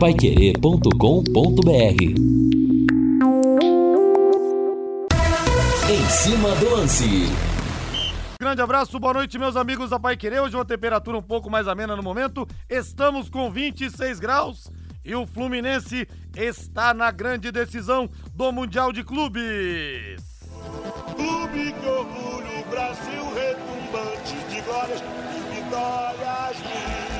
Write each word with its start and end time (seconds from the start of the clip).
paiquerê.com.br 0.00 2.02
Em 5.90 6.08
cima 6.08 6.54
do 6.54 6.70
lance. 6.70 7.26
Grande 8.40 8.62
abraço, 8.62 8.98
boa 8.98 9.12
noite, 9.12 9.38
meus 9.38 9.56
amigos 9.56 9.90
da 9.90 10.00
Pai 10.00 10.16
Querer. 10.16 10.40
Hoje 10.40 10.56
uma 10.56 10.64
temperatura 10.64 11.18
um 11.18 11.22
pouco 11.22 11.50
mais 11.50 11.68
amena 11.68 11.94
no 11.94 12.02
momento. 12.02 12.48
Estamos 12.66 13.28
com 13.28 13.50
26 13.50 14.18
graus 14.18 14.70
e 15.04 15.14
o 15.14 15.26
Fluminense 15.26 16.08
está 16.34 16.94
na 16.94 17.10
grande 17.10 17.52
decisão 17.52 18.08
do 18.34 18.50
Mundial 18.50 18.94
de 18.94 19.04
Clubes. 19.04 20.22
Clube 21.14 21.74
que 21.74 21.86
orgulho, 21.86 22.64
Brasil 22.70 23.34
retumbante 23.34 24.34
de 24.48 24.62
glórias 24.62 25.02
e 25.02 25.54
vitórias 25.54 26.58
mil. 26.60 27.19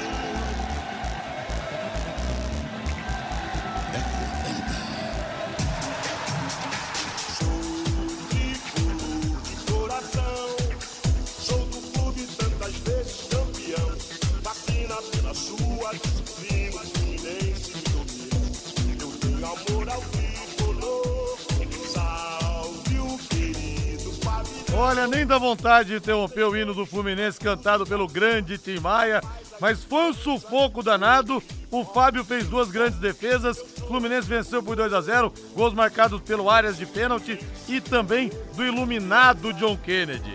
Olha, 24.83 25.07
nem 25.07 25.27
dá 25.27 25.37
vontade 25.37 25.91
de 25.91 25.97
interromper 25.97 26.43
o 26.45 26.57
hino 26.57 26.73
do 26.73 26.87
Fluminense 26.87 27.39
cantado 27.39 27.87
pelo 27.87 28.09
grande 28.09 28.57
Tim 28.57 28.81
Maia, 28.81 29.21
mas 29.61 29.85
foi 29.85 30.09
um 30.09 30.15
sufoco 30.15 30.83
danado. 30.83 31.43
O 31.71 31.85
Fábio 31.85 32.25
fez 32.25 32.49
duas 32.49 32.71
grandes 32.71 32.99
defesas. 32.99 33.59
Fluminense 33.87 34.27
venceu 34.27 34.63
por 34.63 34.77
2 34.77 34.95
a 34.95 35.03
0 35.03 35.35
gols 35.55 35.75
marcados 35.75 36.23
pelo 36.23 36.49
Arias 36.49 36.79
de 36.79 36.87
pênalti 36.87 37.39
e 37.69 37.79
também 37.79 38.33
do 38.57 38.65
iluminado 38.65 39.53
John 39.53 39.77
Kennedy. 39.77 40.33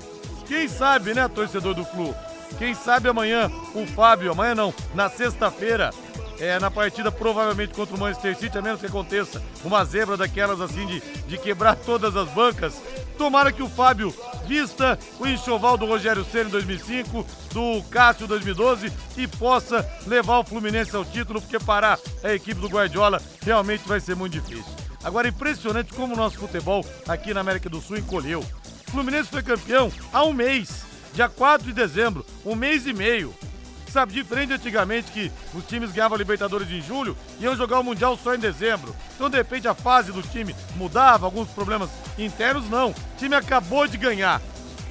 Quem 0.47 0.67
sabe, 0.67 1.15
né, 1.15 1.27
torcedor 1.27 1.73
do 1.73 1.83
Flu? 1.83 2.13
Quem 2.59 2.75
sabe 2.75 3.09
amanhã 3.09 3.49
o 3.73 3.87
Fábio, 3.87 4.31
amanhã 4.31 4.53
não, 4.53 4.71
na 4.93 5.09
sexta-feira, 5.09 5.89
é, 6.39 6.59
na 6.59 6.69
partida 6.69 7.11
provavelmente 7.11 7.73
contra 7.73 7.95
o 7.95 7.99
Manchester 7.99 8.37
City, 8.37 8.57
a 8.57 8.61
menos 8.61 8.79
que 8.79 8.87
aconteça 8.87 9.41
uma 9.63 9.83
zebra 9.85 10.17
daquelas 10.17 10.61
assim 10.61 10.85
de, 10.85 11.01
de 11.27 11.37
quebrar 11.37 11.75
todas 11.75 12.15
as 12.15 12.29
bancas. 12.29 12.81
Tomara 13.17 13.51
que 13.51 13.63
o 13.63 13.69
Fábio 13.69 14.13
vista 14.45 14.99
o 15.19 15.25
enxoval 15.25 15.77
do 15.77 15.85
Rogério 15.85 16.25
Ceni 16.25 16.47
em 16.47 16.51
2005, 16.51 17.25
do 17.53 17.81
Cássio 17.89 18.27
2012 18.27 18.91
e 19.17 19.27
possa 19.27 19.87
levar 20.05 20.39
o 20.39 20.43
Fluminense 20.43 20.95
ao 20.95 21.05
título, 21.05 21.41
porque 21.41 21.59
parar 21.59 21.99
a 22.23 22.33
equipe 22.33 22.59
do 22.59 22.67
Guardiola 22.67 23.21
realmente 23.41 23.87
vai 23.87 23.99
ser 23.99 24.15
muito 24.15 24.33
difícil. 24.33 24.73
Agora, 25.03 25.27
impressionante 25.27 25.93
como 25.93 26.13
o 26.13 26.17
nosso 26.17 26.37
futebol 26.37 26.83
aqui 27.07 27.33
na 27.33 27.39
América 27.39 27.69
do 27.69 27.79
Sul 27.79 27.97
encolheu. 27.97 28.39
O 28.87 28.91
Fluminense 28.91 29.29
foi 29.29 29.43
campeão 29.43 29.91
há 30.11 30.23
um 30.23 30.33
mês, 30.33 30.83
dia 31.13 31.29
4 31.29 31.67
de 31.67 31.73
dezembro, 31.73 32.25
um 32.43 32.55
mês 32.55 32.87
e 32.87 32.93
meio. 32.93 33.33
Sabe, 33.95 34.11
diferente 34.11 34.51
antigamente 34.51 35.09
que 35.09 35.31
os 35.53 35.63
times 35.63 35.89
ganhavam 35.93 36.17
a 36.17 36.19
Libertadores 36.19 36.69
em 36.69 36.81
julho 36.81 37.15
e 37.39 37.45
iam 37.45 37.55
jogar 37.55 37.79
o 37.79 37.83
Mundial 37.83 38.19
só 38.21 38.35
em 38.35 38.37
dezembro. 38.37 38.93
Então, 39.15 39.29
de 39.29 39.37
repente, 39.37 39.69
a 39.69 39.73
fase 39.73 40.11
do 40.11 40.21
time 40.21 40.53
mudava, 40.75 41.25
alguns 41.25 41.47
problemas 41.47 41.89
internos, 42.17 42.69
não. 42.69 42.89
O 42.89 42.95
time 43.17 43.35
acabou 43.35 43.87
de 43.87 43.97
ganhar. 43.97 44.41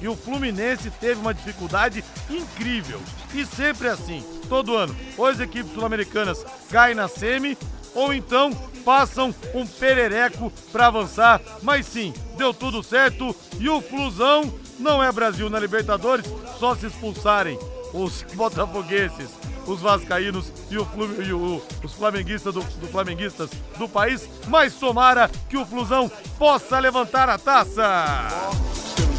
E 0.01 0.07
o 0.07 0.15
Fluminense 0.15 0.89
teve 0.89 1.21
uma 1.21 1.35
dificuldade 1.35 2.03
incrível. 2.27 2.99
E 3.31 3.45
sempre 3.45 3.89
assim, 3.89 4.25
todo 4.49 4.75
ano. 4.75 4.95
Ou 5.19 5.27
as 5.27 5.39
equipes 5.39 5.71
sul-americanas 5.71 6.43
caem 6.71 6.95
na 6.95 7.07
semi, 7.07 7.55
ou 7.93 8.11
então 8.11 8.51
passam 8.83 9.35
um 9.53 9.67
perereco 9.67 10.51
para 10.71 10.87
avançar. 10.87 11.39
Mas 11.61 11.85
sim, 11.85 12.11
deu 12.39 12.55
tudo 12.55 12.81
certo 12.81 13.35
e 13.59 13.69
o 13.69 13.81
Flusão 13.81 14.51
não 14.79 15.03
é 15.03 15.11
Brasil 15.11 15.47
na 15.47 15.59
Libertadores, 15.59 16.25
só 16.59 16.75
se 16.75 16.87
expulsarem 16.87 17.55
os 17.95 18.23
botafogueses, 18.33 19.29
os 19.65 19.79
vascaínos 19.81 20.51
e, 20.69 20.77
o 20.77 20.87
e 21.25 21.33
o- 21.33 21.61
os 21.83 21.93
flamenguistas 21.93 22.53
do, 22.53 22.61
do 22.61 22.87
flamenguistas 22.87 23.49
do 23.77 23.87
país. 23.87 24.29
Mas 24.47 24.75
tomara 24.75 25.29
que 25.49 25.57
o 25.57 25.65
Flusão 25.65 26.09
possa 26.37 26.77
levantar 26.79 27.29
a 27.29 27.37
taça. 27.37 27.83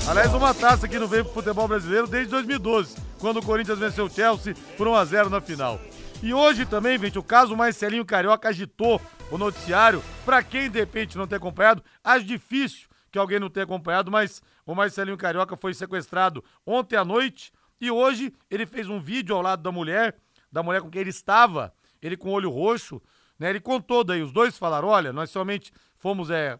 Aliás, 0.08 0.32
uma 0.34 0.54
taça 0.54 0.86
que 0.86 0.98
não 0.98 1.08
veio 1.08 1.24
pro 1.24 1.34
futebol 1.34 1.66
brasileiro 1.66 2.06
desde 2.06 2.30
2012, 2.30 2.96
quando 3.18 3.38
o 3.38 3.42
Corinthians 3.44 3.78
venceu 3.78 4.04
o 4.06 4.10
Chelsea 4.10 4.54
por 4.76 4.86
1 4.86 4.94
a 4.94 5.04
0 5.04 5.30
na 5.30 5.40
final. 5.40 5.80
E 6.22 6.32
hoje 6.32 6.64
também, 6.64 6.98
gente, 6.98 7.18
o 7.18 7.22
caso 7.22 7.56
Marcelinho 7.56 8.04
Carioca 8.04 8.48
agitou 8.48 9.00
o 9.30 9.36
noticiário. 9.36 10.02
Pra 10.24 10.42
quem 10.42 10.70
de 10.70 10.78
repente 10.78 11.18
não 11.18 11.26
tem 11.26 11.36
acompanhado, 11.36 11.82
acho 12.04 12.24
difícil 12.24 12.86
que 13.10 13.18
alguém 13.18 13.40
não 13.40 13.50
tenha 13.50 13.64
acompanhado, 13.64 14.10
mas 14.10 14.42
o 14.64 14.74
Marcelinho 14.74 15.16
Carioca 15.16 15.56
foi 15.56 15.74
sequestrado 15.74 16.42
ontem 16.64 16.96
à 16.96 17.04
noite 17.04 17.52
e 17.80 17.90
hoje 17.90 18.32
ele 18.50 18.66
fez 18.66 18.88
um 18.88 19.00
vídeo 19.00 19.34
ao 19.34 19.42
lado 19.42 19.62
da 19.62 19.70
mulher, 19.72 20.16
da 20.50 20.62
mulher 20.62 20.80
com 20.80 20.90
quem 20.90 21.00
ele 21.00 21.10
estava, 21.10 21.72
ele 22.00 22.16
com 22.16 22.30
olho 22.30 22.50
roxo, 22.50 23.00
né? 23.38 23.50
Ele 23.50 23.60
contou 23.60 24.02
daí, 24.02 24.22
os 24.22 24.32
dois 24.32 24.56
falaram, 24.56 24.88
olha, 24.88 25.12
nós 25.12 25.30
somente 25.30 25.72
fomos 25.96 26.30
é, 26.30 26.58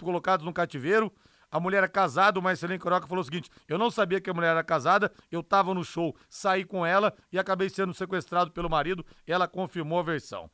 colocados 0.00 0.44
no 0.44 0.52
cativeiro. 0.52 1.12
A 1.50 1.60
mulher 1.60 1.78
era 1.78 1.88
casada, 1.88 2.38
o 2.38 2.42
Marcelinho 2.42 2.80
Carioca 2.80 3.06
falou 3.06 3.20
o 3.20 3.24
seguinte: 3.24 3.50
eu 3.68 3.76
não 3.76 3.90
sabia 3.90 4.20
que 4.20 4.30
a 4.30 4.34
mulher 4.34 4.52
era 4.52 4.64
casada, 4.64 5.12
eu 5.30 5.42
tava 5.42 5.74
no 5.74 5.84
show, 5.84 6.16
saí 6.28 6.64
com 6.64 6.84
ela 6.84 7.14
e 7.30 7.38
acabei 7.38 7.68
sendo 7.68 7.92
sequestrado 7.92 8.50
pelo 8.52 8.70
marido. 8.70 9.04
Ela 9.26 9.46
confirmou 9.46 9.98
a 9.98 10.02
versão. 10.02 10.50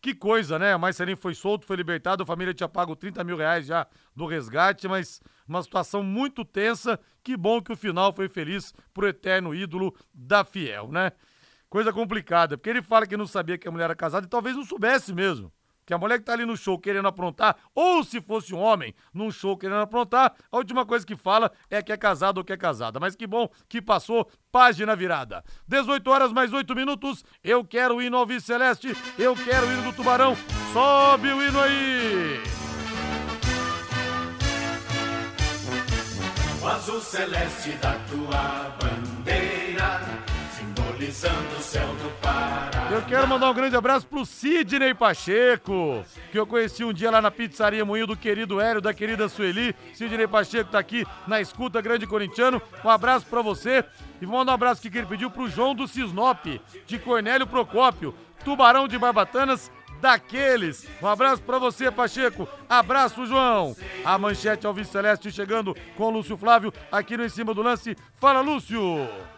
Que 0.00 0.14
coisa, 0.14 0.58
né? 0.58 0.74
O 0.74 0.78
Marcelinho 0.78 1.16
foi 1.16 1.34
solto, 1.34 1.66
foi 1.66 1.76
libertado, 1.76 2.22
a 2.22 2.26
família 2.26 2.54
tinha 2.54 2.68
pago 2.68 2.94
30 2.94 3.22
mil 3.24 3.36
reais 3.36 3.66
já 3.66 3.86
do 4.14 4.26
resgate, 4.26 4.86
mas 4.86 5.20
uma 5.48 5.62
situação 5.62 6.02
muito 6.02 6.44
tensa. 6.44 6.98
Que 7.22 7.36
bom 7.36 7.60
que 7.60 7.72
o 7.72 7.76
final 7.76 8.12
foi 8.12 8.28
feliz 8.28 8.72
pro 8.92 9.08
eterno 9.08 9.54
ídolo 9.54 9.94
da 10.12 10.44
Fiel, 10.44 10.90
né? 10.90 11.12
Coisa 11.68 11.92
complicada, 11.92 12.56
porque 12.56 12.70
ele 12.70 12.82
fala 12.82 13.06
que 13.06 13.16
não 13.16 13.26
sabia 13.26 13.58
que 13.58 13.68
a 13.68 13.70
mulher 13.70 13.84
era 13.84 13.96
casada 13.96 14.26
e 14.26 14.30
talvez 14.30 14.56
não 14.56 14.64
soubesse 14.64 15.12
mesmo. 15.12 15.52
Que 15.84 15.94
a 15.94 15.98
mulher 15.98 16.18
que 16.18 16.24
tá 16.26 16.34
ali 16.34 16.44
no 16.44 16.54
show 16.54 16.78
querendo 16.78 17.08
aprontar, 17.08 17.56
ou 17.74 18.04
se 18.04 18.20
fosse 18.20 18.54
um 18.54 18.58
homem 18.58 18.94
num 19.12 19.30
show 19.30 19.56
querendo 19.56 19.80
aprontar, 19.80 20.34
a 20.52 20.56
última 20.58 20.84
coisa 20.84 21.06
que 21.06 21.16
fala 21.16 21.50
é 21.70 21.82
que 21.82 21.90
é 21.90 21.96
casado 21.96 22.36
ou 22.36 22.44
que 22.44 22.52
é 22.52 22.58
casada. 22.58 23.00
Mas 23.00 23.16
que 23.16 23.26
bom 23.26 23.48
que 23.66 23.80
passou, 23.80 24.30
página 24.52 24.94
virada. 24.94 25.42
18 25.66 26.10
horas 26.10 26.30
mais 26.30 26.52
8 26.52 26.74
minutos, 26.74 27.24
eu 27.42 27.64
quero 27.64 27.96
o 27.96 28.02
hino 28.02 28.18
ao 28.18 28.28
Celeste, 28.38 28.94
eu 29.18 29.34
quero 29.34 29.66
o 29.66 29.72
hino 29.72 29.82
do 29.82 29.92
Tubarão. 29.94 30.36
Sobe 30.74 31.28
o 31.28 31.42
hino 31.42 31.58
aí! 31.58 32.57
Azul 36.68 37.00
celeste 37.00 37.72
da 37.80 37.94
tua 38.10 38.76
bandeira, 38.80 40.00
simbolizando 40.54 41.56
o 41.58 41.62
céu 41.62 41.86
do. 41.86 42.18
Eu 42.90 43.02
quero 43.02 43.28
mandar 43.28 43.50
um 43.50 43.54
grande 43.54 43.76
abraço 43.76 44.06
pro 44.06 44.24
Sidney 44.24 44.94
Pacheco, 44.94 46.02
que 46.32 46.38
eu 46.38 46.46
conheci 46.46 46.82
um 46.82 46.92
dia 46.92 47.10
lá 47.10 47.20
na 47.20 47.30
pizzaria 47.30 47.84
Moinho 47.84 48.06
do 48.06 48.16
querido 48.16 48.60
Hélio, 48.60 48.80
da 48.80 48.94
querida 48.94 49.28
Sueli. 49.28 49.76
Sidney 49.92 50.26
Pacheco 50.26 50.70
tá 50.70 50.78
aqui 50.78 51.06
na 51.26 51.38
escuta, 51.40 51.82
grande 51.82 52.06
corintiano. 52.06 52.62
Um 52.82 52.88
abraço 52.88 53.26
pra 53.26 53.42
você. 53.42 53.84
E 54.20 54.26
vou 54.26 54.38
mandar 54.38 54.52
um 54.52 54.54
abraço 54.54 54.80
que 54.80 54.96
ele 54.96 55.06
pediu 55.06 55.30
pro 55.30 55.50
João 55.50 55.74
do 55.74 55.86
Cisnop, 55.86 56.46
de 56.86 56.98
Cornélio 56.98 57.46
Procópio, 57.46 58.14
Tubarão 58.42 58.88
de 58.88 58.98
Barbatanas, 58.98 59.70
daqueles. 60.00 60.86
Um 61.02 61.06
abraço 61.06 61.42
pra 61.42 61.58
você, 61.58 61.90
Pacheco. 61.90 62.48
Abraço, 62.68 63.26
João. 63.26 63.76
A 64.04 64.18
manchete 64.18 64.66
Alves 64.66 64.88
Celeste 64.88 65.30
chegando 65.30 65.76
com 65.96 66.04
o 66.04 66.10
Lúcio 66.10 66.36
Flávio 66.36 66.72
aqui 66.90 67.16
no 67.16 67.24
Em 67.24 67.28
Cima 67.28 67.52
do 67.54 67.62
Lance. 67.62 67.96
Fala, 68.16 68.40
Lúcio. 68.40 68.80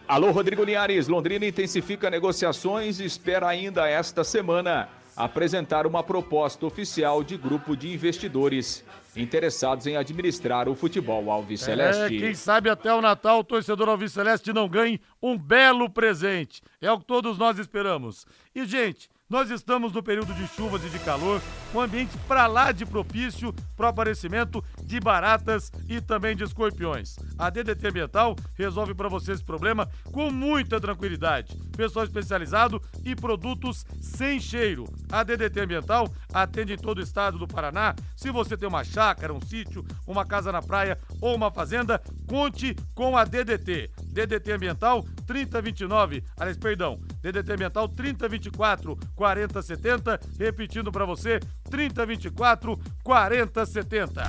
Alô, 0.06 0.30
Rodrigo 0.30 0.64
Linhares. 0.64 1.08
Londrina 1.08 1.46
intensifica 1.46 2.10
negociações 2.10 3.00
e 3.00 3.04
espera 3.04 3.48
ainda 3.48 3.88
esta 3.88 4.24
semana 4.24 4.88
apresentar 5.16 5.86
uma 5.86 6.02
proposta 6.02 6.64
oficial 6.64 7.22
de 7.22 7.36
grupo 7.36 7.76
de 7.76 7.92
investidores 7.92 8.84
interessados 9.16 9.86
em 9.86 9.96
administrar 9.96 10.68
o 10.68 10.74
futebol 10.74 11.30
Alves 11.30 11.62
É, 11.62 11.64
Celeste. 11.66 12.18
quem 12.18 12.34
sabe 12.34 12.70
até 12.70 12.94
o 12.94 13.02
Natal 13.02 13.40
o 13.40 13.44
torcedor 13.44 13.88
Alves 13.88 14.12
Celeste 14.12 14.52
não 14.52 14.68
ganhe 14.68 15.00
um 15.20 15.36
belo 15.36 15.90
presente. 15.90 16.62
É 16.80 16.90
o 16.90 16.98
que 16.98 17.04
todos 17.04 17.36
nós 17.36 17.58
esperamos. 17.58 18.24
E, 18.54 18.64
gente, 18.64 19.10
nós 19.30 19.48
estamos 19.48 19.92
no 19.92 20.02
período 20.02 20.34
de 20.34 20.44
chuvas 20.48 20.84
e 20.84 20.90
de 20.90 20.98
calor, 20.98 21.40
um 21.72 21.80
ambiente 21.80 22.18
para 22.26 22.48
lá 22.48 22.72
de 22.72 22.84
propício 22.84 23.54
para 23.76 23.86
o 23.86 23.88
aparecimento 23.88 24.62
de 24.82 24.98
baratas 24.98 25.70
e 25.88 26.00
também 26.00 26.34
de 26.34 26.42
escorpiões. 26.42 27.16
A 27.38 27.48
DDT 27.48 27.86
Ambiental 27.86 28.34
resolve 28.54 28.92
para 28.92 29.08
você 29.08 29.30
esse 29.30 29.44
problema 29.44 29.88
com 30.10 30.32
muita 30.32 30.80
tranquilidade. 30.80 31.56
Pessoal 31.76 32.04
especializado 32.04 32.82
e 33.04 33.14
produtos 33.14 33.86
sem 34.00 34.40
cheiro. 34.40 34.84
A 35.12 35.22
DDT 35.22 35.60
Ambiental 35.60 36.12
atende 36.34 36.72
em 36.72 36.76
todo 36.76 36.98
o 36.98 37.02
estado 37.02 37.38
do 37.38 37.46
Paraná. 37.46 37.94
Se 38.16 38.32
você 38.32 38.56
tem 38.56 38.68
uma 38.68 38.82
chácara, 38.82 39.32
um 39.32 39.40
sítio, 39.40 39.86
uma 40.08 40.26
casa 40.26 40.50
na 40.50 40.60
praia 40.60 40.98
ou 41.20 41.36
uma 41.36 41.52
fazenda, 41.52 42.02
conte 42.26 42.74
com 42.96 43.16
a 43.16 43.24
DDT. 43.24 43.90
DDT 44.12 44.52
Ambiental 44.52 45.04
3029, 45.24 46.24
aliás, 46.36 46.56
perdão, 46.56 47.00
DDT 47.22 47.56
Mental 47.56 47.88
3024 47.88 48.96
4070. 49.14 50.20
Repetindo 50.38 50.90
para 50.90 51.04
você, 51.04 51.40
3024 51.70 52.78
4070. 53.02 54.22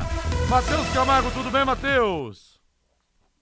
Matheus 0.49 0.89
Camargo, 0.93 1.31
tudo 1.31 1.49
bem, 1.49 1.65
Matheus? 1.65 2.61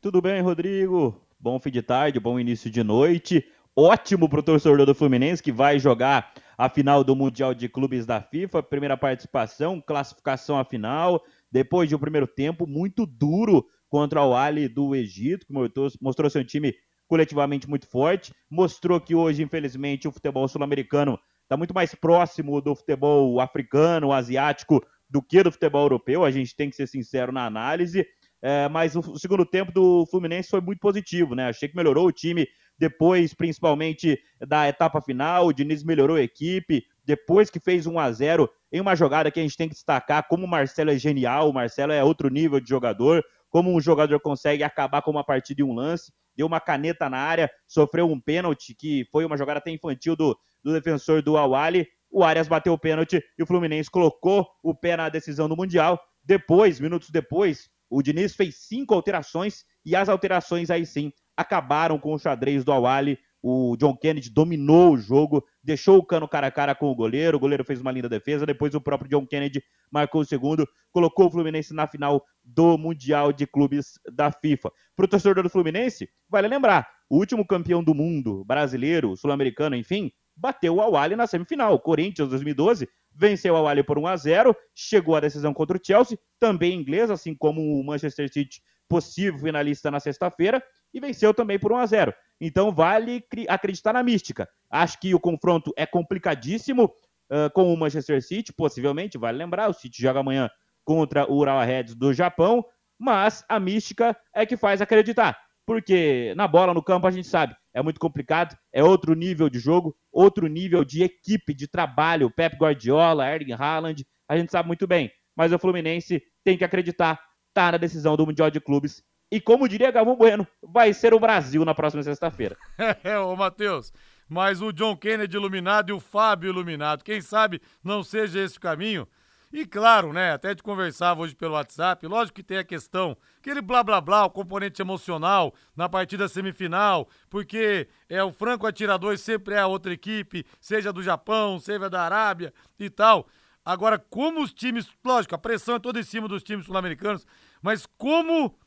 Tudo 0.01 0.21
bem, 0.21 0.41
Rodrigo? 0.41 1.19
Bom 1.39 1.59
fim 1.59 1.71
de 1.71 1.81
tarde, 1.81 2.19
bom 2.19 2.39
início 2.39 2.69
de 2.69 2.83
noite. 2.83 3.45
Ótimo 3.75 4.27
pro 4.27 4.43
torcedor 4.43 4.85
do 4.85 4.93
Fluminense 4.93 5.41
que 5.41 5.51
vai 5.51 5.79
jogar 5.79 6.33
a 6.57 6.67
final 6.67 7.03
do 7.03 7.15
Mundial 7.15 7.53
de 7.53 7.69
Clubes 7.69 8.05
da 8.05 8.21
FIFA. 8.21 8.61
Primeira 8.61 8.97
participação, 8.97 9.81
classificação 9.81 10.59
à 10.59 10.65
final. 10.65 11.23
Depois 11.51 11.87
de 11.87 11.95
um 11.95 11.99
primeiro 11.99 12.27
tempo 12.27 12.67
muito 12.67 13.05
duro 13.05 13.65
contra 13.87 14.23
o 14.23 14.35
Ali 14.35 14.67
do 14.67 14.93
Egito, 14.93 15.45
que 15.47 15.53
mostrou, 15.53 15.87
mostrou 16.01 16.29
seu 16.29 16.45
time 16.45 16.75
coletivamente 17.09 17.67
muito 17.67 17.87
forte. 17.87 18.31
Mostrou 18.49 19.01
que 19.01 19.15
hoje, 19.15 19.41
infelizmente, 19.41 20.07
o 20.07 20.11
futebol 20.11 20.47
sul-americano 20.47 21.19
está 21.41 21.57
muito 21.57 21.73
mais 21.73 21.95
próximo 21.95 22.61
do 22.61 22.75
futebol 22.75 23.41
africano, 23.41 24.13
asiático, 24.13 24.81
do 25.09 25.21
que 25.21 25.41
do 25.41 25.51
futebol 25.51 25.81
europeu. 25.81 26.23
A 26.23 26.29
gente 26.29 26.55
tem 26.55 26.69
que 26.69 26.75
ser 26.75 26.87
sincero 26.87 27.31
na 27.31 27.45
análise. 27.45 28.05
É, 28.41 28.69
mas 28.69 28.95
o, 28.95 29.17
segundo 29.17 29.45
tempo 29.45 29.71
do 29.71 30.05
Fluminense 30.05 30.49
foi 30.49 30.61
muito 30.61 30.79
positivo, 30.79 31.35
né? 31.35 31.49
Achei 31.49 31.67
que 31.67 31.75
melhorou 31.75 32.07
o 32.07 32.11
time 32.11 32.47
depois, 32.77 33.33
principalmente 33.33 34.17
da 34.47 34.69
etapa 34.69 35.01
final. 35.01 35.47
O 35.47 35.53
Diniz 35.53 35.83
melhorou 35.83 36.15
a 36.15 36.21
equipe, 36.21 36.85
depois 37.03 37.49
que 37.49 37.59
fez 37.59 37.87
1 37.87 37.99
a 37.99 38.11
0 38.11 38.49
em 38.71 38.79
uma 38.79 38.95
jogada 38.95 39.31
que 39.31 39.39
a 39.39 39.43
gente 39.43 39.57
tem 39.57 39.67
que 39.67 39.73
destacar 39.73 40.27
como 40.27 40.45
o 40.45 40.47
Marcelo 40.47 40.91
é 40.91 40.97
genial, 40.97 41.49
o 41.49 41.53
Marcelo 41.53 41.91
é 41.91 42.03
outro 42.03 42.29
nível 42.29 42.59
de 42.59 42.69
jogador, 42.69 43.25
como 43.49 43.75
um 43.75 43.81
jogador 43.81 44.19
consegue 44.19 44.63
acabar 44.63 45.01
com 45.01 45.11
uma 45.11 45.23
partida 45.23 45.61
em 45.61 45.65
um 45.65 45.73
lance, 45.73 46.11
deu 46.35 46.47
uma 46.47 46.59
caneta 46.59 47.09
na 47.09 47.17
área, 47.17 47.49
sofreu 47.67 48.09
um 48.09 48.19
pênalti, 48.19 48.75
que 48.75 49.05
foi 49.11 49.25
uma 49.25 49.37
jogada 49.37 49.59
até 49.59 49.71
infantil 49.71 50.15
do, 50.15 50.37
do 50.63 50.73
defensor 50.73 51.21
do 51.21 51.37
Awali, 51.37 51.87
o 52.11 52.23
Arias 52.23 52.47
bateu 52.47 52.73
o 52.73 52.77
pênalti 52.77 53.23
e 53.37 53.43
o 53.43 53.45
Fluminense 53.45 53.89
colocou 53.89 54.47
o 54.63 54.73
pé 54.73 54.97
na 54.97 55.09
decisão 55.09 55.47
do 55.47 55.55
Mundial. 55.55 55.99
Depois, 56.23 56.79
minutos 56.79 57.09
depois, 57.09 57.69
o 57.89 58.01
Diniz 58.01 58.35
fez 58.35 58.55
cinco 58.67 58.93
alterações 58.93 59.63
e 59.85 59.95
as 59.95 60.09
alterações 60.09 60.69
aí 60.69 60.85
sim 60.85 61.11
acabaram 61.37 61.99
com 61.99 62.13
o 62.13 62.19
xadrez 62.19 62.63
do 62.63 62.71
Awali. 62.71 63.17
O 63.41 63.77
John 63.77 63.95
Kennedy 63.95 64.29
dominou 64.29 64.93
o 64.93 64.97
jogo, 64.97 65.45
deixou 65.69 65.99
o 65.99 66.03
cano 66.03 66.27
cara 66.27 66.47
a 66.47 66.51
cara 66.51 66.73
com 66.73 66.87
o 66.87 66.95
goleiro. 66.95 67.37
O 67.37 67.39
goleiro 67.39 67.63
fez 67.63 67.79
uma 67.79 67.91
linda 67.91 68.09
defesa. 68.09 68.43
Depois, 68.43 68.73
o 68.73 68.81
próprio 68.81 69.07
John 69.07 69.25
Kennedy 69.27 69.61
marcou 69.91 70.21
o 70.21 70.25
segundo, 70.25 70.67
colocou 70.91 71.27
o 71.27 71.31
Fluminense 71.31 71.75
na 71.75 71.87
final 71.87 72.25
do 72.43 72.75
Mundial 72.75 73.31
de 73.31 73.45
Clubes 73.45 73.99
da 74.11 74.31
FIFA. 74.31 74.71
Para 74.95 75.05
o 75.05 75.07
torcedor 75.07 75.43
do 75.43 75.49
Fluminense, 75.49 76.09
vale 76.27 76.47
lembrar: 76.47 76.89
o 77.07 77.17
último 77.17 77.45
campeão 77.45 77.83
do 77.83 77.93
mundo, 77.93 78.43
brasileiro, 78.45 79.15
sul-americano, 79.15 79.75
enfim, 79.75 80.11
bateu 80.35 80.75
o 80.75 80.81
Awali 80.81 81.15
na 81.15 81.27
semifinal. 81.27 81.79
Corinthians 81.79 82.29
2012 82.29 82.89
venceu 83.13 83.53
o 83.53 83.57
Awali 83.57 83.83
por 83.83 83.99
1 83.99 84.07
a 84.07 84.17
0, 84.17 84.55
chegou 84.73 85.15
à 85.15 85.19
decisão 85.19 85.53
contra 85.53 85.77
o 85.77 85.81
Chelsea, 85.83 86.17
também 86.39 86.73
inglês, 86.73 87.11
assim 87.11 87.35
como 87.35 87.61
o 87.61 87.83
Manchester 87.83 88.27
City, 88.31 88.59
possível 88.89 89.39
finalista 89.39 89.91
na 89.91 89.99
sexta-feira 89.99 90.61
e 90.93 90.99
venceu 90.99 91.33
também 91.33 91.59
por 91.59 91.71
1 91.71 91.77
a 91.77 91.85
0. 91.85 92.13
Então 92.41 92.71
vale 92.71 93.23
acreditar 93.47 93.93
na 93.93 94.03
mística. 94.03 94.49
Acho 94.69 94.99
que 94.99 95.13
o 95.13 95.19
confronto 95.19 95.71
é 95.77 95.85
complicadíssimo 95.85 96.85
uh, 96.85 97.49
com 97.53 97.71
o 97.71 97.77
Manchester 97.77 98.21
City, 98.21 98.51
possivelmente, 98.51 99.17
vale 99.17 99.37
lembrar, 99.37 99.69
o 99.69 99.73
City 99.73 100.01
joga 100.01 100.19
amanhã 100.19 100.49
contra 100.83 101.29
o 101.31 101.37
Urawa 101.37 101.63
Reds 101.63 101.95
do 101.95 102.11
Japão, 102.11 102.65
mas 102.97 103.45
a 103.47 103.59
mística 103.59 104.17
é 104.33 104.45
que 104.45 104.57
faz 104.57 104.81
acreditar. 104.81 105.37
Porque 105.65 106.33
na 106.35 106.47
bola, 106.47 106.73
no 106.73 106.81
campo, 106.81 107.05
a 107.05 107.11
gente 107.11 107.27
sabe, 107.27 107.55
é 107.75 107.81
muito 107.81 107.99
complicado, 107.99 108.57
é 108.73 108.83
outro 108.83 109.13
nível 109.13 109.49
de 109.49 109.59
jogo, 109.59 109.95
outro 110.11 110.47
nível 110.47 110.83
de 110.83 111.03
equipe, 111.03 111.53
de 111.53 111.67
trabalho. 111.67 112.31
Pep 112.31 112.57
Guardiola, 112.57 113.31
Erling 113.31 113.53
Haaland, 113.53 114.03
a 114.27 114.35
gente 114.35 114.51
sabe 114.51 114.67
muito 114.67 114.87
bem. 114.87 115.11
Mas 115.35 115.53
o 115.53 115.59
Fluminense 115.59 116.23
tem 116.43 116.57
que 116.57 116.63
acreditar, 116.63 117.21
tá 117.59 117.73
na 117.73 117.77
decisão 117.77 118.15
do 118.15 118.25
Mundial 118.25 118.49
de 118.49 118.61
Clubes 118.61 119.03
e 119.29 119.41
como 119.41 119.67
diria 119.67 119.91
Galvão 119.91 120.15
Bueno, 120.15 120.47
vai 120.63 120.93
ser 120.93 121.13
o 121.13 121.19
Brasil 121.19 121.65
na 121.65 121.75
próxima 121.75 122.01
sexta-feira. 122.01 122.55
É, 123.03 123.19
ô 123.19 123.35
Matheus, 123.35 123.91
mas 124.29 124.61
o 124.61 124.71
John 124.71 124.95
Kennedy 124.95 125.35
iluminado 125.35 125.89
e 125.89 125.93
o 125.93 125.99
Fábio 125.99 126.49
iluminado, 126.49 127.03
quem 127.03 127.19
sabe 127.19 127.61
não 127.83 128.01
seja 128.01 128.39
esse 128.39 128.57
o 128.57 128.61
caminho? 128.61 129.05
E 129.51 129.65
claro, 129.65 130.13
né, 130.13 130.31
até 130.31 130.55
te 130.55 130.63
conversava 130.63 131.19
hoje 131.21 131.35
pelo 131.35 131.55
WhatsApp, 131.55 132.07
lógico 132.07 132.35
que 132.35 132.43
tem 132.43 132.59
a 132.59 132.63
questão, 132.63 133.17
aquele 133.39 133.61
blá 133.61 133.83
blá 133.83 133.99
blá, 133.99 134.23
o 134.23 134.29
componente 134.29 134.81
emocional 134.81 135.53
na 135.75 135.89
partida 135.89 136.29
semifinal, 136.29 137.09
porque 137.29 137.89
é 138.07 138.23
o 138.23 138.31
franco 138.31 138.65
atirador 138.65 139.17
sempre 139.17 139.55
é 139.55 139.59
a 139.59 139.67
outra 139.67 139.91
equipe, 139.91 140.45
seja 140.61 140.93
do 140.93 141.03
Japão, 141.03 141.59
seja 141.59 141.89
da 141.89 142.03
Arábia 142.03 142.53
e 142.79 142.89
tal. 142.89 143.27
Agora, 143.65 143.99
como 143.99 144.41
os 144.41 144.53
times, 144.53 144.87
lógico, 145.05 145.35
a 145.35 145.37
pressão 145.37 145.75
é 145.75 145.79
toda 145.79 145.99
em 145.99 146.03
cima 146.03 146.27
dos 146.27 146.41
times 146.41 146.65
sul-americanos, 146.65 147.27
mas 147.61 147.85
como 147.97 148.57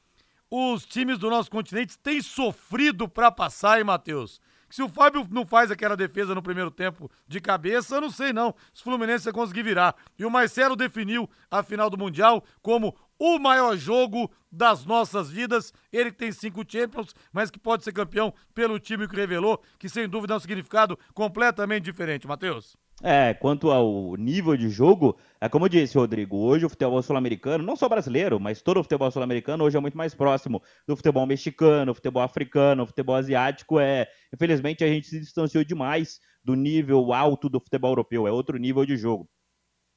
os 0.51 0.85
times 0.85 1.19
do 1.19 1.31
nosso 1.31 1.51
continente 1.51 1.99
têm 1.99 2.21
sofrido 2.21 3.09
para 3.09 3.31
passar, 3.31 3.79
hein, 3.79 3.85
Matheus? 3.85 4.41
Se 4.73 4.83
o 4.83 4.89
Fábio 4.89 5.29
não 5.31 5.45
faz 5.45 5.71
aquela 5.71 5.95
defesa 5.95 6.35
no 6.35 6.43
primeiro 6.43 6.71
tempo 6.71 7.11
de 7.29 7.41
cabeça, 7.43 7.97
eu 7.97 8.01
não 8.01 8.11
sei 8.11 8.33
não. 8.33 8.55
Se 8.73 8.81
o 8.81 8.85
Fluminense 8.85 9.25
vai 9.25 9.33
conseguir 9.35 9.63
virar. 9.63 9.95
E 10.19 10.25
o 10.25 10.31
Marcelo 10.31 10.75
definiu 10.75 11.29
a 11.51 11.63
final 11.63 11.91
do 11.91 11.99
Mundial 11.99 12.43
como 12.63 12.97
o 13.25 13.39
maior 13.39 13.77
jogo 13.77 14.29
das 14.51 14.85
nossas 14.85 15.31
vidas. 15.31 15.73
Ele 15.93 16.11
que 16.11 16.19
tem 16.19 16.33
cinco 16.33 16.65
Champions, 16.67 17.15
mas 17.33 17.53
que 17.53 17.59
pode 17.59 17.85
ser 17.85 17.93
campeão 17.93 18.35
pelo 18.53 18.81
time 18.81 19.07
que 19.07 19.15
revelou, 19.15 19.63
que 19.79 19.89
sem 19.89 20.09
dúvida 20.09 20.35
é 20.35 20.37
um 20.37 20.41
significado 20.41 20.99
completamente 21.15 21.85
diferente, 21.85 22.27
Matheus. 22.27 22.77
É, 23.01 23.33
quanto 23.33 23.71
ao 23.71 24.17
nível 24.17 24.57
de 24.57 24.69
jogo, 24.69 25.17
é 25.41 25.49
como 25.49 25.67
eu 25.67 25.69
disse, 25.69 25.97
Rodrigo, 25.97 26.37
hoje 26.37 26.67
o 26.67 26.69
futebol 26.69 27.01
sul-americano, 27.01 27.63
não 27.65 27.77
só 27.77 27.89
brasileiro, 27.89 28.41
mas 28.41 28.61
todo 28.61 28.81
o 28.81 28.83
futebol 28.83 29.11
sul-americano 29.11 29.63
hoje 29.63 29.77
é 29.77 29.81
muito 29.81 29.97
mais 29.97 30.15
próximo 30.15 30.61
do 30.87 30.97
futebol 30.97 31.25
mexicano, 31.25 31.95
futebol 31.95 32.23
africano, 32.25 32.87
futebol 32.87 33.15
asiático. 33.15 33.79
É, 33.79 34.09
infelizmente 34.35 34.83
a 34.83 34.89
gente 34.89 35.07
se 35.07 35.21
distanciou 35.21 35.65
demais 35.65 36.19
do 36.45 36.57
nível 36.57 37.13
alto 37.13 37.49
do 37.49 37.61
futebol 37.61 37.93
europeu, 37.93 38.27
é 38.27 38.33
outro 38.33 38.59
nível 38.59 38.85
de 38.85 38.97
jogo. 38.97 39.29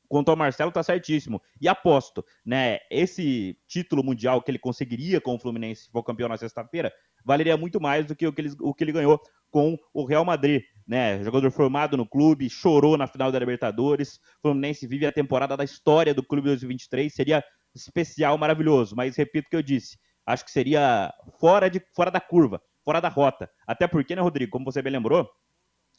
Quanto 0.08 0.30
ao 0.30 0.38
Marcelo, 0.38 0.72
tá 0.72 0.84
certíssimo. 0.84 1.42
E 1.62 1.68
aposto, 1.68 2.24
né? 2.46 2.80
Esse 2.90 3.58
título 3.68 4.04
mundial 4.04 4.42
que 4.42 4.52
ele 4.52 4.60
conseguiria 4.60 5.20
com 5.20 5.36
o 5.36 5.40
Fluminense 5.40 5.84
se 5.84 5.92
for 5.92 6.04
campeão 6.04 6.30
na 6.30 6.38
sexta-feira, 6.38 6.92
valeria 7.24 7.58
muito 7.58 7.82
mais 7.82 8.06
do 8.06 8.16
que 8.16 8.28
o 8.28 8.34
que 8.34 8.42
ele, 8.42 8.54
o 8.60 8.74
que 8.74 8.84
ele 8.84 8.92
ganhou 8.92 9.20
com 9.50 9.78
o 9.94 10.06
Real 10.06 10.26
Madrid 10.26 10.64
né? 10.88 11.24
Jogador 11.24 11.50
formado 11.52 11.98
no 11.98 12.06
clube, 12.06 12.50
chorou 12.50 12.98
na 12.98 13.08
final 13.08 13.32
da 13.32 13.40
Libertadores. 13.40 14.20
Fluminense 14.42 14.86
vive 14.86 15.06
a 15.06 15.12
temporada 15.12 15.58
da 15.58 15.64
história 15.64 16.14
do 16.14 16.24
clube 16.24 16.48
2023. 16.48 17.14
Seria 17.14 17.44
especial, 17.74 18.38
maravilhoso. 18.38 18.96
Mas 18.96 19.16
repito 19.16 19.48
o 19.48 19.50
que 19.50 19.56
eu 19.56 19.64
disse. 19.64 19.98
Acho 20.26 20.46
que 20.46 20.52
seria 20.52 21.14
fora, 21.40 21.70
de, 21.70 21.82
fora 21.96 22.12
da 22.12 22.20
curva, 22.20 22.62
fora 22.84 23.00
da 23.00 23.10
rota. 23.10 23.50
Até 23.68 23.88
porque, 23.88 24.16
né, 24.16 24.22
Rodrigo? 24.22 24.52
Como 24.52 24.66
você 24.66 24.82
bem 24.82 24.94
lembrou, 24.94 25.30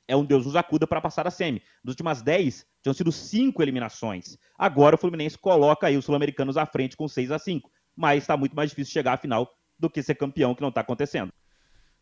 é 0.08 0.16
um 0.16 0.24
Deus 0.24 0.46
nos 0.46 0.56
acuda 0.56 0.86
para 0.86 1.00
passar 1.00 1.26
a 1.26 1.30
semi. 1.30 1.62
Nas 1.82 1.92
últimas 1.92 2.22
10, 2.22 2.66
tinham 2.82 2.94
sido 2.94 3.10
5 3.10 3.62
eliminações. 3.62 4.36
Agora 4.56 4.94
o 4.94 4.98
Fluminense 4.98 5.36
coloca 5.36 5.86
aí 5.86 5.96
os 5.96 6.04
sul-americanos 6.04 6.56
à 6.56 6.64
frente 6.64 6.96
com 6.96 7.08
6 7.08 7.30
a 7.30 7.38
5 7.38 7.70
Mas 7.96 8.22
está 8.22 8.36
muito 8.36 8.54
mais 8.54 8.70
difícil 8.70 8.92
chegar 8.92 9.14
à 9.14 9.16
final 9.16 9.52
do 9.78 9.90
que 9.90 10.02
ser 10.02 10.14
campeão, 10.14 10.54
que 10.54 10.62
não 10.62 10.68
está 10.68 10.80
acontecendo. 10.80 11.32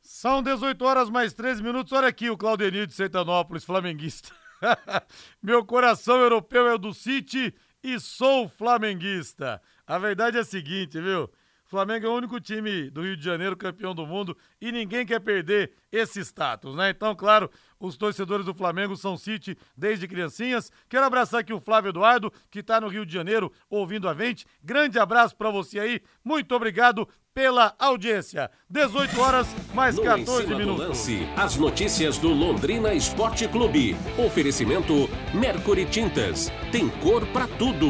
São 0.01 0.43
18 0.43 0.85
horas 0.85 1.09
mais 1.09 1.33
13 1.33 1.63
minutos. 1.63 1.93
Olha 1.93 2.09
aqui 2.09 2.29
o 2.29 2.37
Claudenir 2.37 2.87
de 2.87 2.93
Sertanópolis, 2.93 3.65
flamenguista. 3.65 4.31
Meu 5.43 5.65
coração 5.65 6.21
europeu 6.21 6.67
é 6.69 6.75
o 6.75 6.79
do 6.79 6.93
City 6.93 7.55
e 7.83 7.99
sou 7.99 8.49
flamenguista. 8.49 9.61
A 9.87 9.99
verdade 9.99 10.37
é 10.37 10.41
a 10.41 10.45
seguinte, 10.45 11.01
viu? 11.01 11.31
Flamengo 11.75 12.07
é 12.07 12.09
o 12.09 12.15
único 12.15 12.41
time 12.41 12.89
do 12.89 13.03
Rio 13.03 13.17
de 13.17 13.25
Janeiro 13.25 13.57
campeão 13.57 13.93
do 13.97 14.07
mundo 14.07 14.37
e 14.61 14.71
ninguém 14.71 15.05
quer 15.05 15.19
perder 15.19 15.73
esse 15.91 16.21
status, 16.21 16.77
né? 16.77 16.91
Então, 16.91 17.17
claro, 17.17 17.51
os 17.81 17.97
torcedores 17.97 18.47
do 18.47 18.55
Flamengo 18.55 18.97
são 18.97 19.17
City 19.17 19.59
desde 19.77 20.07
criancinhas. 20.07 20.71
Quero 20.89 21.05
abraçar 21.05 21.41
aqui 21.41 21.53
o 21.53 21.59
Flávio 21.59 21.89
Eduardo, 21.89 22.33
que 22.49 22.61
está 22.61 22.81
no 22.81 22.87
Rio 22.87 23.05
de 23.05 23.13
Janeiro 23.13 23.53
ouvindo 23.69 24.09
a 24.09 24.15
gente. 24.15 24.47
Grande 24.63 25.01
abraço 25.01 25.35
para 25.35 25.51
você 25.51 25.81
aí. 25.81 26.01
Muito 26.25 26.55
obrigado 26.55 27.09
pela 27.35 27.75
audiência. 27.77 28.49
18 28.71 29.21
horas 29.21 29.49
mais 29.75 29.99
14 29.99 30.55
minutos. 30.55 30.79
Lance, 30.79 31.29
as 31.37 31.57
notícias 31.57 32.19
do 32.19 32.29
Londrina 32.29 32.95
Esporte 32.95 33.49
Clube. 33.49 33.97
Oferecimento 34.17 35.11
Mercury 35.35 35.87
Tintas. 35.87 36.53
Tem 36.71 36.89
cor 36.89 37.27
para 37.33 37.49
tudo. 37.49 37.89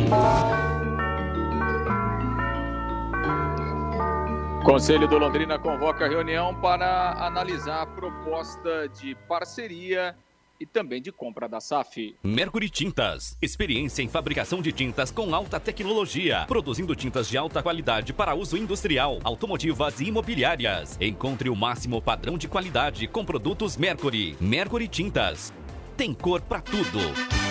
Conselho 4.64 5.06
do 5.06 5.18
Londrina 5.18 5.58
convoca 5.58 6.08
reunião 6.08 6.54
para 6.54 7.12
analisar 7.22 7.82
a 7.82 7.86
proposta 7.86 8.88
de 8.88 9.14
parceria 9.28 10.16
e 10.58 10.64
também 10.64 11.02
de 11.02 11.12
compra 11.12 11.46
da 11.46 11.60
SAF. 11.60 12.16
Mercury 12.24 12.70
Tintas. 12.70 13.36
Experiência 13.42 14.02
em 14.02 14.08
fabricação 14.08 14.62
de 14.62 14.72
tintas 14.72 15.10
com 15.10 15.34
alta 15.34 15.60
tecnologia. 15.60 16.46
Produzindo 16.48 16.96
tintas 16.96 17.28
de 17.28 17.36
alta 17.36 17.62
qualidade 17.62 18.14
para 18.14 18.34
uso 18.34 18.56
industrial, 18.56 19.18
automotivas 19.22 20.00
e 20.00 20.04
imobiliárias. 20.04 20.96
Encontre 20.98 21.50
o 21.50 21.54
máximo 21.54 22.00
padrão 22.00 22.38
de 22.38 22.48
qualidade 22.48 23.06
com 23.06 23.22
produtos 23.22 23.76
Mercury. 23.76 24.34
Mercury 24.40 24.88
Tintas. 24.88 25.52
Tem 25.94 26.14
cor 26.14 26.40
para 26.40 26.62
tudo. 26.62 27.43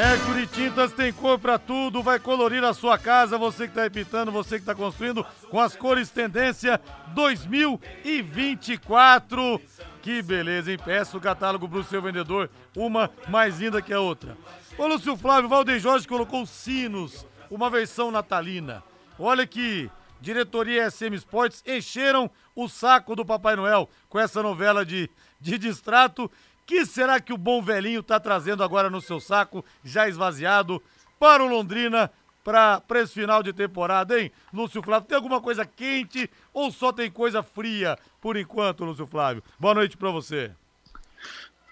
Mercury 0.00 0.46
Tintas 0.46 0.94
tem 0.94 1.12
cor 1.12 1.38
para 1.38 1.58
tudo, 1.58 2.02
vai 2.02 2.18
colorir 2.18 2.64
a 2.64 2.72
sua 2.72 2.96
casa, 2.96 3.36
você 3.36 3.64
que 3.64 3.72
está 3.72 3.82
repitando, 3.82 4.32
você 4.32 4.56
que 4.56 4.62
está 4.62 4.74
construindo, 4.74 5.26
com 5.50 5.60
as 5.60 5.76
cores 5.76 6.08
tendência 6.08 6.80
2024. 7.08 9.60
Que 10.00 10.22
beleza, 10.22 10.72
hein? 10.72 10.78
Peça 10.82 11.18
o 11.18 11.20
catálogo 11.20 11.68
para 11.68 11.80
o 11.80 11.84
seu 11.84 12.00
vendedor, 12.00 12.48
uma 12.74 13.10
mais 13.28 13.58
linda 13.58 13.82
que 13.82 13.92
a 13.92 14.00
outra. 14.00 14.38
O 14.78 14.86
Lúcio 14.86 15.18
Flávio 15.18 15.50
Valdeir 15.50 15.78
Jorge 15.78 16.08
colocou 16.08 16.46
sinos, 16.46 17.26
uma 17.50 17.68
versão 17.68 18.10
natalina. 18.10 18.82
Olha 19.18 19.46
que 19.46 19.90
diretoria 20.18 20.90
SM 20.90 21.14
Sports 21.14 21.62
encheram 21.66 22.30
o 22.56 22.68
saco 22.68 23.14
do 23.14 23.26
Papai 23.26 23.54
Noel 23.54 23.86
com 24.08 24.18
essa 24.18 24.42
novela 24.42 24.82
de, 24.82 25.10
de 25.38 25.58
distrato 25.58 26.30
que 26.70 26.86
será 26.86 27.18
que 27.18 27.32
o 27.32 27.36
bom 27.36 27.60
velhinho 27.60 27.98
está 27.98 28.20
trazendo 28.20 28.62
agora 28.62 28.88
no 28.88 29.00
seu 29.00 29.18
saco, 29.18 29.64
já 29.82 30.08
esvaziado, 30.08 30.80
para 31.18 31.42
o 31.42 31.48
Londrina, 31.48 32.08
para 32.44 32.80
esse 33.00 33.12
final 33.12 33.42
de 33.42 33.52
temporada, 33.52 34.20
hein, 34.20 34.30
Lúcio 34.52 34.80
Flávio? 34.80 35.08
Tem 35.08 35.16
alguma 35.16 35.40
coisa 35.40 35.66
quente 35.66 36.30
ou 36.54 36.70
só 36.70 36.92
tem 36.92 37.10
coisa 37.10 37.42
fria 37.42 37.98
por 38.20 38.36
enquanto, 38.36 38.84
Lúcio 38.84 39.04
Flávio? 39.04 39.42
Boa 39.58 39.74
noite 39.74 39.96
para 39.96 40.12
você. 40.12 40.52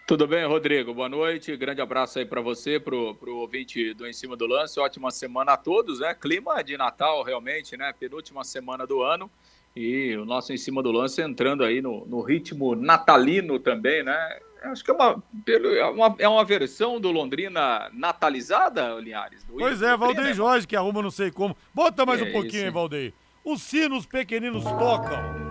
Tudo 0.04 0.26
bem, 0.26 0.44
Rodrigo? 0.44 0.92
Boa 0.92 1.08
noite. 1.08 1.56
Grande 1.56 1.80
abraço 1.80 2.18
aí 2.18 2.24
para 2.24 2.40
você, 2.40 2.80
pro, 2.80 3.14
pro 3.14 3.36
ouvinte 3.36 3.94
do 3.94 4.04
Em 4.04 4.12
Cima 4.12 4.36
do 4.36 4.46
Lance. 4.46 4.80
Ótima 4.80 5.12
semana 5.12 5.52
a 5.52 5.56
todos, 5.56 6.00
né? 6.00 6.12
Clima 6.12 6.60
de 6.64 6.76
Natal, 6.76 7.22
realmente, 7.22 7.76
né? 7.76 7.92
Penúltima 7.92 8.42
semana 8.42 8.84
do 8.84 9.02
ano. 9.02 9.30
E 9.76 10.16
o 10.16 10.24
nosso 10.24 10.52
Em 10.52 10.56
Cima 10.56 10.82
do 10.82 10.90
Lance 10.90 11.22
entrando 11.22 11.62
aí 11.62 11.80
no, 11.80 12.04
no 12.06 12.20
ritmo 12.22 12.74
natalino 12.74 13.60
também, 13.60 14.02
né? 14.02 14.40
Acho 14.62 14.84
que 14.84 14.90
é 14.90 14.94
uma, 14.94 15.22
é 15.46 15.84
uma, 15.84 16.16
é 16.18 16.28
uma 16.28 16.44
versão 16.44 17.00
do 17.00 17.10
Londrina 17.10 17.88
natalizada, 17.92 18.94
Linhares? 18.94 19.46
pois 19.46 19.82
é, 19.82 19.96
Valdeir 19.96 20.34
Jorge 20.34 20.66
que 20.66 20.76
arruma 20.76 21.02
não 21.02 21.10
sei 21.10 21.30
como. 21.30 21.56
Bota 21.72 22.04
mais 22.04 22.20
é 22.20 22.24
um 22.24 22.32
pouquinho, 22.32 22.64
hein, 22.64 22.70
Valdeir. 22.70 23.12
Os 23.44 23.62
sinos 23.62 24.04
pequeninos 24.04 24.64
tocam. 24.64 25.48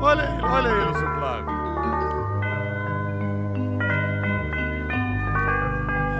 Olha 0.00 0.22
aí, 0.22 0.40
olha 0.42 0.72
aí, 0.72 0.84
Lúcio 0.84 1.06
Flávio. 1.18 1.58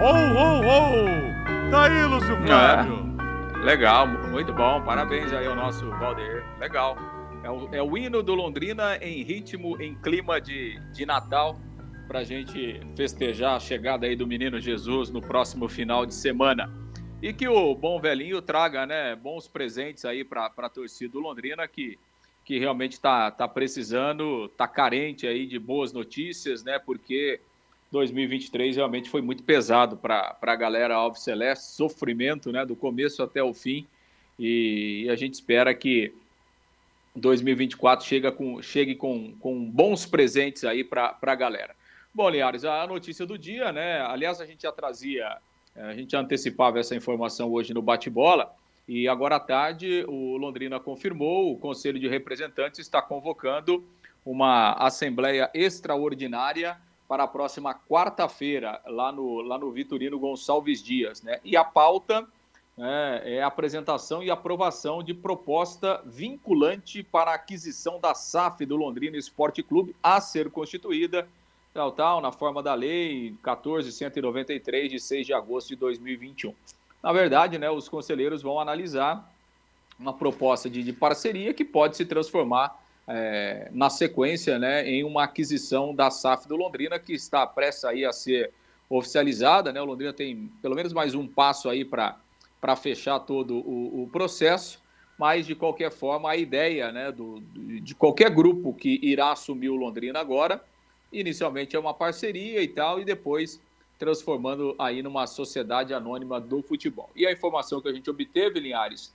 Ho, 0.01 0.13
ho, 0.35 0.61
ho! 0.61 1.71
Tá 1.71 1.85
aí, 1.85 2.05
Lúcio 2.05 2.37
Flávio. 2.45 3.17
É, 3.55 3.65
legal, 3.65 4.07
muito 4.07 4.53
bom. 4.53 4.83
Parabéns 4.83 5.33
aí 5.33 5.47
ao 5.47 5.55
nosso 5.55 5.89
Valdeir. 5.91 6.45
Legal. 6.59 6.97
É 7.49 7.51
o, 7.51 7.75
é 7.77 7.83
o 7.83 7.97
hino 7.97 8.23
do 8.23 8.35
Londrina 8.35 8.99
em 8.99 9.23
ritmo, 9.23 9.81
em 9.81 9.95
clima 9.95 10.39
de, 10.39 10.79
de 10.93 11.07
Natal, 11.07 11.59
para 12.07 12.19
a 12.19 12.25
gente 12.25 12.79
festejar 12.95 13.57
a 13.57 13.61
chegada 13.61 14.07
aí 14.07 14.15
do 14.15 14.27
menino 14.27 14.61
Jesus 14.61 15.09
no 15.09 15.23
próximo 15.23 15.67
final 15.67 16.05
de 16.05 16.15
semana. 16.15 16.71
E 17.23 17.33
que 17.33 17.49
o 17.49 17.75
bom 17.75 17.99
velhinho 17.99 18.43
traga 18.43 18.85
né, 18.85 19.17
bons 19.17 19.49
presentes 19.49 20.05
aí 20.05 20.25
para 20.25 20.53
a 20.59 20.69
torcida 20.69 21.15
do 21.15 21.21
Londrina, 21.21 21.67
que, 21.67 21.99
que 22.45 22.59
realmente 22.59 22.93
está 22.93 23.31
tá 23.31 23.49
precisando, 23.49 24.45
está 24.45 24.69
carente 24.69 25.27
aí 25.27 25.47
de 25.47 25.59
boas 25.59 25.91
notícias, 25.91 26.63
né? 26.63 26.79
Porque 26.79 27.41
2023 27.91 28.77
realmente 28.77 29.09
foi 29.09 29.23
muito 29.23 29.43
pesado 29.43 29.97
para 29.97 30.37
a 30.39 30.57
galera 30.57 30.97
Alves 30.97 31.23
Celeste, 31.23 31.65
sofrimento 31.65 32.53
né, 32.53 32.67
do 32.67 32.77
começo 32.77 33.23
até 33.23 33.43
o 33.43 33.55
fim. 33.55 33.87
E, 34.39 35.05
e 35.07 35.11
a 35.11 35.17
gente 35.17 35.33
espera 35.33 35.75
que 35.75 36.13
2024 37.19 38.07
chega 38.07 38.33
com, 38.33 38.63
chegue 38.63 38.95
com, 38.95 39.35
com 39.39 39.71
bons 39.71 40.07
presentes 40.07 40.65
aí 40.65 40.85
para 40.85 41.17
a 41.21 41.35
galera. 41.35 41.75
Bom, 42.15 42.29
Liares, 42.29 42.65
a 42.65 42.87
notícia 42.87 43.27
do 43.27 43.39
dia, 43.39 43.73
né? 43.73 44.01
Aliás, 44.01 44.41
a 44.41 44.47
gente 44.47 44.63
já 44.63 44.73
trazia, 44.73 45.39
eh, 45.77 45.83
a 45.83 45.95
gente 45.95 46.13
já 46.13 46.21
antecipava 46.21 46.79
essa 46.79 46.97
informação 46.97 47.53
hoje 47.53 47.73
no 47.75 47.83
bate-bola, 47.83 48.53
e 48.89 49.07
agora 49.07 49.37
à 49.37 49.41
tarde 49.41 50.05
o 50.09 50.37
Londrina 50.37 50.81
confirmou, 50.81 51.53
o 51.53 51.59
Conselho 51.59 51.99
de 51.99 52.09
Representantes 52.09 52.81
está 52.81 53.03
convocando 53.03 53.85
uma 54.25 54.73
assembleia 54.73 55.51
extraordinária 55.53 56.79
para 57.07 57.25
a 57.25 57.29
próxima 57.29 57.75
quarta-feira, 57.75 58.81
lá 58.87 59.13
no, 59.13 59.41
lá 59.41 59.59
no 59.59 59.71
Vitorino 59.71 60.19
Gonçalves 60.19 60.83
Dias, 60.83 61.23
né? 61.23 61.39
E 61.45 61.57
a 61.57 61.65
pauta 61.65 62.27
é, 62.79 63.37
é 63.37 63.43
apresentação 63.43 64.23
e 64.23 64.31
aprovação 64.31 65.03
de 65.03 65.13
proposta 65.13 66.01
vinculante 66.07 67.03
para 67.03 67.33
a 67.33 67.35
aquisição 67.35 67.99
da 67.99 68.15
SAF 68.15 68.65
do 68.65 68.77
Londrina 68.77 69.17
Esporte 69.17 69.63
Clube 69.63 69.95
a 70.03 70.21
ser 70.21 70.51
constituída, 70.51 71.27
tal, 71.75 71.93
tal, 71.93 72.21
na 72.21 72.31
forma 72.31 72.63
da 72.63 72.75
lei 72.75 73.35
14.193, 73.43 74.89
de 74.89 75.01
6 75.01 75.27
de 75.27 75.35
agosto 75.35 75.69
de 75.69 75.77
2021. 75.77 76.55
Na 77.03 77.13
verdade, 77.13 77.59
né, 77.59 77.71
os 77.71 77.89
conselheiros 77.89 78.43
vão 78.43 78.61
analisar 78.61 79.29
uma 79.99 80.13
proposta 80.13 80.71
de, 80.71 80.83
de 80.83 80.93
parceria 80.93 81.53
que 81.53 81.65
pode 81.65 81.97
se 81.97 82.05
transformar 82.05 82.81
é, 83.07 83.69
na 83.73 83.91
sequência 83.91 84.59
né, 84.59 84.89
em 84.89 85.03
uma 85.03 85.25
aquisição 85.25 85.95
da 85.95 86.11
SAF 86.11 86.47
do 86.47 86.57
Londrina, 86.57 86.99
que 86.99 87.13
está 87.13 87.47
prestes 87.47 87.85
aí 87.85 88.05
a 88.05 88.13
ser 88.13 88.53
oficializada. 88.89 89.73
Né? 89.73 89.81
O 89.81 89.85
Londrina 89.85 90.13
tem 90.13 90.51
pelo 90.63 90.75
menos 90.77 90.93
mais 90.93 91.15
um 91.15 91.27
passo 91.27 91.69
aí 91.69 91.85
para 91.85 92.17
para 92.61 92.77
fechar 92.77 93.21
todo 93.21 93.57
o, 93.59 94.03
o, 94.03 94.09
processo, 94.09 94.81
mas 95.19 95.47
de 95.47 95.55
qualquer 95.55 95.91
forma 95.91 96.31
a 96.31 96.37
ideia 96.37 96.91
né, 96.93 97.13
do, 97.13 97.41
de 97.81 97.95
qualquer 97.95 98.31
grupo 98.31 98.73
que 98.73 98.99
irá 99.03 99.33
assumir 99.33 99.69
o 99.69 99.77
Londrina 99.77 100.19
agora, 100.19 100.63
inicialmente 101.13 101.77
é 101.77 101.79
uma 101.79 101.95
parceria 101.95 102.63
e 102.63 102.69
tal, 102.69 103.01
e 103.01 103.05
depois 103.05 103.61
transformando 103.99 104.75
aí 104.79 105.03
numa 105.03 105.27
sociedade 105.27 105.93
anônima 105.93 106.41
do 106.41 106.63
futebol. 106.63 107.11
E 107.17 107.27
a 107.27 107.33
informação 107.33 107.81
que 107.81 107.89
a 107.89 107.93
gente 107.93 108.09
obteve, 108.09 108.61
Linhares, 108.61 109.13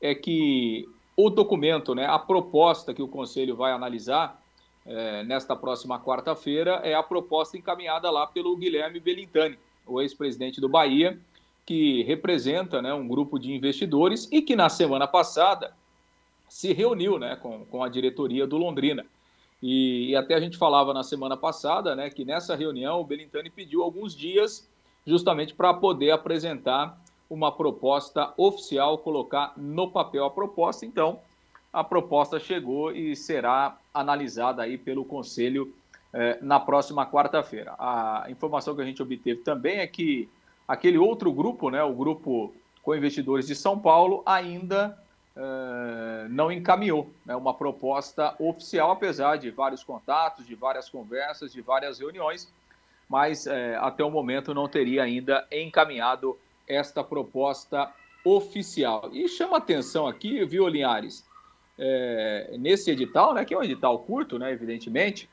é 0.00 0.14
que 0.14 0.86
o 1.16 1.30
documento, 1.30 1.94
né, 1.94 2.06
a 2.06 2.18
proposta 2.18 2.94
que 2.94 3.02
o 3.02 3.08
Conselho 3.08 3.56
vai 3.56 3.72
analisar 3.72 4.40
é, 4.86 5.22
nesta 5.24 5.56
próxima 5.56 6.00
quarta-feira 6.00 6.80
é 6.84 6.94
a 6.94 7.02
proposta 7.02 7.56
encaminhada 7.56 8.10
lá 8.10 8.26
pelo 8.26 8.56
Guilherme 8.56 9.00
Belintani, 9.00 9.58
o 9.86 10.00
ex-presidente 10.00 10.60
do 10.60 10.68
Bahia, 10.68 11.18
que 11.68 12.02
representa 12.04 12.80
né, 12.80 12.94
um 12.94 13.06
grupo 13.06 13.38
de 13.38 13.52
investidores 13.52 14.26
e 14.32 14.40
que 14.40 14.56
na 14.56 14.70
semana 14.70 15.06
passada 15.06 15.74
se 16.48 16.72
reuniu 16.72 17.18
né, 17.18 17.36
com, 17.36 17.66
com 17.66 17.84
a 17.84 17.90
diretoria 17.90 18.46
do 18.46 18.56
Londrina. 18.56 19.04
E, 19.62 20.08
e, 20.08 20.16
até 20.16 20.32
a 20.34 20.40
gente 20.40 20.56
falava 20.56 20.94
na 20.94 21.02
semana 21.02 21.36
passada 21.36 21.94
né, 21.94 22.08
que 22.08 22.24
nessa 22.24 22.56
reunião 22.56 23.02
o 23.02 23.04
Belintani 23.04 23.50
pediu 23.50 23.82
alguns 23.82 24.16
dias 24.16 24.66
justamente 25.06 25.52
para 25.52 25.74
poder 25.74 26.10
apresentar 26.10 26.98
uma 27.28 27.52
proposta 27.52 28.32
oficial, 28.38 28.96
colocar 28.96 29.52
no 29.54 29.90
papel 29.90 30.24
a 30.24 30.30
proposta. 30.30 30.86
Então, 30.86 31.20
a 31.70 31.84
proposta 31.84 32.40
chegou 32.40 32.92
e 32.92 33.14
será 33.14 33.76
analisada 33.92 34.62
aí 34.62 34.78
pelo 34.78 35.04
Conselho 35.04 35.74
eh, 36.14 36.38
na 36.40 36.58
próxima 36.58 37.04
quarta-feira. 37.04 37.74
A 37.78 38.24
informação 38.30 38.74
que 38.74 38.80
a 38.80 38.86
gente 38.86 39.02
obteve 39.02 39.40
também 39.40 39.80
é 39.80 39.86
que 39.86 40.30
Aquele 40.68 40.98
outro 40.98 41.32
grupo, 41.32 41.70
né, 41.70 41.82
o 41.82 41.94
grupo 41.94 42.54
com 42.82 42.94
investidores 42.94 43.46
de 43.46 43.54
São 43.54 43.78
Paulo, 43.78 44.22
ainda 44.26 44.96
uh, 45.34 46.28
não 46.28 46.52
encaminhou 46.52 47.10
né, 47.24 47.34
uma 47.34 47.54
proposta 47.54 48.34
oficial, 48.38 48.90
apesar 48.90 49.36
de 49.36 49.50
vários 49.50 49.82
contatos, 49.82 50.46
de 50.46 50.54
várias 50.54 50.88
conversas, 50.90 51.52
de 51.52 51.62
várias 51.62 51.98
reuniões, 51.98 52.52
mas 53.08 53.46
uh, 53.46 53.50
até 53.80 54.04
o 54.04 54.10
momento 54.10 54.52
não 54.52 54.68
teria 54.68 55.02
ainda 55.02 55.46
encaminhado 55.50 56.38
esta 56.68 57.02
proposta 57.02 57.90
oficial. 58.24 59.08
E 59.12 59.26
chama 59.28 59.56
atenção 59.56 60.06
aqui, 60.06 60.44
viu, 60.44 60.68
Linhares, 60.68 61.26
é, 61.78 62.56
nesse 62.58 62.90
edital, 62.90 63.32
né, 63.32 63.44
que 63.44 63.54
é 63.54 63.58
um 63.58 63.62
edital 63.62 63.98
curto, 64.00 64.38
né, 64.38 64.52
evidentemente, 64.52 65.28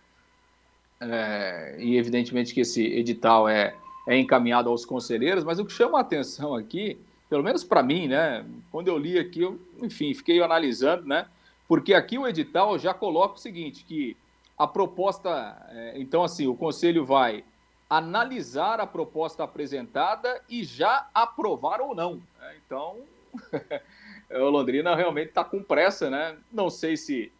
é, 1.01 1.75
e 1.79 1.97
evidentemente 1.97 2.53
que 2.53 2.61
esse 2.61 2.85
edital 2.85 3.49
é 3.49 3.75
é 4.07 4.17
encaminhado 4.17 4.69
aos 4.69 4.85
conselheiros, 4.85 5.43
mas 5.43 5.59
o 5.59 5.65
que 5.65 5.71
chama 5.71 5.97
a 5.97 6.01
atenção 6.01 6.53
aqui, 6.55 6.99
pelo 7.29 7.43
menos 7.43 7.63
para 7.63 7.81
mim, 7.81 8.07
né, 8.07 8.45
quando 8.71 8.87
eu 8.87 8.97
li 8.97 9.17
aqui, 9.17 9.41
eu, 9.41 9.59
enfim, 9.81 10.13
fiquei 10.13 10.41
analisando, 10.41 11.07
né, 11.07 11.27
porque 11.67 11.93
aqui 11.93 12.17
o 12.17 12.27
edital 12.27 12.77
já 12.77 12.93
coloca 12.93 13.35
o 13.35 13.39
seguinte, 13.39 13.83
que 13.83 14.15
a 14.57 14.67
proposta, 14.67 15.57
é, 15.69 15.93
então 15.97 16.23
assim, 16.23 16.47
o 16.47 16.55
conselho 16.55 17.05
vai 17.05 17.43
analisar 17.89 18.79
a 18.79 18.87
proposta 18.87 19.43
apresentada 19.43 20.41
e 20.49 20.63
já 20.63 21.07
aprovar 21.13 21.81
ou 21.81 21.93
não. 21.93 22.15
Né? 22.39 22.55
Então, 22.65 22.97
o 24.31 24.49
Londrina 24.49 24.95
realmente 24.95 25.29
está 25.29 25.43
com 25.43 25.61
pressa, 25.61 26.09
né? 26.09 26.35
Não 26.51 26.69
sei 26.69 26.97
se 26.97 27.31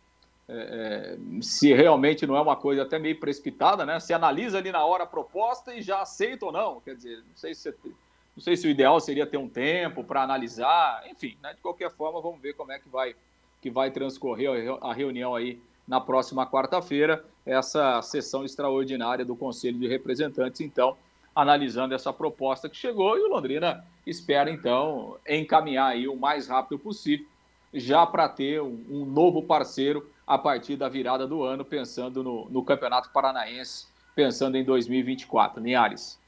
é, 0.47 1.17
é, 1.17 1.41
se 1.41 1.73
realmente 1.73 2.27
não 2.27 2.35
é 2.35 2.41
uma 2.41 2.55
coisa 2.55 2.83
até 2.83 2.99
meio 2.99 3.19
precipitada, 3.19 3.85
né? 3.85 3.99
Se 3.99 4.13
analisa 4.13 4.59
ali 4.59 4.71
na 4.71 4.85
hora 4.85 5.03
a 5.03 5.07
proposta 5.07 5.73
e 5.73 5.81
já 5.81 6.01
aceita 6.01 6.45
ou 6.45 6.51
não. 6.51 6.79
Quer 6.81 6.95
dizer, 6.95 7.17
não 7.17 7.35
sei 7.35 7.55
se, 7.55 7.73
não 8.35 8.43
sei 8.43 8.55
se 8.55 8.67
o 8.67 8.69
ideal 8.69 8.99
seria 8.99 9.25
ter 9.25 9.37
um 9.37 9.49
tempo 9.49 10.03
para 10.03 10.21
analisar. 10.21 11.03
Enfim, 11.09 11.35
né? 11.41 11.53
de 11.53 11.61
qualquer 11.61 11.89
forma, 11.91 12.21
vamos 12.21 12.39
ver 12.39 12.53
como 12.53 12.71
é 12.71 12.77
que 12.77 12.87
vai, 12.87 13.15
que 13.61 13.71
vai 13.71 13.89
transcorrer 13.89 14.49
a 14.81 14.93
reunião 14.93 15.33
aí 15.33 15.59
na 15.87 16.01
próxima 16.01 16.47
quarta-feira, 16.47 17.23
essa 17.45 18.01
sessão 18.01 18.43
extraordinária 18.43 19.23
do 19.23 19.35
Conselho 19.35 19.77
de 19.77 19.87
Representantes, 19.87 20.61
então, 20.61 20.97
analisando 21.35 21.93
essa 21.93 22.11
proposta 22.11 22.67
que 22.67 22.75
chegou 22.75 23.17
e 23.17 23.21
o 23.21 23.27
Londrina 23.27 23.85
espera, 24.05 24.49
então, 24.49 25.17
encaminhar 25.27 25.91
aí 25.91 26.07
o 26.07 26.15
mais 26.15 26.47
rápido 26.47 26.79
possível, 26.79 27.27
já 27.71 28.05
para 28.05 28.27
ter 28.27 28.61
um, 28.61 28.83
um 28.89 29.05
novo 29.05 29.43
parceiro 29.43 30.09
a 30.27 30.37
partir 30.37 30.75
da 30.75 30.89
virada 30.89 31.27
do 31.27 31.43
ano, 31.43 31.63
pensando 31.63 32.23
no, 32.23 32.49
no 32.49 32.63
Campeonato 32.63 33.09
Paranaense, 33.11 33.87
pensando 34.15 34.55
em 34.57 34.63
2024. 34.63 35.61
Linhares. 35.61 36.19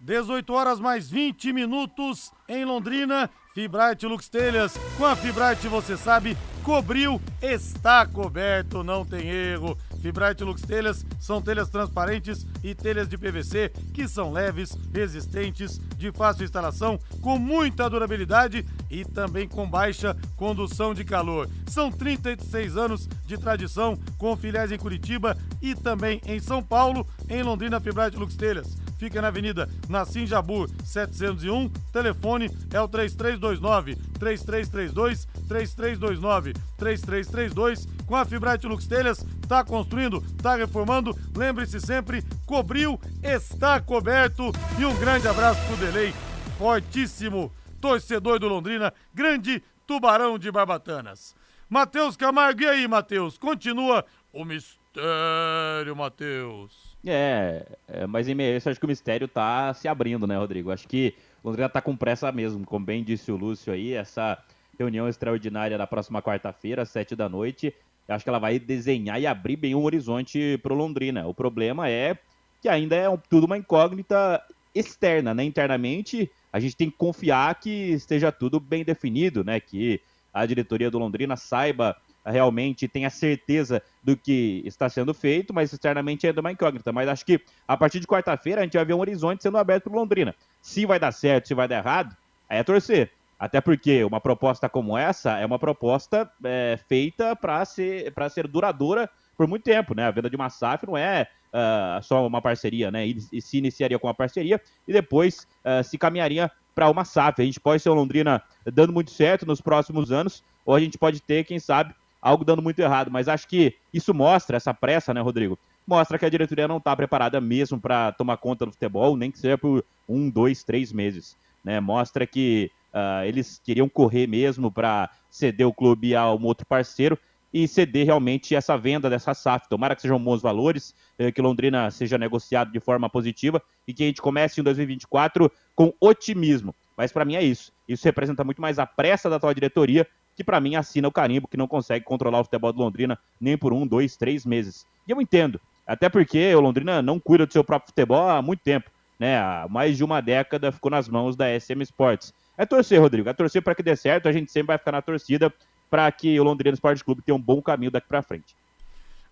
18 0.00 0.52
horas 0.52 0.78
mais 0.78 1.10
20 1.10 1.52
minutos 1.52 2.32
em 2.48 2.64
Londrina. 2.64 3.30
Fibrate 3.54 4.06
Lux 4.06 4.28
Telhas. 4.28 4.76
Com 4.96 5.04
a 5.04 5.16
Fibrate 5.16 5.66
você 5.66 5.96
sabe, 5.96 6.36
cobriu, 6.62 7.20
está 7.42 8.06
coberto, 8.06 8.84
não 8.84 9.04
tem 9.04 9.28
erro. 9.28 9.76
Fibrate 10.00 10.44
Lux 10.44 10.62
Telhas 10.62 11.04
são 11.18 11.42
telhas 11.42 11.68
transparentes 11.68 12.46
e 12.62 12.72
telhas 12.74 13.08
de 13.08 13.18
PVC 13.18 13.72
que 13.92 14.06
são 14.06 14.32
leves, 14.32 14.76
resistentes, 14.94 15.78
de 15.96 16.12
fácil 16.12 16.44
instalação, 16.44 17.00
com 17.20 17.36
muita 17.36 17.90
durabilidade 17.90 18.64
e 18.90 19.04
também 19.04 19.48
com 19.48 19.68
baixa 19.68 20.16
condução 20.36 20.94
de 20.94 21.04
calor. 21.04 21.48
São 21.66 21.90
36 21.90 22.76
anos 22.76 23.08
de 23.26 23.36
tradição 23.36 23.98
com 24.16 24.36
filiais 24.36 24.72
em 24.72 24.78
Curitiba 24.78 25.36
e 25.60 25.74
também 25.74 26.20
em 26.26 26.40
São 26.40 26.62
Paulo, 26.62 27.06
em 27.28 27.42
Londrina 27.42 27.80
Fibrate 27.80 28.16
Lux 28.16 28.36
Telhas 28.36 28.76
fica 28.98 29.22
na 29.22 29.28
Avenida 29.28 29.68
Nassim 29.88 30.26
Jabur 30.26 30.68
701. 30.84 31.68
Telefone 31.92 32.50
é 32.72 32.80
o 32.80 32.88
3329 32.88 33.96
3332 34.18 35.26
3329 35.48 36.52
3332. 36.76 37.86
Com 38.04 38.16
a 38.16 38.24
Fibrate 38.24 38.66
Lux 38.66 38.86
Telhas, 38.86 39.24
tá 39.46 39.64
construindo, 39.64 40.20
tá 40.42 40.56
reformando. 40.56 41.16
Lembre-se 41.34 41.80
sempre, 41.80 42.22
cobriu, 42.44 43.00
está 43.22 43.80
coberto. 43.80 44.52
E 44.78 44.84
um 44.84 44.94
grande 44.96 45.28
abraço 45.28 45.60
pro 45.66 45.76
Delay, 45.76 46.12
fortíssimo 46.58 47.52
torcedor 47.80 48.38
do 48.38 48.48
Londrina, 48.48 48.92
grande 49.14 49.62
tubarão 49.86 50.38
de 50.38 50.50
Barbatanas. 50.50 51.34
Matheus 51.68 52.16
Camargo, 52.16 52.62
e 52.62 52.66
aí, 52.66 52.88
Matheus? 52.88 53.36
Continua 53.36 54.04
o 54.32 54.44
mistério, 54.44 55.94
Matheus. 55.94 56.96
É, 57.06 57.66
é, 57.86 58.06
mas 58.06 58.28
em 58.28 58.34
meio 58.34 58.54
a 58.54 58.56
isso, 58.56 58.68
acho 58.68 58.80
que 58.80 58.86
o 58.86 58.88
mistério 58.88 59.28
tá 59.28 59.72
se 59.74 59.86
abrindo, 59.86 60.26
né, 60.26 60.36
Rodrigo? 60.36 60.70
Acho 60.70 60.88
que 60.88 61.14
o 61.42 61.48
Londrina 61.48 61.68
tá 61.68 61.80
com 61.80 61.96
pressa 61.96 62.32
mesmo, 62.32 62.64
como 62.64 62.84
bem 62.84 63.04
disse 63.04 63.30
o 63.30 63.36
Lúcio 63.36 63.72
aí, 63.72 63.92
essa 63.92 64.38
reunião 64.78 65.08
extraordinária 65.08 65.76
na 65.76 65.86
próxima 65.86 66.22
quarta-feira, 66.22 66.82
às 66.82 66.88
sete 66.88 67.14
da 67.14 67.28
noite, 67.28 67.74
acho 68.08 68.24
que 68.24 68.30
ela 68.30 68.38
vai 68.38 68.58
desenhar 68.58 69.20
e 69.20 69.26
abrir 69.26 69.56
bem 69.56 69.74
um 69.74 69.82
horizonte 69.84 70.58
pro 70.62 70.74
Londrina. 70.74 71.26
O 71.26 71.34
problema 71.34 71.90
é 71.90 72.16
que 72.62 72.68
ainda 72.68 72.96
é 72.96 73.04
tudo 73.28 73.44
uma 73.44 73.58
incógnita 73.58 74.42
externa, 74.74 75.34
né? 75.34 75.44
Internamente, 75.44 76.30
a 76.52 76.60
gente 76.60 76.76
tem 76.76 76.90
que 76.90 76.96
confiar 76.96 77.54
que 77.56 77.70
esteja 77.92 78.32
tudo 78.32 78.58
bem 78.58 78.84
definido, 78.84 79.44
né? 79.44 79.60
Que 79.60 80.00
a 80.32 80.44
diretoria 80.46 80.90
do 80.90 80.98
Londrina 80.98 81.36
saiba 81.36 81.96
realmente 82.24 82.86
tenha 82.86 83.10
certeza 83.10 83.82
do 84.02 84.16
que 84.16 84.62
está 84.64 84.88
sendo 84.88 85.14
feito, 85.14 85.54
mas 85.54 85.72
externamente 85.72 86.26
é 86.26 86.30
uma 86.32 86.52
incógnita. 86.52 86.92
Mas 86.92 87.08
acho 87.08 87.24
que 87.24 87.40
a 87.66 87.76
partir 87.76 88.00
de 88.00 88.06
quarta-feira 88.06 88.60
a 88.60 88.64
gente 88.64 88.76
vai 88.76 88.84
ver 88.84 88.94
um 88.94 89.00
horizonte 89.00 89.42
sendo 89.42 89.58
aberto 89.58 89.84
para 89.84 89.98
Londrina. 89.98 90.34
Se 90.60 90.84
vai 90.84 90.98
dar 90.98 91.12
certo, 91.12 91.48
se 91.48 91.54
vai 91.54 91.66
dar 91.66 91.78
errado, 91.78 92.16
aí 92.48 92.58
é 92.58 92.64
torcer. 92.64 93.10
Até 93.38 93.60
porque 93.60 94.02
uma 94.04 94.20
proposta 94.20 94.68
como 94.68 94.98
essa 94.98 95.38
é 95.38 95.46
uma 95.46 95.58
proposta 95.58 96.30
é, 96.44 96.78
feita 96.88 97.36
para 97.36 97.64
ser, 97.64 98.12
ser 98.30 98.48
duradoura 98.48 99.08
por 99.36 99.46
muito 99.46 99.62
tempo, 99.62 99.94
né? 99.94 100.06
A 100.06 100.10
venda 100.10 100.28
de 100.28 100.34
uma 100.34 100.50
SAF 100.50 100.84
não 100.84 100.96
é 100.96 101.28
uh, 101.52 102.02
só 102.02 102.26
uma 102.26 102.40
parceria, 102.40 102.90
né? 102.90 103.06
E, 103.06 103.18
e, 103.32 103.40
se 103.40 103.58
iniciaria 103.58 103.98
com 103.98 104.06
uma 104.06 104.14
parceria 104.14 104.60
e 104.86 104.92
depois 104.92 105.46
uh, 105.64 105.82
se 105.82 105.98
caminharia 105.98 106.50
para 106.74 106.90
uma 106.90 107.04
SAF. 107.04 107.42
A 107.42 107.44
gente 107.44 107.60
pode 107.60 107.82
ser 107.82 107.90
o 107.90 107.94
Londrina 107.94 108.42
dando 108.72 108.92
muito 108.92 109.10
certo 109.10 109.44
nos 109.44 109.60
próximos 109.60 110.12
anos, 110.12 110.44
ou 110.64 110.74
a 110.74 110.80
gente 110.80 110.96
pode 110.96 111.20
ter, 111.20 111.44
quem 111.44 111.58
sabe, 111.58 111.94
algo 112.20 112.44
dando 112.44 112.62
muito 112.62 112.78
errado. 112.78 113.10
Mas 113.10 113.28
acho 113.28 113.48
que 113.48 113.74
isso 113.92 114.14
mostra, 114.14 114.56
essa 114.56 114.72
pressa, 114.72 115.12
né, 115.12 115.20
Rodrigo? 115.20 115.58
Mostra 115.86 116.18
que 116.18 116.26
a 116.26 116.28
diretoria 116.28 116.68
não 116.68 116.76
está 116.76 116.94
preparada 116.94 117.40
mesmo 117.40 117.80
para 117.80 118.12
tomar 118.12 118.36
conta 118.36 118.66
do 118.66 118.72
futebol, 118.72 119.16
nem 119.16 119.30
que 119.30 119.38
seja 119.38 119.56
por 119.56 119.84
um, 120.08 120.28
dois, 120.28 120.62
três 120.62 120.92
meses. 120.92 121.36
Né? 121.64 121.80
Mostra 121.80 122.26
que 122.26 122.70
uh, 122.92 123.24
eles 123.24 123.60
queriam 123.64 123.88
correr 123.88 124.26
mesmo 124.26 124.70
para 124.70 125.10
ceder 125.30 125.66
o 125.66 125.72
clube 125.72 126.14
a 126.14 126.32
um 126.32 126.44
outro 126.44 126.66
parceiro 126.66 127.18
e 127.52 127.66
ceder 127.66 128.06
realmente 128.06 128.54
essa 128.54 128.76
venda 128.76 129.08
dessa 129.08 129.34
SAF. 129.34 129.68
Tomara 129.68 129.96
que 129.96 130.02
sejam 130.02 130.22
bons 130.22 130.42
valores, 130.42 130.94
eh, 131.18 131.32
que 131.32 131.40
Londrina 131.40 131.90
seja 131.90 132.18
negociado 132.18 132.70
de 132.70 132.80
forma 132.80 133.08
positiva 133.08 133.62
e 133.86 133.94
que 133.94 134.02
a 134.02 134.06
gente 134.06 134.20
comece 134.20 134.60
em 134.60 134.64
2024 134.64 135.50
com 135.74 135.92
otimismo. 136.00 136.74
Mas 136.96 137.12
para 137.12 137.24
mim 137.24 137.36
é 137.36 137.42
isso. 137.42 137.72
Isso 137.88 138.04
representa 138.04 138.44
muito 138.44 138.60
mais 138.60 138.78
a 138.78 138.86
pressa 138.86 139.30
da 139.30 139.36
atual 139.36 139.54
diretoria 139.54 140.06
que 140.38 140.44
para 140.44 140.60
mim 140.60 140.76
assina 140.76 141.08
o 141.08 141.12
carimbo 141.12 141.48
que 141.48 141.56
não 141.56 141.66
consegue 141.66 142.04
controlar 142.04 142.40
o 142.40 142.44
futebol 142.44 142.72
do 142.72 142.78
Londrina 142.78 143.18
nem 143.40 143.58
por 143.58 143.72
um, 143.72 143.84
dois, 143.84 144.16
três 144.16 144.46
meses. 144.46 144.86
E 145.06 145.10
eu 145.10 145.20
entendo, 145.20 145.60
até 145.84 146.08
porque 146.08 146.54
o 146.54 146.60
Londrina 146.60 147.02
não 147.02 147.18
cuida 147.18 147.44
do 147.44 147.52
seu 147.52 147.64
próprio 147.64 147.88
futebol 147.88 148.28
há 148.28 148.40
muito 148.40 148.62
tempo, 148.62 148.88
né? 149.18 149.36
Há 149.36 149.66
mais 149.68 149.96
de 149.96 150.04
uma 150.04 150.20
década 150.20 150.70
ficou 150.70 150.92
nas 150.92 151.08
mãos 151.08 151.34
da 151.34 151.46
SM 151.58 151.82
Sports. 151.82 152.32
É 152.56 152.66
torcer, 152.66 153.00
Rodrigo, 153.00 153.28
é 153.28 153.32
torcer 153.32 153.62
para 153.62 153.74
que 153.74 153.82
dê 153.82 153.96
certo, 153.96 154.28
a 154.28 154.32
gente 154.32 154.52
sempre 154.52 154.68
vai 154.68 154.78
ficar 154.78 154.92
na 154.92 155.02
torcida 155.02 155.52
para 155.90 156.10
que 156.12 156.38
o 156.38 156.44
Londrina 156.44 156.74
Esporte 156.74 157.04
Clube 157.04 157.22
tenha 157.22 157.36
um 157.36 157.40
bom 157.40 157.60
caminho 157.62 157.90
daqui 157.90 158.08
para 158.08 158.22
frente. 158.22 158.56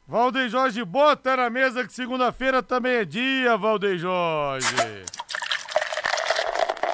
Valdeir 0.08 0.48
Jorge, 0.48 0.84
bota 0.84 1.36
na 1.36 1.50
mesa 1.50 1.84
que 1.84 1.92
segunda-feira 1.92 2.62
também 2.62 2.92
é 2.92 3.04
dia, 3.04 3.56
Valdeir 3.56 3.98
Jorge. 3.98 4.66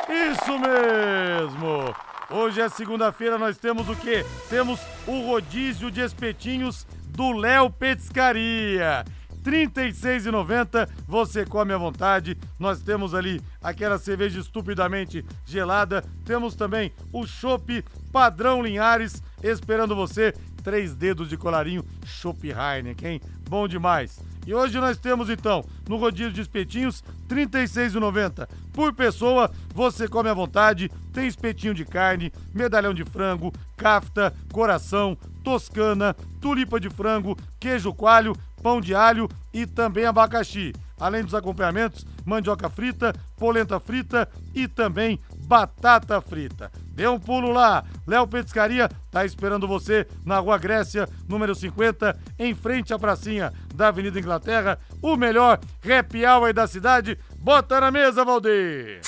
Isso 0.09 0.59
mesmo! 0.59 1.95
Hoje 2.31 2.63
é 2.63 2.69
segunda-feira, 2.71 3.37
nós 3.37 3.59
temos 3.59 3.89
o 3.91 3.97
quê? 3.97 4.25
Temos 4.49 4.81
o 5.07 5.21
rodízio 5.27 5.91
de 5.91 6.01
espetinhos 6.01 6.87
do 7.09 7.33
Léo 7.33 7.71
Petiscaria. 7.71 9.05
R$ 9.45 9.67
36,90, 9.67 10.89
você 11.07 11.45
come 11.45 11.73
à 11.73 11.79
vontade. 11.79 12.39
Nós 12.59 12.81
temos 12.81 13.15
ali 13.15 13.41
aquela 13.61 13.99
cerveja 13.99 14.41
estupidamente 14.41 15.25
gelada. 15.45 16.05
Temos 16.25 16.55
também 16.55 16.93
o 17.13 17.27
chopp 17.27 17.85
padrão 18.13 18.63
Linhares 18.63 19.23
esperando 19.43 19.97
você. 19.97 20.33
Três 20.63 20.95
dedos 20.95 21.29
de 21.29 21.37
colarinho, 21.37 21.85
chopp 22.05 22.49
Heineken, 22.49 23.15
hein? 23.15 23.21
Bom 23.51 23.67
demais. 23.67 24.21
E 24.47 24.55
hoje 24.55 24.79
nós 24.79 24.97
temos 24.97 25.29
então, 25.29 25.65
no 25.89 25.97
rodízio 25.97 26.33
de 26.33 26.41
espetinhos, 26.41 27.03
R$ 27.29 27.47
36,90 27.47 28.49
por 28.73 28.93
pessoa. 28.93 29.51
Você 29.75 30.09
come 30.09 30.29
à 30.29 30.35
vontade, 30.35 30.91
tem 31.13 31.27
espetinho 31.27 31.75
de 31.75 31.85
carne, 31.85 32.33
medalhão 32.53 32.93
de 32.93 33.05
frango, 33.05 33.53
cafta, 33.77 34.35
coração, 34.53 35.17
toscana, 35.45 36.15
tulipa 36.41 36.81
de 36.81 36.91
frango, 36.91 37.37
queijo 37.61 37.93
coalho, 37.93 38.37
pão 38.63 38.81
de 38.81 38.95
alho 38.95 39.29
e 39.53 39.67
também 39.67 40.05
abacaxi. 40.05 40.73
Além 40.99 41.25
dos 41.25 41.35
acompanhamentos, 41.35 42.07
mandioca 42.25 42.71
frita, 42.71 43.13
polenta 43.37 43.81
frita 43.81 44.29
e 44.55 44.69
também 44.69 45.19
batata 45.47 46.21
frita. 46.21 46.71
Dê 46.95 47.09
um 47.09 47.19
pulo 47.19 47.51
lá. 47.51 47.85
Léo 48.07 48.27
Petiscaria 48.27 48.89
tá 49.11 49.25
esperando 49.25 49.67
você 49.67 50.07
na 50.25 50.39
Rua 50.39 50.59
Grécia, 50.59 51.09
número 51.29 51.55
50, 51.55 52.17
em 52.39 52.55
frente 52.55 52.95
à 52.95 52.99
pracinha 52.99 53.53
da 53.75 53.89
Avenida 53.89 54.19
Inglaterra. 54.19 54.79
O 55.03 55.17
melhor 55.17 55.59
happy 55.85 56.25
hour 56.25 56.53
da 56.53 56.67
cidade. 56.67 57.19
Bota 57.39 57.81
na 57.81 57.91
mesa, 57.91 58.25
Valdir! 58.25 59.01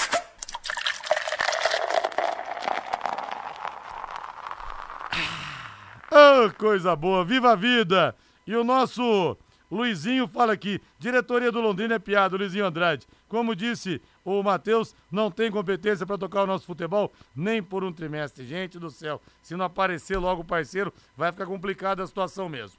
Ah, 6.11 6.53
coisa 6.59 6.95
boa, 6.95 7.25
viva 7.25 7.53
a 7.53 7.57
vida! 7.57 8.15
E 8.47 8.55
o 8.55 8.63
nosso 8.63 9.37
Luizinho 9.71 10.29
fala 10.29 10.53
aqui, 10.53 10.81
diretoria 10.99 11.51
do 11.51 11.61
Londrina 11.61 11.95
é 11.95 11.99
piada, 11.99 12.37
Luizinho 12.37 12.67
Andrade. 12.67 13.07
Como 13.29 13.57
disse 13.57 14.01
o 14.25 14.43
Matheus, 14.43 14.95
não 15.11 15.31
tem 15.31 15.51
competência 15.51 16.07
para 16.07 16.19
tocar 16.19 16.43
o 16.43 16.47
nosso 16.47 16.67
futebol 16.67 17.13
nem 17.35 17.63
por 17.63 17.83
um 17.83 17.93
trimestre. 17.93 18.47
Gente 18.47 18.79
do 18.79 18.91
céu, 18.91 19.21
se 19.43 19.57
não 19.57 19.65
aparecer 19.65 20.19
logo 20.19 20.43
o 20.43 20.45
parceiro, 20.45 20.93
vai 21.17 21.33
ficar 21.33 21.47
complicada 21.47 22.03
a 22.03 22.07
situação 22.07 22.49
mesmo. 22.49 22.79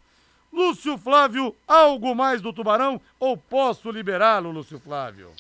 Lúcio 0.54 0.98
Flávio, 0.98 1.54
algo 1.67 2.15
mais 2.15 2.41
do 2.41 2.54
Tubarão 2.54 3.02
ou 3.19 3.36
posso 3.36 3.91
liberá-lo, 3.91 4.52
Lúcio 4.52 4.80
Flávio? 4.80 5.32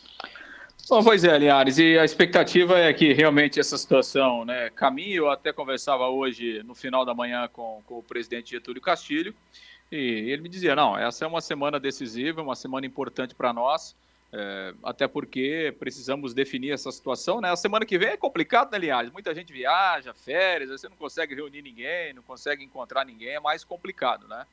Bom, 0.87 1.03
pois 1.03 1.23
é, 1.23 1.35
Linhares, 1.35 1.79
e 1.79 1.97
a 1.97 2.05
expectativa 2.05 2.77
é 2.77 2.93
que 2.93 3.11
realmente 3.11 3.59
essa 3.59 3.75
situação 3.75 4.45
né, 4.45 4.69
caminhe. 4.69 5.15
Eu 5.15 5.31
até 5.31 5.51
conversava 5.51 6.07
hoje, 6.09 6.61
no 6.63 6.75
final 6.75 7.03
da 7.03 7.11
manhã, 7.11 7.49
com, 7.51 7.81
com 7.87 7.97
o 7.97 8.03
presidente 8.03 8.51
Getúlio 8.51 8.81
Castilho, 8.81 9.33
e 9.91 10.31
ele 10.31 10.41
me 10.41 10.49
dizia: 10.49 10.75
não, 10.75 10.97
essa 10.97 11.25
é 11.25 11.27
uma 11.27 11.41
semana 11.41 11.79
decisiva, 11.79 12.41
uma 12.41 12.55
semana 12.55 12.85
importante 12.85 13.35
para 13.35 13.53
nós, 13.53 13.95
é, 14.33 14.73
até 14.83 15.07
porque 15.07 15.75
precisamos 15.79 16.33
definir 16.33 16.71
essa 16.71 16.91
situação. 16.91 17.39
Né? 17.39 17.51
A 17.51 17.55
semana 17.55 17.85
que 17.85 17.97
vem 17.97 18.09
é 18.09 18.17
complicado, 18.17 18.71
né, 18.71 18.77
Linhares? 18.77 19.11
Muita 19.11 19.33
gente 19.33 19.53
viaja, 19.53 20.13
férias, 20.13 20.69
você 20.69 20.89
não 20.89 20.97
consegue 20.97 21.35
reunir 21.35 21.61
ninguém, 21.61 22.13
não 22.13 22.23
consegue 22.23 22.63
encontrar 22.63 23.05
ninguém, 23.05 23.35
é 23.35 23.39
mais 23.39 23.63
complicado, 23.63 24.27
né? 24.27 24.45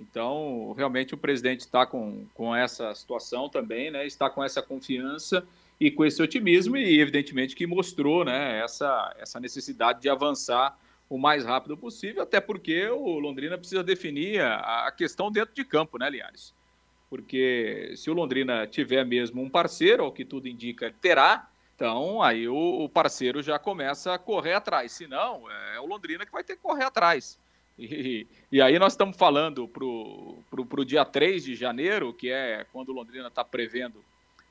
Então, 0.00 0.72
realmente, 0.76 1.14
o 1.14 1.18
presidente 1.18 1.60
está 1.60 1.84
com, 1.84 2.24
com 2.34 2.56
essa 2.56 2.94
situação 2.94 3.50
também, 3.50 3.90
né? 3.90 4.06
está 4.06 4.30
com 4.30 4.42
essa 4.42 4.62
confiança 4.62 5.46
e 5.78 5.90
com 5.90 6.04
esse 6.04 6.22
otimismo 6.22 6.76
e 6.76 7.00
evidentemente 7.00 7.54
que 7.54 7.66
mostrou 7.66 8.24
né, 8.24 8.60
essa, 8.60 9.14
essa 9.18 9.38
necessidade 9.38 10.00
de 10.00 10.08
avançar 10.08 10.78
o 11.10 11.18
mais 11.18 11.44
rápido 11.44 11.76
possível, 11.76 12.22
até 12.22 12.40
porque 12.40 12.86
o 12.88 13.18
Londrina 13.18 13.58
precisa 13.58 13.82
definir 13.82 14.40
a, 14.40 14.86
a 14.86 14.92
questão 14.92 15.30
dentro 15.30 15.52
de 15.52 15.64
campo, 15.64 15.98
né, 15.98 16.08
Linhares? 16.08 16.54
Porque 17.10 17.92
se 17.96 18.08
o 18.08 18.14
Londrina 18.14 18.64
tiver 18.68 19.04
mesmo 19.04 19.42
um 19.42 19.50
parceiro, 19.50 20.04
ao 20.04 20.12
que 20.12 20.24
tudo 20.24 20.46
indica, 20.46 20.94
terá, 21.00 21.50
então 21.74 22.22
aí 22.22 22.46
o, 22.46 22.84
o 22.84 22.88
parceiro 22.88 23.42
já 23.42 23.58
começa 23.58 24.14
a 24.14 24.18
correr 24.18 24.52
atrás. 24.52 24.92
Se 24.92 25.08
não, 25.08 25.50
é 25.50 25.80
o 25.80 25.86
Londrina 25.86 26.24
que 26.24 26.30
vai 26.30 26.44
ter 26.44 26.54
que 26.54 26.62
correr 26.62 26.84
atrás. 26.84 27.36
E, 27.76 28.28
e 28.52 28.62
aí 28.62 28.78
nós 28.78 28.92
estamos 28.92 29.16
falando 29.16 29.66
para 29.66 29.84
o 29.84 30.84
dia 30.84 31.04
3 31.04 31.42
de 31.42 31.56
janeiro, 31.56 32.14
que 32.14 32.30
é 32.30 32.64
quando 32.72 32.90
o 32.90 32.92
Londrina 32.92 33.26
está 33.26 33.42
prevendo 33.42 34.04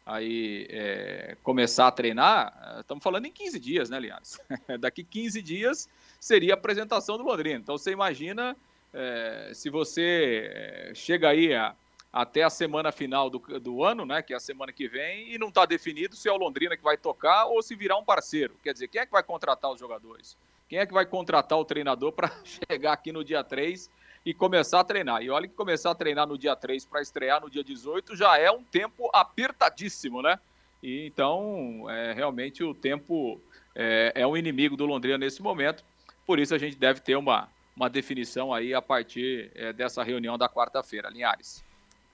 aí 0.05 0.67
é, 0.69 1.37
começar 1.43 1.87
a 1.87 1.91
treinar, 1.91 2.79
estamos 2.79 3.03
falando 3.03 3.27
em 3.27 3.31
15 3.31 3.59
dias, 3.59 3.89
né, 3.89 3.99
Linhares? 3.99 4.41
Daqui 4.81 5.03
15 5.03 5.41
dias 5.41 5.87
seria 6.19 6.53
a 6.53 6.57
apresentação 6.57 7.17
do 7.17 7.23
Londrina. 7.23 7.59
Então 7.59 7.77
você 7.77 7.91
imagina 7.91 8.55
é, 8.93 9.51
se 9.53 9.69
você 9.69 10.51
é, 10.53 10.91
chega 10.93 11.29
aí 11.29 11.53
a, 11.53 11.75
até 12.11 12.43
a 12.43 12.49
semana 12.49 12.91
final 12.91 13.29
do, 13.29 13.39
do 13.59 13.83
ano, 13.83 14.05
né, 14.05 14.21
que 14.21 14.33
é 14.33 14.35
a 14.35 14.39
semana 14.39 14.73
que 14.73 14.87
vem, 14.87 15.33
e 15.33 15.37
não 15.37 15.49
está 15.49 15.65
definido 15.65 16.15
se 16.15 16.27
é 16.27 16.31
o 16.31 16.37
Londrina 16.37 16.75
que 16.75 16.83
vai 16.83 16.97
tocar 16.97 17.45
ou 17.45 17.61
se 17.61 17.75
virar 17.75 17.97
um 17.97 18.03
parceiro. 18.03 18.55
Quer 18.63 18.73
dizer, 18.73 18.87
quem 18.87 19.01
é 19.01 19.05
que 19.05 19.11
vai 19.11 19.23
contratar 19.23 19.71
os 19.71 19.79
jogadores? 19.79 20.35
Quem 20.67 20.79
é 20.79 20.85
que 20.85 20.93
vai 20.93 21.05
contratar 21.05 21.57
o 21.57 21.65
treinador 21.65 22.11
para 22.11 22.31
chegar 22.43 22.93
aqui 22.93 23.11
no 23.11 23.23
dia 23.23 23.43
3 23.43 23.89
e 24.25 24.33
começar 24.33 24.81
a 24.81 24.83
treinar. 24.83 25.21
E 25.21 25.29
olha 25.29 25.47
que 25.47 25.53
começar 25.53 25.91
a 25.91 25.95
treinar 25.95 26.27
no 26.27 26.37
dia 26.37 26.55
3 26.55 26.85
para 26.85 27.01
estrear 27.01 27.41
no 27.41 27.49
dia 27.49 27.63
18 27.63 28.15
já 28.15 28.37
é 28.37 28.51
um 28.51 28.63
tempo 28.63 29.09
apertadíssimo, 29.13 30.21
né? 30.21 30.39
E 30.81 31.05
então, 31.05 31.89
é, 31.89 32.13
realmente 32.13 32.63
o 32.63 32.73
tempo 32.73 33.41
é, 33.75 34.11
é 34.15 34.27
um 34.27 34.37
inimigo 34.37 34.75
do 34.75 34.85
Londrina 34.85 35.17
nesse 35.17 35.41
momento. 35.41 35.83
Por 36.29 36.37
isso 36.37 36.53
a 36.53 36.59
gente 36.59 36.77
deve 36.77 36.99
ter 36.99 37.15
uma, 37.15 37.49
uma 37.75 37.89
definição 37.89 38.53
aí 38.53 38.71
a 38.71 38.79
partir 38.79 39.49
é, 39.55 39.73
dessa 39.73 40.03
reunião 40.03 40.37
da 40.37 40.47
quarta-feira. 40.47 41.09
Linhares. 41.09 41.65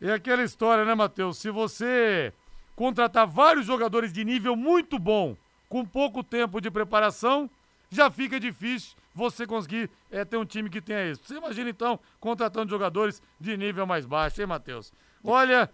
É 0.01 0.13
aquela 0.13 0.41
história, 0.41 0.85
né, 0.85 0.95
Matheus? 0.95 1.37
Se 1.37 1.51
você 1.51 2.31
contratar 2.77 3.27
vários 3.27 3.65
jogadores 3.65 4.13
de 4.13 4.23
nível 4.23 4.55
muito 4.55 4.97
bom 4.97 5.35
com 5.67 5.83
pouco 5.83 6.23
tempo 6.23 6.61
de 6.61 6.71
preparação, 6.71 7.49
já 7.89 8.09
fica 8.09 8.39
difícil 8.39 8.95
você 9.13 9.45
conseguir 9.45 9.89
é, 10.09 10.23
ter 10.23 10.37
um 10.37 10.45
time 10.45 10.69
que 10.69 10.79
tenha 10.79 11.11
isso. 11.11 11.21
Você 11.25 11.35
imagina 11.35 11.69
então 11.69 11.99
contratando 12.17 12.69
jogadores 12.69 13.21
de 13.37 13.57
nível 13.57 13.85
mais 13.85 14.05
baixo, 14.05 14.39
hein, 14.39 14.47
Matheus? 14.47 14.93
Olha, 15.21 15.69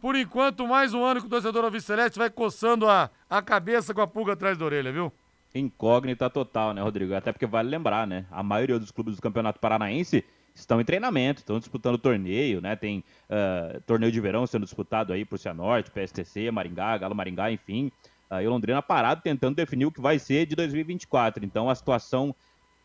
por 0.00 0.16
enquanto, 0.16 0.66
mais 0.66 0.92
um 0.92 1.04
ano 1.04 1.20
que 1.20 1.28
o 1.28 1.30
torcedor 1.30 1.64
Alves 1.64 1.84
Celeste 1.84 2.18
vai 2.18 2.30
coçando 2.30 2.88
a, 2.88 3.08
a 3.30 3.40
cabeça 3.40 3.94
com 3.94 4.00
a 4.00 4.08
pulga 4.08 4.32
atrás 4.32 4.58
da 4.58 4.64
orelha, 4.64 4.90
viu? 4.90 5.12
Incógnita 5.58 6.28
total, 6.28 6.72
né, 6.74 6.82
Rodrigo? 6.82 7.14
Até 7.14 7.32
porque 7.32 7.46
vale 7.46 7.68
lembrar, 7.68 8.06
né? 8.06 8.26
A 8.30 8.42
maioria 8.42 8.78
dos 8.78 8.90
clubes 8.90 9.16
do 9.16 9.22
Campeonato 9.22 9.60
Paranaense 9.60 10.24
estão 10.54 10.80
em 10.80 10.84
treinamento, 10.84 11.40
estão 11.40 11.58
disputando 11.58 11.98
torneio, 11.98 12.60
né? 12.60 12.76
Tem 12.76 13.04
uh, 13.30 13.80
torneio 13.82 14.10
de 14.10 14.20
verão 14.20 14.46
sendo 14.46 14.64
disputado 14.64 15.12
aí 15.12 15.24
por 15.24 15.38
Cianorte, 15.38 15.90
PSTC, 15.90 16.50
Maringá, 16.50 16.98
Galo 16.98 17.14
Maringá, 17.14 17.50
enfim. 17.50 17.90
Uh, 18.30 18.40
e 18.40 18.48
Londrina 18.48 18.82
parado 18.82 19.20
tentando 19.22 19.54
definir 19.54 19.86
o 19.86 19.92
que 19.92 20.00
vai 20.00 20.18
ser 20.18 20.46
de 20.46 20.56
2024. 20.56 21.44
Então 21.44 21.68
a 21.70 21.74
situação 21.74 22.34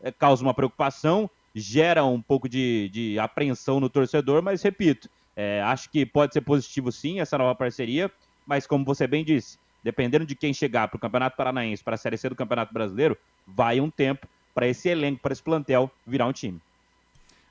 é, 0.02 0.10
causa 0.10 0.42
uma 0.42 0.54
preocupação, 0.54 1.30
gera 1.54 2.04
um 2.04 2.20
pouco 2.20 2.48
de, 2.48 2.90
de 2.92 3.18
apreensão 3.18 3.80
no 3.80 3.88
torcedor, 3.88 4.42
mas 4.42 4.62
repito, 4.62 5.08
é, 5.36 5.62
acho 5.62 5.88
que 5.90 6.04
pode 6.04 6.32
ser 6.32 6.40
positivo 6.42 6.90
sim 6.92 7.20
essa 7.20 7.38
nova 7.38 7.54
parceria, 7.54 8.10
mas 8.46 8.66
como 8.66 8.84
você 8.84 9.06
bem 9.06 9.24
disse, 9.24 9.58
dependendo 9.82 10.24
de 10.24 10.34
quem 10.34 10.52
chegar 10.54 10.88
para 10.88 10.96
o 10.96 11.00
Campeonato 11.00 11.36
Paranaense, 11.36 11.82
para 11.82 11.94
a 11.94 11.98
Série 11.98 12.16
C 12.16 12.28
do 12.28 12.36
Campeonato 12.36 12.72
Brasileiro, 12.72 13.16
vai 13.46 13.80
um 13.80 13.90
tempo 13.90 14.26
para 14.54 14.66
esse 14.66 14.88
elenco, 14.88 15.20
para 15.20 15.32
esse 15.32 15.42
plantel 15.42 15.90
virar 16.06 16.26
um 16.26 16.32
time. 16.32 16.60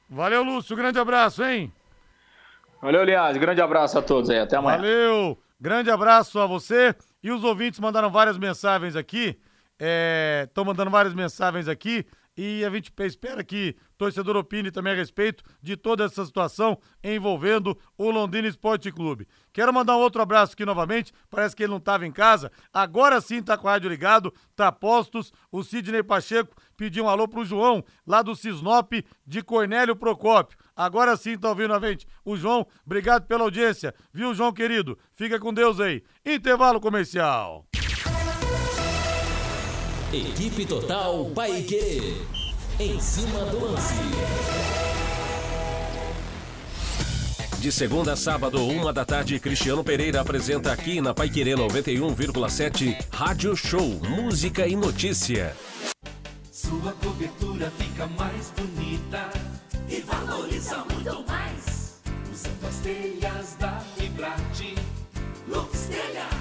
Valeu, 0.09 0.43
Lúcio. 0.43 0.75
Grande 0.75 0.99
abraço, 0.99 1.43
hein? 1.43 1.71
Valeu, 2.81 3.03
Liaz. 3.03 3.37
Grande 3.37 3.61
abraço 3.61 3.97
a 3.97 4.01
todos 4.01 4.29
aí. 4.29 4.39
Até 4.39 4.57
amanhã. 4.57 4.77
Valeu. 4.77 5.37
Grande 5.59 5.89
abraço 5.89 6.39
a 6.39 6.45
você. 6.45 6.95
E 7.23 7.31
os 7.31 7.43
ouvintes 7.43 7.79
mandaram 7.79 8.11
várias 8.11 8.37
mensagens 8.37 8.95
aqui. 8.95 9.37
Estão 10.43 10.63
é, 10.63 10.65
mandando 10.65 10.91
várias 10.91 11.13
mensagens 11.13 11.67
aqui 11.67 12.05
e 12.35 12.63
a 12.63 12.69
gente 12.69 12.91
espera 12.99 13.43
que 13.43 13.75
o 13.93 13.97
torcedor 13.97 14.35
opine 14.35 14.71
também 14.71 14.93
a 14.93 14.95
respeito 14.95 15.43
de 15.61 15.75
toda 15.75 16.05
essa 16.05 16.25
situação 16.25 16.79
envolvendo 17.03 17.77
o 17.97 18.09
Londrina 18.09 18.47
Esporte 18.47 18.91
Clube. 18.91 19.27
Quero 19.53 19.73
mandar 19.73 19.97
um 19.97 19.99
outro 19.99 20.21
abraço 20.21 20.53
aqui 20.53 20.65
novamente, 20.65 21.13
parece 21.29 21.55
que 21.55 21.63
ele 21.63 21.71
não 21.71 21.77
estava 21.77 22.05
em 22.05 22.11
casa, 22.11 22.51
agora 22.73 23.19
sim 23.21 23.37
está 23.37 23.57
com 23.57 23.67
o 23.67 23.69
rádio 23.69 23.89
ligado, 23.89 24.33
tá 24.55 24.71
postos, 24.71 25.31
o 25.51 25.63
Sidney 25.63 26.03
Pacheco 26.03 26.55
pediu 26.77 27.05
um 27.05 27.09
alô 27.09 27.27
pro 27.27 27.45
João, 27.45 27.83
lá 28.07 28.21
do 28.21 28.35
Cisnop 28.35 28.93
de 29.25 29.43
Cornélio 29.43 29.95
Procópio. 29.95 30.57
Agora 30.75 31.15
sim 31.15 31.37
tá 31.37 31.49
ouvindo 31.49 31.73
a 31.73 31.79
gente. 31.79 32.07
O 32.25 32.35
João, 32.35 32.65
obrigado 32.85 33.27
pela 33.27 33.43
audiência, 33.43 33.93
viu, 34.13 34.33
João 34.33 34.51
querido? 34.51 34.97
Fica 35.13 35.39
com 35.39 35.53
Deus 35.53 35.79
aí. 35.79 36.01
Intervalo 36.25 36.79
comercial. 36.79 37.67
Equipe 40.13 40.65
Total 40.65 41.24
Paique. 41.34 42.21
Em 42.78 43.00
cima 43.00 43.45
do 43.45 43.63
lance. 43.63 43.93
De 47.60 47.71
segunda 47.71 48.12
a 48.12 48.15
sábado, 48.17 48.67
uma 48.67 48.91
da 48.91 49.06
tarde, 49.06 49.39
Cristiano 49.39 49.86
Pereira 49.86 50.19
apresenta 50.19 50.74
aqui 50.74 51.00
na 51.00 51.13
Paiquerê 51.13 51.52
91,7 51.52 52.97
Rádio 53.10 53.56
Show, 53.56 54.02
música 54.10 54.67
e 54.67 54.76
notícia. 54.76 55.56
Sua 56.52 56.91
cobertura 57.02 57.71
fica 57.78 58.06
mais 58.08 58.52
bonita 58.58 59.30
e 59.88 60.02
valoriza 60.02 60.84
muito 60.91 61.26
mais. 61.26 62.02
Usando 62.30 62.67
as 62.67 62.76
telhas 62.80 63.56
da 63.58 63.80
Fibrate, 63.95 64.76
Lux 65.47 65.88
Telhas, 65.88 66.40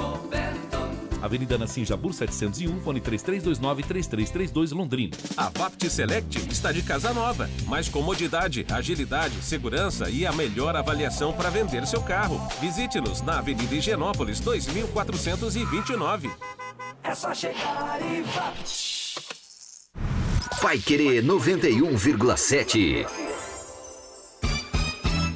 Avenida 1.21 1.57
Nassim 1.57 1.85
Jabur 1.85 2.13
701, 2.13 2.81
fone 2.81 3.01
3329-3332 3.01 4.73
Londrina. 4.73 5.15
A 5.37 5.49
Vapt 5.49 5.89
Select 5.89 6.51
está 6.51 6.71
de 6.71 6.81
casa 6.81 7.13
nova. 7.13 7.49
Mais 7.67 7.87
comodidade, 7.87 8.65
agilidade, 8.71 9.35
segurança 9.41 10.09
e 10.09 10.25
a 10.25 10.31
melhor 10.31 10.75
avaliação 10.75 11.33
para 11.33 11.49
vender 11.49 11.85
seu 11.85 12.01
carro. 12.01 12.41
Visite-nos 12.59 13.21
na 13.21 13.39
Avenida 13.39 13.75
Higienópolis 13.75 14.39
2429. 14.39 16.31
É 17.03 17.15
só 17.15 17.33
chegar 17.33 17.99
e 18.01 18.21
vá. 18.21 18.53
Vai 20.61 20.77
Querer 20.77 21.23
91,7. 21.23 23.30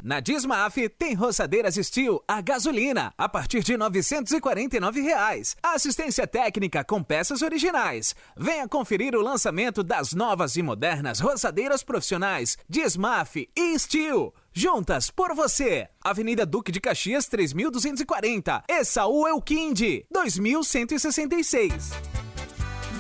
Na 0.05 0.19
Dismaf 0.19 0.87
tem 0.99 1.15
roçadeiras 1.15 1.73
Steel 1.73 2.23
a 2.27 2.39
gasolina 2.39 3.11
a 3.17 3.27
partir 3.27 3.63
de 3.63 3.75
949 3.75 5.01
reais. 5.01 5.55
Assistência 5.63 6.27
técnica 6.27 6.83
com 6.83 7.01
peças 7.01 7.41
originais. 7.41 8.13
Venha 8.37 8.67
conferir 8.67 9.15
o 9.15 9.21
lançamento 9.21 9.81
das 9.81 10.13
novas 10.13 10.57
e 10.57 10.61
modernas 10.61 11.19
roçadeiras 11.19 11.81
profissionais 11.81 12.55
Dismaf 12.69 13.49
e 13.57 13.79
Steel. 13.79 14.31
Juntas 14.53 15.09
por 15.09 15.33
você. 15.33 15.87
Avenida 16.03 16.45
Duque 16.45 16.71
de 16.71 16.79
Caxias 16.79 17.27
3240. 17.27 18.63
E 18.69 18.83
Saúl 18.83 19.27
Elquinde 19.27 20.05
2166. 20.11 22.14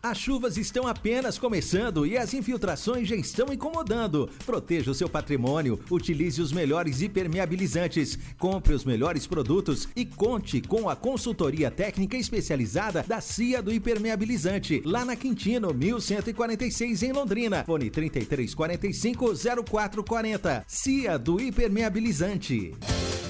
As 0.00 0.16
chuvas 0.16 0.56
estão 0.56 0.86
apenas 0.86 1.38
começando 1.38 2.06
e 2.06 2.16
as 2.16 2.32
infiltrações 2.32 3.08
já 3.08 3.16
estão 3.16 3.52
incomodando. 3.52 4.30
Proteja 4.46 4.92
o 4.92 4.94
seu 4.94 5.08
patrimônio, 5.08 5.80
utilize 5.90 6.40
os 6.40 6.52
melhores 6.52 7.02
impermeabilizantes, 7.02 8.16
compre 8.38 8.74
os 8.74 8.84
melhores 8.84 9.26
produtos 9.26 9.88
e 9.96 10.06
conte 10.06 10.60
com 10.60 10.88
a 10.88 10.94
consultoria 10.94 11.68
técnica 11.68 12.16
especializada 12.16 13.04
da 13.08 13.20
CIA 13.20 13.60
do 13.60 13.72
Impermeabilizante, 13.72 14.80
lá 14.84 15.04
na 15.04 15.16
Quintino, 15.16 15.74
1146 15.74 17.02
em 17.02 17.12
Londrina. 17.12 17.64
Fone 17.64 17.90
3345 17.90 19.64
0440. 19.64 20.64
CIA 20.68 21.18
do 21.18 21.40
Impermeabilizante. 21.40 22.72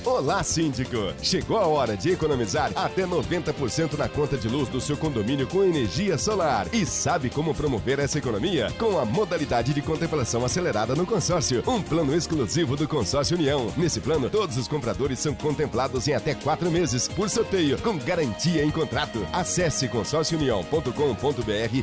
Olá, 0.05 0.43
síndico! 0.43 1.13
Chegou 1.23 1.59
a 1.59 1.67
hora 1.67 1.97
de 1.97 2.11
economizar 2.11 2.73
até 2.75 3.07
90% 3.07 3.99
na 3.99 4.09
conta 4.09 4.39
de 4.39 4.49
luz 4.49 4.69
do 4.69 4.81
seu 4.81 4.97
condomínio 4.97 5.47
com 5.47 5.63
energia 5.63 6.17
solar. 6.17 6.58
E 6.73 6.87
sabe 6.87 7.31
como 7.31 7.55
promover 7.55 7.99
essa 7.99 8.19
economia? 8.19 8.73
Com 8.79 8.99
a 8.99 9.05
modalidade 9.05 9.73
de 9.73 9.81
contemplação 9.83 10.45
acelerada 10.45 10.95
no 10.95 11.07
consórcio, 11.07 11.63
um 11.67 11.83
plano 11.83 12.15
exclusivo 12.15 12.77
do 12.77 12.87
Consórcio 12.89 13.37
União. 13.37 13.73
Nesse 13.77 14.01
plano, 14.01 14.31
todos 14.31 14.57
os 14.57 14.67
compradores 14.67 15.19
são 15.19 15.35
contemplados 15.35 16.09
em 16.09 16.15
até 16.15 16.35
quatro 16.35 16.71
meses, 16.71 17.07
por 17.07 17.29
sorteio, 17.31 17.79
com 17.79 17.99
garantia 17.99 18.65
em 18.65 18.71
contrato. 18.71 19.27
Acesse 19.33 19.89
consórciounião.com.br 19.89 20.93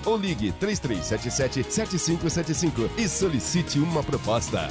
ou 0.06 0.18
ligue 0.18 0.54
3377-7575 0.60 2.90
e 2.98 3.08
solicite 3.08 3.80
uma 3.80 4.04
proposta. 4.04 4.68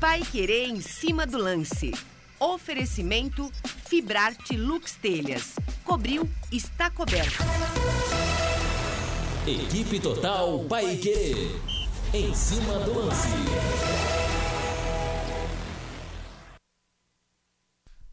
Vai 0.00 0.20
querer 0.20 0.68
em 0.68 0.80
cima 0.80 1.26
do 1.26 1.38
lance. 1.38 1.92
Oferecimento 2.38 3.50
Fibrarte 3.86 4.56
Lux 4.56 4.96
Telhas. 4.96 5.56
Cobriu, 5.84 6.28
está 6.50 6.90
coberto. 6.90 7.42
Equipe 9.46 10.00
Total 10.00 10.64
Paiquerê. 10.64 11.50
Em 12.12 12.34
cima 12.34 12.80
do 12.80 12.98
lance. 12.98 13.28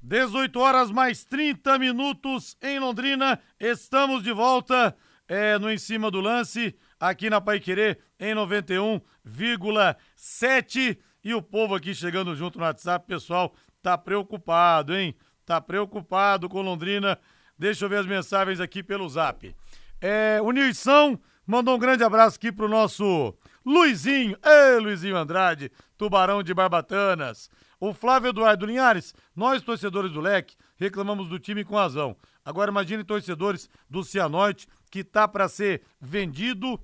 18 0.02 0.60
horas 0.60 0.92
mais 0.92 1.26
30 1.26 1.80
minutos 1.80 2.56
em 2.62 2.78
Londrina. 2.80 3.40
Estamos 3.60 4.24
de 4.24 4.32
volta 4.34 4.96
é, 5.28 5.58
no 5.58 5.72
Em 5.72 5.78
Cima 5.78 6.12
do 6.12 6.20
Lance, 6.20 6.76
aqui 7.00 7.30
na 7.30 7.40
Paiquerê, 7.40 7.98
em 8.20 8.36
91,7. 8.36 10.98
E 11.24 11.34
o 11.34 11.42
povo 11.42 11.74
aqui 11.76 11.96
chegando 11.96 12.36
junto 12.36 12.60
no 12.60 12.66
WhatsApp, 12.66 13.08
pessoal, 13.08 13.56
tá 13.82 13.98
preocupado, 13.98 14.96
hein? 14.96 15.15
Tá 15.46 15.60
preocupado 15.60 16.48
com 16.48 16.62
Londrina. 16.62 17.17
Deixa 17.58 17.86
eu 17.86 17.89
ver 17.89 17.98
as 17.98 18.06
mensagens 18.06 18.60
aqui 18.60 18.82
pelo 18.82 19.08
zap. 19.10 19.56
É, 20.00 20.39
o 20.41 20.52
Nilson 20.52 21.20
mandou 21.46 21.76
um 21.76 21.80
grande 21.80 22.04
abraço 22.04 22.38
aqui 22.38 22.52
pro 22.52 22.67
nosso 22.67 23.36
Luizinho. 23.65 24.38
Ei, 24.44 24.80
Luizinho 24.80 25.15
Andrade, 25.15 25.72
tubarão 25.98 26.41
de 26.41 26.54
Barbatanas. 26.54 27.50
O 27.80 27.94
Flávio 27.94 28.30
Eduardo 28.30 28.65
Linhares, 28.65 29.13
nós 29.36 29.62
torcedores 29.62 30.12
do 30.12 30.22
Leque 30.22 30.56
reclamamos 30.78 31.28
do 31.28 31.39
time 31.39 31.63
com 31.63 31.76
razão. 31.76 32.15
Agora 32.46 32.72
imagine 32.72 33.04
torcedores 33.04 33.70
do 33.89 34.04
Cianorte 34.04 34.67
que 34.89 35.04
tá 35.04 35.28
para 35.28 35.48
ser 35.48 35.82
vendido 36.00 36.80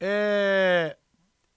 é, 0.00 0.96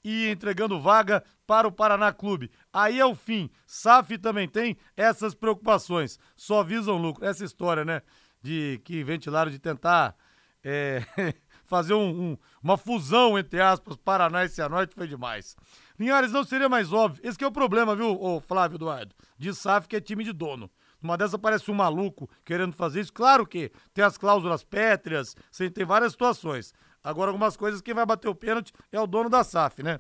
e 0.03 0.27
entregando 0.27 0.79
vaga 0.79 1.23
para 1.45 1.67
o 1.67 1.71
Paraná 1.71 2.11
Clube. 2.11 2.51
Aí 2.71 2.99
é 2.99 3.05
o 3.05 3.15
fim. 3.15 3.49
SAF 3.65 4.17
também 4.17 4.47
tem 4.47 4.77
essas 4.95 5.33
preocupações. 5.33 6.19
Só 6.35 6.63
visam 6.63 6.97
lucro. 6.97 7.25
Essa 7.25 7.43
história, 7.43 7.85
né? 7.85 8.01
De 8.41 8.79
que 8.83 9.03
ventilaram 9.03 9.51
de 9.51 9.59
tentar 9.59 10.15
é, 10.63 11.03
fazer 11.65 11.93
um, 11.93 12.31
um, 12.31 12.37
uma 12.61 12.77
fusão, 12.77 13.37
entre 13.37 13.61
aspas, 13.61 13.95
Paraná 13.97 14.45
e 14.45 14.49
Cianorte 14.49 14.95
foi 14.95 15.07
demais. 15.07 15.55
Linhares, 15.99 16.31
não 16.31 16.43
seria 16.43 16.67
mais 16.67 16.91
óbvio. 16.91 17.21
Esse 17.23 17.43
é 17.43 17.47
o 17.47 17.51
problema, 17.51 17.95
viu, 17.95 18.19
ô 18.21 18.39
Flávio 18.41 18.75
Eduardo? 18.75 19.15
De 19.37 19.53
SAF 19.53 19.87
que 19.87 19.95
é 19.95 20.01
time 20.01 20.23
de 20.23 20.33
dono. 20.33 20.69
Uma 21.01 21.17
dessa 21.17 21.37
parece 21.37 21.69
um 21.69 21.75
maluco 21.75 22.27
querendo 22.43 22.73
fazer 22.73 23.01
isso. 23.01 23.13
Claro 23.13 23.45
que 23.45 23.71
tem 23.93 24.03
as 24.03 24.17
cláusulas 24.17 24.63
pétreas, 24.63 25.35
tem 25.73 25.85
várias 25.85 26.13
situações. 26.13 26.73
Agora, 27.03 27.29
algumas 27.29 27.55
coisas, 27.55 27.81
quem 27.81 27.93
vai 27.93 28.05
bater 28.05 28.27
o 28.27 28.33
pênalti 28.33 28.73
é 28.91 28.99
o 28.99 29.05
dono 29.05 29.29
da 29.29 29.43
SAF, 29.43 29.83
né? 29.83 29.99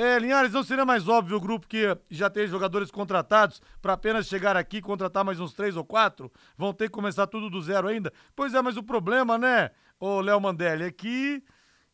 É, 0.00 0.16
Linhares, 0.16 0.52
não 0.52 0.62
seria 0.62 0.84
mais 0.84 1.08
óbvio 1.08 1.36
o 1.36 1.40
grupo 1.40 1.66
que 1.66 1.84
já 2.08 2.30
tem 2.30 2.46
jogadores 2.46 2.88
contratados 2.88 3.60
para 3.82 3.94
apenas 3.94 4.28
chegar 4.28 4.56
aqui 4.56 4.76
e 4.76 4.80
contratar 4.80 5.24
mais 5.24 5.40
uns 5.40 5.52
três 5.52 5.76
ou 5.76 5.84
quatro? 5.84 6.30
Vão 6.56 6.72
ter 6.72 6.84
que 6.84 6.92
começar 6.92 7.26
tudo 7.26 7.50
do 7.50 7.60
zero 7.60 7.88
ainda? 7.88 8.12
Pois 8.36 8.54
é, 8.54 8.62
mas 8.62 8.76
o 8.76 8.82
problema, 8.84 9.36
né, 9.36 9.72
ô 9.98 10.20
Léo 10.20 10.40
Mandelli, 10.40 10.84
é 10.84 10.92
que. 10.92 11.42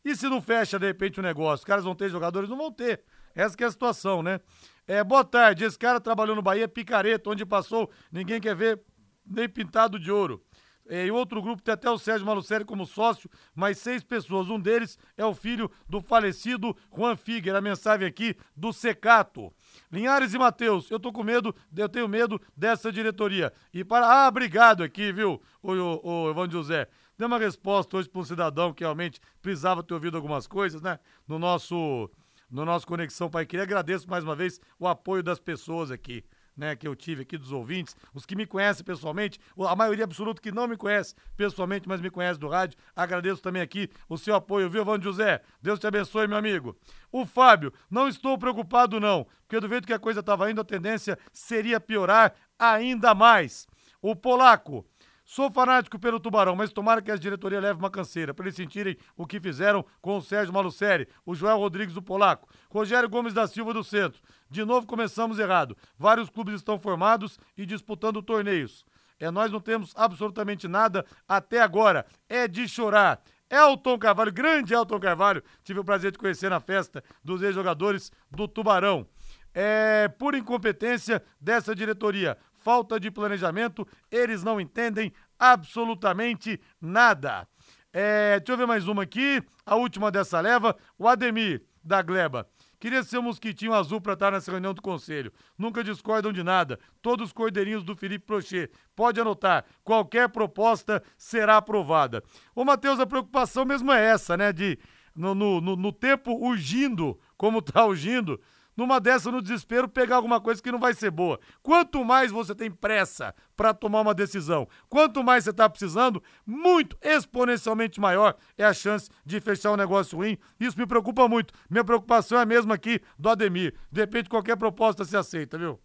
E 0.03 0.15
se 0.15 0.29
não 0.29 0.39
fecha 0.39 0.77
de 0.77 0.85
repente 0.85 1.19
o 1.19 1.23
negócio? 1.23 1.61
Os 1.61 1.63
caras 1.63 1.83
vão 1.83 1.95
ter 1.95 2.07
jogadores? 2.07 2.47
Não 2.47 2.57
vão 2.57 2.71
ter. 2.71 3.01
Essa 3.33 3.55
é 3.59 3.65
a 3.65 3.71
situação, 3.71 4.21
né? 4.21 4.39
É, 4.87 5.03
boa 5.03 5.23
tarde. 5.23 5.63
Esse 5.63 5.79
cara 5.79 5.99
trabalhou 5.99 6.35
no 6.35 6.43
Bahia 6.43 6.67
Picareta, 6.67 7.31
onde 7.31 7.43
passou, 7.43 7.89
ninguém 8.11 8.39
quer 8.39 8.55
ver 8.55 8.79
nem 9.25 9.49
pintado 9.49 9.97
de 9.97 10.11
ouro. 10.11 10.45
É, 10.87 11.07
e 11.07 11.11
outro 11.11 11.41
grupo 11.41 11.63
tem 11.63 11.73
até 11.73 11.89
o 11.89 11.97
Sérgio 11.97 12.25
Malucelli 12.25 12.63
como 12.63 12.85
sócio, 12.85 13.29
mais 13.55 13.79
seis 13.79 14.03
pessoas. 14.03 14.49
Um 14.49 14.59
deles 14.59 14.99
é 15.17 15.25
o 15.25 15.33
filho 15.33 15.69
do 15.89 15.99
falecido 15.99 16.75
Juan 16.95 17.15
Figuer. 17.15 17.55
A 17.55 17.61
mensagem 17.61 18.07
aqui 18.07 18.35
do 18.55 18.71
Secato. 18.71 19.51
Linhares 19.91 20.33
e 20.33 20.37
Matheus, 20.37 20.89
eu 20.91 20.99
tô 20.99 21.11
com 21.11 21.23
medo, 21.23 21.55
eu 21.75 21.89
tenho 21.89 22.07
medo 22.07 22.39
dessa 22.55 22.91
diretoria. 22.91 23.51
E 23.73 23.83
para. 23.83 24.05
Ah, 24.05 24.27
obrigado 24.27 24.83
aqui, 24.83 25.11
viu, 25.11 25.41
o, 25.61 25.71
o, 25.71 26.25
o 26.25 26.29
Evandro 26.29 26.57
José. 26.57 26.87
Deu 27.17 27.27
uma 27.27 27.39
resposta 27.39 27.97
hoje 27.97 28.09
para 28.09 28.21
um 28.21 28.25
cidadão 28.25 28.73
que 28.73 28.83
realmente 28.83 29.19
precisava 29.41 29.81
ter 29.81 29.93
ouvido 29.93 30.17
algumas 30.17 30.45
coisas, 30.45 30.81
né? 30.81 30.99
No 31.27 31.39
nosso, 31.39 32.11
no 32.51 32.65
nosso 32.65 32.85
Conexão 32.85 33.29
Pai 33.29 33.45
Queria. 33.45 33.63
Agradeço 33.63 34.07
mais 34.09 34.23
uma 34.23 34.35
vez 34.35 34.59
o 34.77 34.87
apoio 34.87 35.23
das 35.23 35.39
pessoas 35.39 35.89
aqui 35.89 36.23
né, 36.55 36.75
que 36.75 36.87
eu 36.87 36.95
tive 36.95 37.23
aqui 37.23 37.37
dos 37.37 37.51
ouvintes, 37.51 37.95
os 38.13 38.25
que 38.25 38.35
me 38.35 38.45
conhecem 38.45 38.85
pessoalmente, 38.85 39.39
a 39.57 39.75
maioria 39.75 40.03
absoluta 40.03 40.41
que 40.41 40.51
não 40.51 40.67
me 40.67 40.77
conhece 40.77 41.15
pessoalmente, 41.35 41.87
mas 41.87 42.01
me 42.01 42.09
conhece 42.09 42.39
do 42.39 42.47
rádio. 42.47 42.77
Agradeço 42.95 43.41
também 43.41 43.61
aqui 43.61 43.89
o 44.07 44.17
seu 44.17 44.35
apoio, 44.35 44.69
viu, 44.69 44.85
Vando 44.85 45.03
José? 45.03 45.41
Deus 45.61 45.79
te 45.79 45.87
abençoe, 45.87 46.27
meu 46.27 46.37
amigo. 46.37 46.75
O 47.11 47.25
Fábio, 47.25 47.73
não 47.89 48.07
estou 48.07 48.37
preocupado 48.37 48.99
não, 48.99 49.25
porque 49.41 49.59
do 49.59 49.67
jeito 49.67 49.87
que 49.87 49.93
a 49.93 49.99
coisa 49.99 50.19
estava 50.19 50.49
indo, 50.49 50.61
a 50.61 50.65
tendência 50.65 51.17
seria 51.31 51.79
piorar 51.79 52.33
ainda 52.57 53.13
mais. 53.13 53.67
O 54.01 54.15
Polaco, 54.15 54.85
Sou 55.27 55.51
fanático 55.51 55.97
pelo 55.97 56.19
Tubarão, 56.19 56.55
mas 56.55 56.71
tomara 56.71 57.01
que 57.01 57.11
a 57.11 57.15
diretoria 57.15 57.59
leve 57.59 57.79
uma 57.79 57.89
canseira, 57.89 58.31
para 58.31 58.45
eles 58.45 58.55
sentirem 58.55 58.95
o 59.17 59.25
que 59.25 59.39
fizeram 59.39 59.83
com 59.99 60.17
o 60.17 60.21
Sérgio 60.21 60.53
Malucelli, 60.53 61.07
o 61.25 61.33
Joel 61.33 61.57
Rodrigues 61.57 61.95
do 61.95 62.01
Polaco, 62.01 62.47
Rogério 62.69 63.09
Gomes 63.09 63.33
da 63.33 63.47
Silva 63.47 63.73
do 63.73 63.83
Centro. 63.83 64.21
De 64.51 64.63
novo 64.63 64.85
começamos 64.85 65.39
errado. 65.39 65.75
Vários 65.97 66.29
clubes 66.29 66.53
estão 66.53 66.79
formados 66.79 67.39
e 67.57 67.65
disputando 67.65 68.21
torneios. 68.21 68.85
É, 69.19 69.31
nós 69.31 69.51
não 69.51 69.59
temos 69.59 69.93
absolutamente 69.95 70.67
nada 70.67 71.03
até 71.27 71.59
agora. 71.59 72.05
É 72.29 72.47
de 72.47 72.67
chorar. 72.67 73.19
Elton 73.49 73.97
Carvalho, 73.97 74.31
grande 74.31 74.75
Elton 74.75 74.99
Carvalho, 74.99 75.43
tive 75.63 75.79
o 75.79 75.83
prazer 75.83 76.11
de 76.11 76.19
conhecer 76.19 76.49
na 76.49 76.59
festa 76.59 77.03
dos 77.23 77.41
ex-jogadores 77.41 78.11
do 78.29 78.47
Tubarão. 78.47 79.07
É, 79.53 80.07
por 80.07 80.35
incompetência 80.35 81.23
dessa 81.39 81.73
diretoria, 81.73 82.37
falta 82.65 82.99
de 82.99 83.11
planejamento, 83.11 83.87
eles 84.11 84.43
não 84.43 84.59
entendem 84.59 85.13
absolutamente 85.37 86.59
nada. 86.81 87.47
É, 87.93 88.39
deixa 88.39 88.53
eu 88.53 88.57
ver 88.57 88.65
mais 88.65 88.87
uma 88.87 89.03
aqui, 89.03 89.39
a 89.63 89.75
última 89.75 90.09
dessa 90.09 90.41
leva, 90.41 90.75
o 90.97 91.07
Ademir, 91.07 91.63
da 91.83 92.01
Gleba. 92.01 92.49
Queria 92.79 93.03
ser 93.03 93.19
um 93.19 93.21
mosquitinho 93.21 93.71
azul 93.71 94.01
para 94.01 94.13
estar 94.13 94.31
nessa 94.31 94.49
reunião 94.49 94.73
do 94.73 94.81
conselho. 94.81 95.31
Nunca 95.55 95.83
discordam 95.83 96.33
de 96.33 96.43
nada. 96.43 96.79
Todos 97.01 97.27
os 97.27 97.33
cordeirinhos 97.33 97.83
do 97.83 97.95
Felipe 97.95 98.25
Prochet. 98.25 98.71
Pode 98.95 99.21
anotar, 99.21 99.63
qualquer 99.83 100.27
proposta 100.29 101.01
será 101.17 101.57
aprovada. 101.57 102.23
Ô, 102.55 102.65
Matheus, 102.65 102.99
a 102.99 103.05
preocupação 103.05 103.63
mesmo 103.63 103.91
é 103.91 104.03
essa, 104.03 104.35
né? 104.35 104.51
De, 104.51 104.77
no, 105.15 105.33
no, 105.33 105.61
no, 105.61 105.75
no 105.75 105.91
tempo 105.91 106.31
urgindo, 106.31 107.17
como 107.37 107.61
tá 107.61 107.85
urgindo, 107.85 108.41
numa 108.75 108.99
dessa, 108.99 109.31
no 109.31 109.41
desespero, 109.41 109.87
pegar 109.87 110.17
alguma 110.17 110.39
coisa 110.41 110.61
que 110.61 110.71
não 110.71 110.79
vai 110.79 110.93
ser 110.93 111.11
boa. 111.11 111.39
Quanto 111.61 112.03
mais 112.03 112.31
você 112.31 112.53
tem 112.53 112.69
pressa 112.69 113.33
para 113.55 113.73
tomar 113.73 114.01
uma 114.01 114.13
decisão, 114.13 114.67
quanto 114.89 115.23
mais 115.23 115.43
você 115.43 115.51
está 115.51 115.69
precisando, 115.69 116.21
muito 116.45 116.97
exponencialmente 117.01 117.99
maior 117.99 118.35
é 118.57 118.65
a 118.65 118.73
chance 118.73 119.09
de 119.25 119.39
fechar 119.39 119.71
um 119.71 119.77
negócio 119.77 120.17
ruim. 120.17 120.37
Isso 120.59 120.77
me 120.77 120.85
preocupa 120.85 121.27
muito. 121.27 121.53
Minha 121.69 121.83
preocupação 121.83 122.37
é 122.37 122.41
a 122.41 122.45
mesma 122.45 122.75
aqui 122.75 123.01
do 123.17 123.29
Ademir. 123.29 123.73
De 123.91 124.01
repente, 124.01 124.29
qualquer 124.29 124.57
proposta 124.57 125.05
se 125.05 125.15
aceita, 125.15 125.57
viu? 125.57 125.79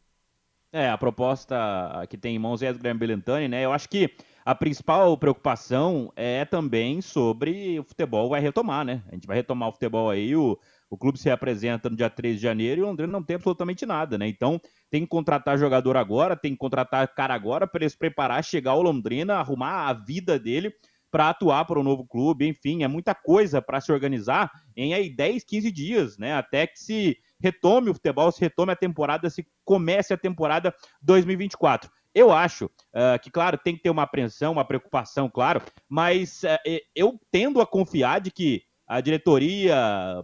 É, 0.72 0.88
a 0.88 0.96
proposta 0.96 1.57
que 2.09 2.16
tem 2.16 2.37
em 2.37 2.38
mãos 2.38 2.62
é 2.62 2.72
do 2.72 2.79
Guilherme 2.79 3.00
Belintani, 3.00 3.48
né? 3.48 3.64
Eu 3.64 3.72
acho 3.72 3.88
que 3.88 4.14
a 4.50 4.54
principal 4.56 5.16
preocupação 5.16 6.12
é 6.16 6.44
também 6.44 7.00
sobre 7.00 7.78
o 7.78 7.84
futebol 7.84 8.28
vai 8.28 8.40
retomar, 8.40 8.84
né? 8.84 9.00
A 9.08 9.14
gente 9.14 9.24
vai 9.24 9.36
retomar 9.36 9.68
o 9.68 9.72
futebol 9.72 10.10
aí, 10.10 10.34
o, 10.34 10.58
o 10.90 10.96
clube 10.98 11.20
se 11.20 11.30
apresenta 11.30 11.88
no 11.88 11.94
dia 11.94 12.10
3 12.10 12.34
de 12.34 12.42
janeiro 12.42 12.80
e 12.80 12.82
o 12.82 12.86
Londrina 12.88 13.12
não 13.12 13.22
tem 13.22 13.36
absolutamente 13.36 13.86
nada, 13.86 14.18
né? 14.18 14.26
Então 14.26 14.60
tem 14.90 15.02
que 15.02 15.06
contratar 15.06 15.56
jogador 15.56 15.96
agora, 15.96 16.34
tem 16.34 16.50
que 16.50 16.58
contratar 16.58 17.06
cara 17.14 17.32
agora 17.32 17.64
para 17.64 17.82
ele 17.82 17.90
se 17.90 17.96
preparar, 17.96 18.42
chegar 18.42 18.72
ao 18.72 18.82
Londrina, 18.82 19.36
arrumar 19.36 19.86
a 19.86 19.92
vida 19.92 20.36
dele 20.36 20.74
para 21.12 21.28
atuar 21.28 21.64
para 21.64 21.78
o 21.78 21.84
novo 21.84 22.04
clube, 22.04 22.48
enfim, 22.48 22.82
é 22.82 22.88
muita 22.88 23.14
coisa 23.14 23.62
para 23.62 23.80
se 23.80 23.92
organizar 23.92 24.50
em 24.76 24.94
aí 24.94 25.14
10, 25.14 25.44
15 25.44 25.70
dias, 25.70 26.18
né? 26.18 26.34
Até 26.34 26.66
que 26.66 26.80
se 26.80 27.16
retome 27.40 27.88
o 27.88 27.94
futebol, 27.94 28.32
se 28.32 28.40
retome 28.40 28.72
a 28.72 28.76
temporada, 28.76 29.30
se 29.30 29.46
comece 29.64 30.12
a 30.12 30.18
temporada 30.18 30.74
2024. 31.00 31.88
Eu 32.14 32.33
acho 32.33 32.66
uh, 32.66 33.18
que, 33.23 33.31
claro, 33.31 33.59
tem 33.59 33.77
que 33.77 33.83
ter 33.83 33.90
uma 33.90 34.03
apreensão, 34.03 34.53
uma 34.53 34.64
preocupação, 34.64 35.31
claro, 35.31 35.62
mas 35.88 36.42
uh, 36.42 36.81
eu 36.94 37.20
tendo 37.31 37.61
a 37.61 37.66
confiar 37.66 38.20
de 38.20 38.31
que 38.31 38.62
a 38.87 39.01
diretoria, 39.01 39.77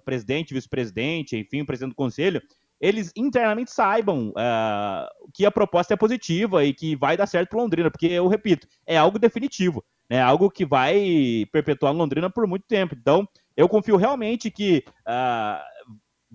presidente, 0.04 0.52
vice-presidente, 0.52 1.36
enfim, 1.36 1.62
o 1.62 1.66
presidente 1.66 1.92
do 1.92 1.96
conselho, 1.96 2.42
eles 2.80 3.12
internamente 3.16 3.70
saibam 3.70 4.30
uh, 4.30 5.30
que 5.32 5.46
a 5.46 5.50
proposta 5.50 5.94
é 5.94 5.96
positiva 5.96 6.64
e 6.64 6.74
que 6.74 6.96
vai 6.96 7.16
dar 7.16 7.26
certo 7.26 7.50
para 7.50 7.60
Londrina, 7.60 7.90
porque 7.90 8.06
eu 8.06 8.26
repito, 8.26 8.66
é 8.84 8.96
algo 8.96 9.18
definitivo, 9.18 9.84
né? 10.10 10.20
algo 10.20 10.50
que 10.50 10.66
vai 10.66 11.46
perpetuar 11.52 11.94
Londrina 11.94 12.28
por 12.28 12.46
muito 12.46 12.64
tempo. 12.66 12.96
Então, 12.98 13.26
eu 13.56 13.68
confio 13.68 13.96
realmente 13.96 14.50
que 14.50 14.84
uh, 15.08 15.62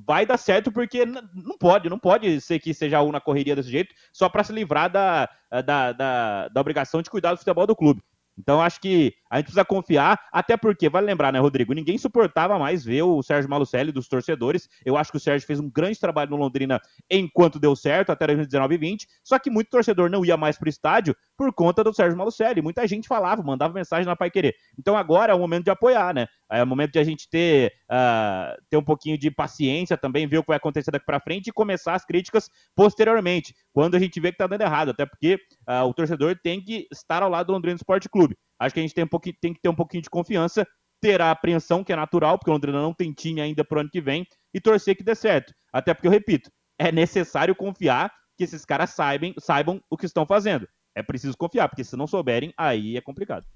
vai 0.06 0.26
dar 0.26 0.38
certo, 0.38 0.72
porque 0.72 1.06
não 1.06 1.58
pode, 1.60 1.90
não 1.90 2.00
pode 2.00 2.40
ser 2.42 2.60
que 2.60 2.74
seja 2.74 3.02
uma 3.02 3.22
correria 3.22 3.56
desse 3.56 3.70
jeito, 3.70 3.94
só 4.14 4.30
para 4.30 4.44
se 4.44 4.54
livrar 4.54 4.92
da, 4.92 5.30
da, 5.66 5.92
da, 5.92 6.48
da 6.48 6.62
obrigação 6.62 7.02
de 7.02 7.10
cuidar 7.10 7.34
do 7.34 7.38
futebol 7.38 7.68
do 7.68 7.76
clube. 7.76 8.02
Então 8.38 8.62
acho 8.62 8.80
que 8.80 9.14
a 9.32 9.38
gente 9.38 9.46
precisa 9.46 9.63
confiar, 9.63 10.20
até 10.30 10.58
porque, 10.58 10.89
vale 10.89 11.06
lembrar, 11.06 11.32
né, 11.32 11.39
Rodrigo? 11.39 11.72
Ninguém 11.72 11.98
suportava 11.98 12.60
mais 12.60 12.84
ver 12.84 13.04
o 13.04 13.24
Sérgio 13.24 13.50
Malucelli 13.50 13.89
dos 13.89 14.10
torcedores. 14.10 14.67
Eu 14.86 14.98
acho 14.98 15.10
que 15.10 15.15
o 15.15 15.20
Sérgio 15.22 15.48
fez 15.48 15.58
um 15.58 15.70
grande 15.70 15.98
trabalho 15.98 16.32
no 16.32 16.36
Londrina 16.36 16.82
enquanto 17.10 17.58
deu 17.58 17.74
certo, 17.74 18.12
até 18.12 18.28
2019 18.28 18.76
e 18.76 18.78
20. 18.78 19.08
Só 19.24 19.39
que 19.39 19.50
muito 19.50 19.70
torcedor 19.70 20.10
não 20.10 20.26
ia 20.26 20.36
mais 20.36 20.58
pro 20.58 20.67
estádio 20.67 21.15
por 21.38 21.54
conta 21.54 21.82
do 21.82 21.94
Sérgio 21.94 22.17
Malucelli. 22.17 22.62
Muita 22.62 22.86
gente 22.86 23.08
falava, 23.08 23.41
mandava 23.41 23.74
mensagem 23.74 24.06
na 24.06 24.17
Pai 24.17 24.30
Querer. 24.30 24.54
Então 24.78 24.98
agora 24.98 25.32
é 25.32 25.36
o 25.36 25.39
momento 25.39 25.63
de 25.63 25.72
apoiar, 25.72 26.13
né? 26.13 26.28
É 26.52 26.62
o 26.62 26.67
momento 26.67 26.91
de 26.91 27.00
a 27.00 27.04
gente 27.06 27.30
ter, 27.30 27.72
uh, 27.89 28.62
ter 28.70 28.76
um 28.76 28.84
pouquinho 28.84 29.17
de 29.17 29.32
paciência 29.32 29.96
também, 29.96 30.28
ver 30.28 30.39
o 30.39 30.44
que 30.44 30.50
vai 30.50 30.58
acontecer 30.58 30.91
daqui 30.91 31.06
para 31.06 31.22
frente 31.22 31.48
e 31.48 31.54
começar 31.54 31.94
as 31.94 32.04
críticas 32.04 32.50
posteriormente, 32.76 33.56
quando 33.72 33.96
a 33.96 34.00
gente 34.00 34.20
vê 34.20 34.34
que 34.34 34.38
tá 34.38 34.48
dando 34.48 34.62
errado. 34.62 34.89
Até 34.89 35.06
porque 35.06 35.36
uh, 35.70 35.86
o 35.86 35.94
torcedor 35.94 36.38
tem 36.44 36.62
que 36.62 36.86
estar 36.91 37.24
ao 37.24 37.30
lado 37.30 37.48
do 37.48 37.54
Londrina 37.54 37.78
Esporte 37.78 38.10
Clube. 38.10 38.36
Acho 38.62 38.76
que 38.76 38.80
a 38.80 38.84
gente 38.84 38.93
tem, 38.93 39.04
um 39.04 39.08
pouquinho, 39.08 39.36
tem 39.41 39.54
que 39.54 39.60
ter 39.60 39.69
um 39.69 39.76
pouquinho 39.76 40.04
de 40.04 40.10
confiança, 40.10 40.67
ter 41.02 41.19
a 41.19 41.32
apreensão, 41.32 41.84
que 41.84 41.91
é 41.91 41.95
natural, 41.95 42.38
porque 42.38 42.52
o 42.52 42.54
Londrina 42.54 42.80
não 42.80 42.93
tem 42.93 43.12
time 43.12 43.41
ainda 43.41 43.65
pro 43.65 43.80
ano 43.80 43.89
que 43.89 44.00
vem, 44.00 44.24
e 44.54 44.62
torcer 44.62 44.95
que 44.95 45.04
dê 45.04 45.15
certo. 45.15 45.52
Até 45.74 45.95
porque, 45.95 46.08
eu 46.08 46.12
repito, 46.12 46.52
é 46.78 46.91
necessário 46.91 47.56
confiar 47.56 48.13
que 48.38 48.43
esses 48.43 48.63
caras 48.63 48.91
saibam, 48.91 49.34
saibam 49.39 49.82
o 49.89 49.97
que 49.97 50.06
estão 50.06 50.28
fazendo. 50.28 50.67
É 50.93 51.02
preciso 51.02 51.36
confiar, 51.36 51.67
porque 51.69 51.84
se 51.84 51.97
não 51.97 52.06
souberem, 52.06 52.54
aí 52.56 52.97
é 52.97 53.02
complicado. 53.02 53.47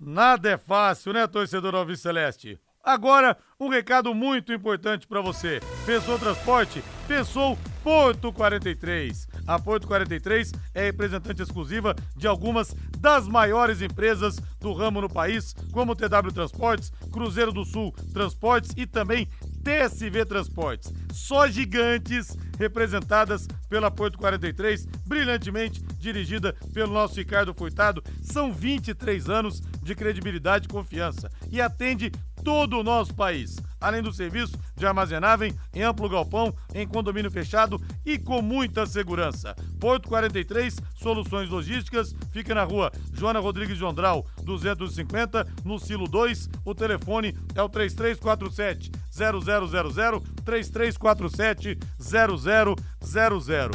Nada 0.00 0.50
é 0.50 0.58
fácil, 0.58 1.12
né, 1.12 1.24
torcedor 1.28 1.76
Alves 1.76 2.00
Celeste? 2.00 2.58
Agora, 2.82 3.36
um 3.60 3.68
recado 3.68 4.12
muito 4.12 4.52
importante 4.52 5.06
para 5.06 5.20
você. 5.20 5.60
Pensou 5.86 6.18
transporte? 6.18 6.82
Pensou 7.06 7.56
Porto 7.84 8.32
43. 8.32 9.27
A 9.48 9.58
Porto 9.58 9.86
43 9.86 10.52
é 10.74 10.84
representante 10.84 11.40
exclusiva 11.40 11.96
de 12.14 12.26
algumas 12.26 12.76
das 12.98 13.26
maiores 13.26 13.80
empresas 13.80 14.36
do 14.60 14.74
ramo 14.74 15.00
no 15.00 15.08
país, 15.08 15.54
como 15.72 15.96
TW 15.96 16.30
Transportes, 16.34 16.92
Cruzeiro 17.10 17.50
do 17.50 17.64
Sul 17.64 17.94
Transportes 18.12 18.74
e 18.76 18.86
também 18.86 19.26
TSV 19.62 20.24
Transportes. 20.24 20.92
Só 21.12 21.48
gigantes 21.48 22.36
representadas 22.58 23.46
pela 23.68 23.90
Porto 23.90 24.18
43, 24.18 24.86
brilhantemente 25.06 25.82
dirigida 25.98 26.54
pelo 26.72 26.92
nosso 26.92 27.16
Ricardo 27.16 27.54
Furtado. 27.54 28.02
São 28.22 28.52
23 28.52 29.28
anos 29.28 29.60
de 29.82 29.94
credibilidade 29.94 30.66
e 30.66 30.68
confiança 30.68 31.30
e 31.50 31.60
atende 31.60 32.10
todo 32.42 32.78
o 32.78 32.82
nosso 32.82 33.14
país. 33.14 33.56
Além 33.80 34.02
do 34.02 34.12
serviço 34.12 34.58
de 34.76 34.86
armazenagem 34.86 35.54
em 35.74 35.82
amplo 35.82 36.08
galpão, 36.08 36.54
em 36.74 36.86
condomínio 36.86 37.30
fechado 37.30 37.80
e 38.04 38.18
com 38.18 38.42
muita 38.42 38.86
segurança. 38.86 39.54
Porto 39.78 40.08
43, 40.08 40.76
soluções 40.96 41.48
logísticas, 41.48 42.14
fica 42.32 42.54
na 42.54 42.64
rua 42.64 42.90
Joana 43.12 43.38
Rodrigues 43.38 43.78
de 43.78 43.84
Ondral, 43.84 44.26
250, 44.42 45.46
no 45.64 45.78
Silo 45.78 46.08
2. 46.08 46.48
O 46.64 46.74
telefone 46.74 47.36
é 47.54 47.62
o 47.62 47.68
3347 47.68 48.90
0000 49.18 50.20
3347 50.44 51.78
0000. 51.98 53.70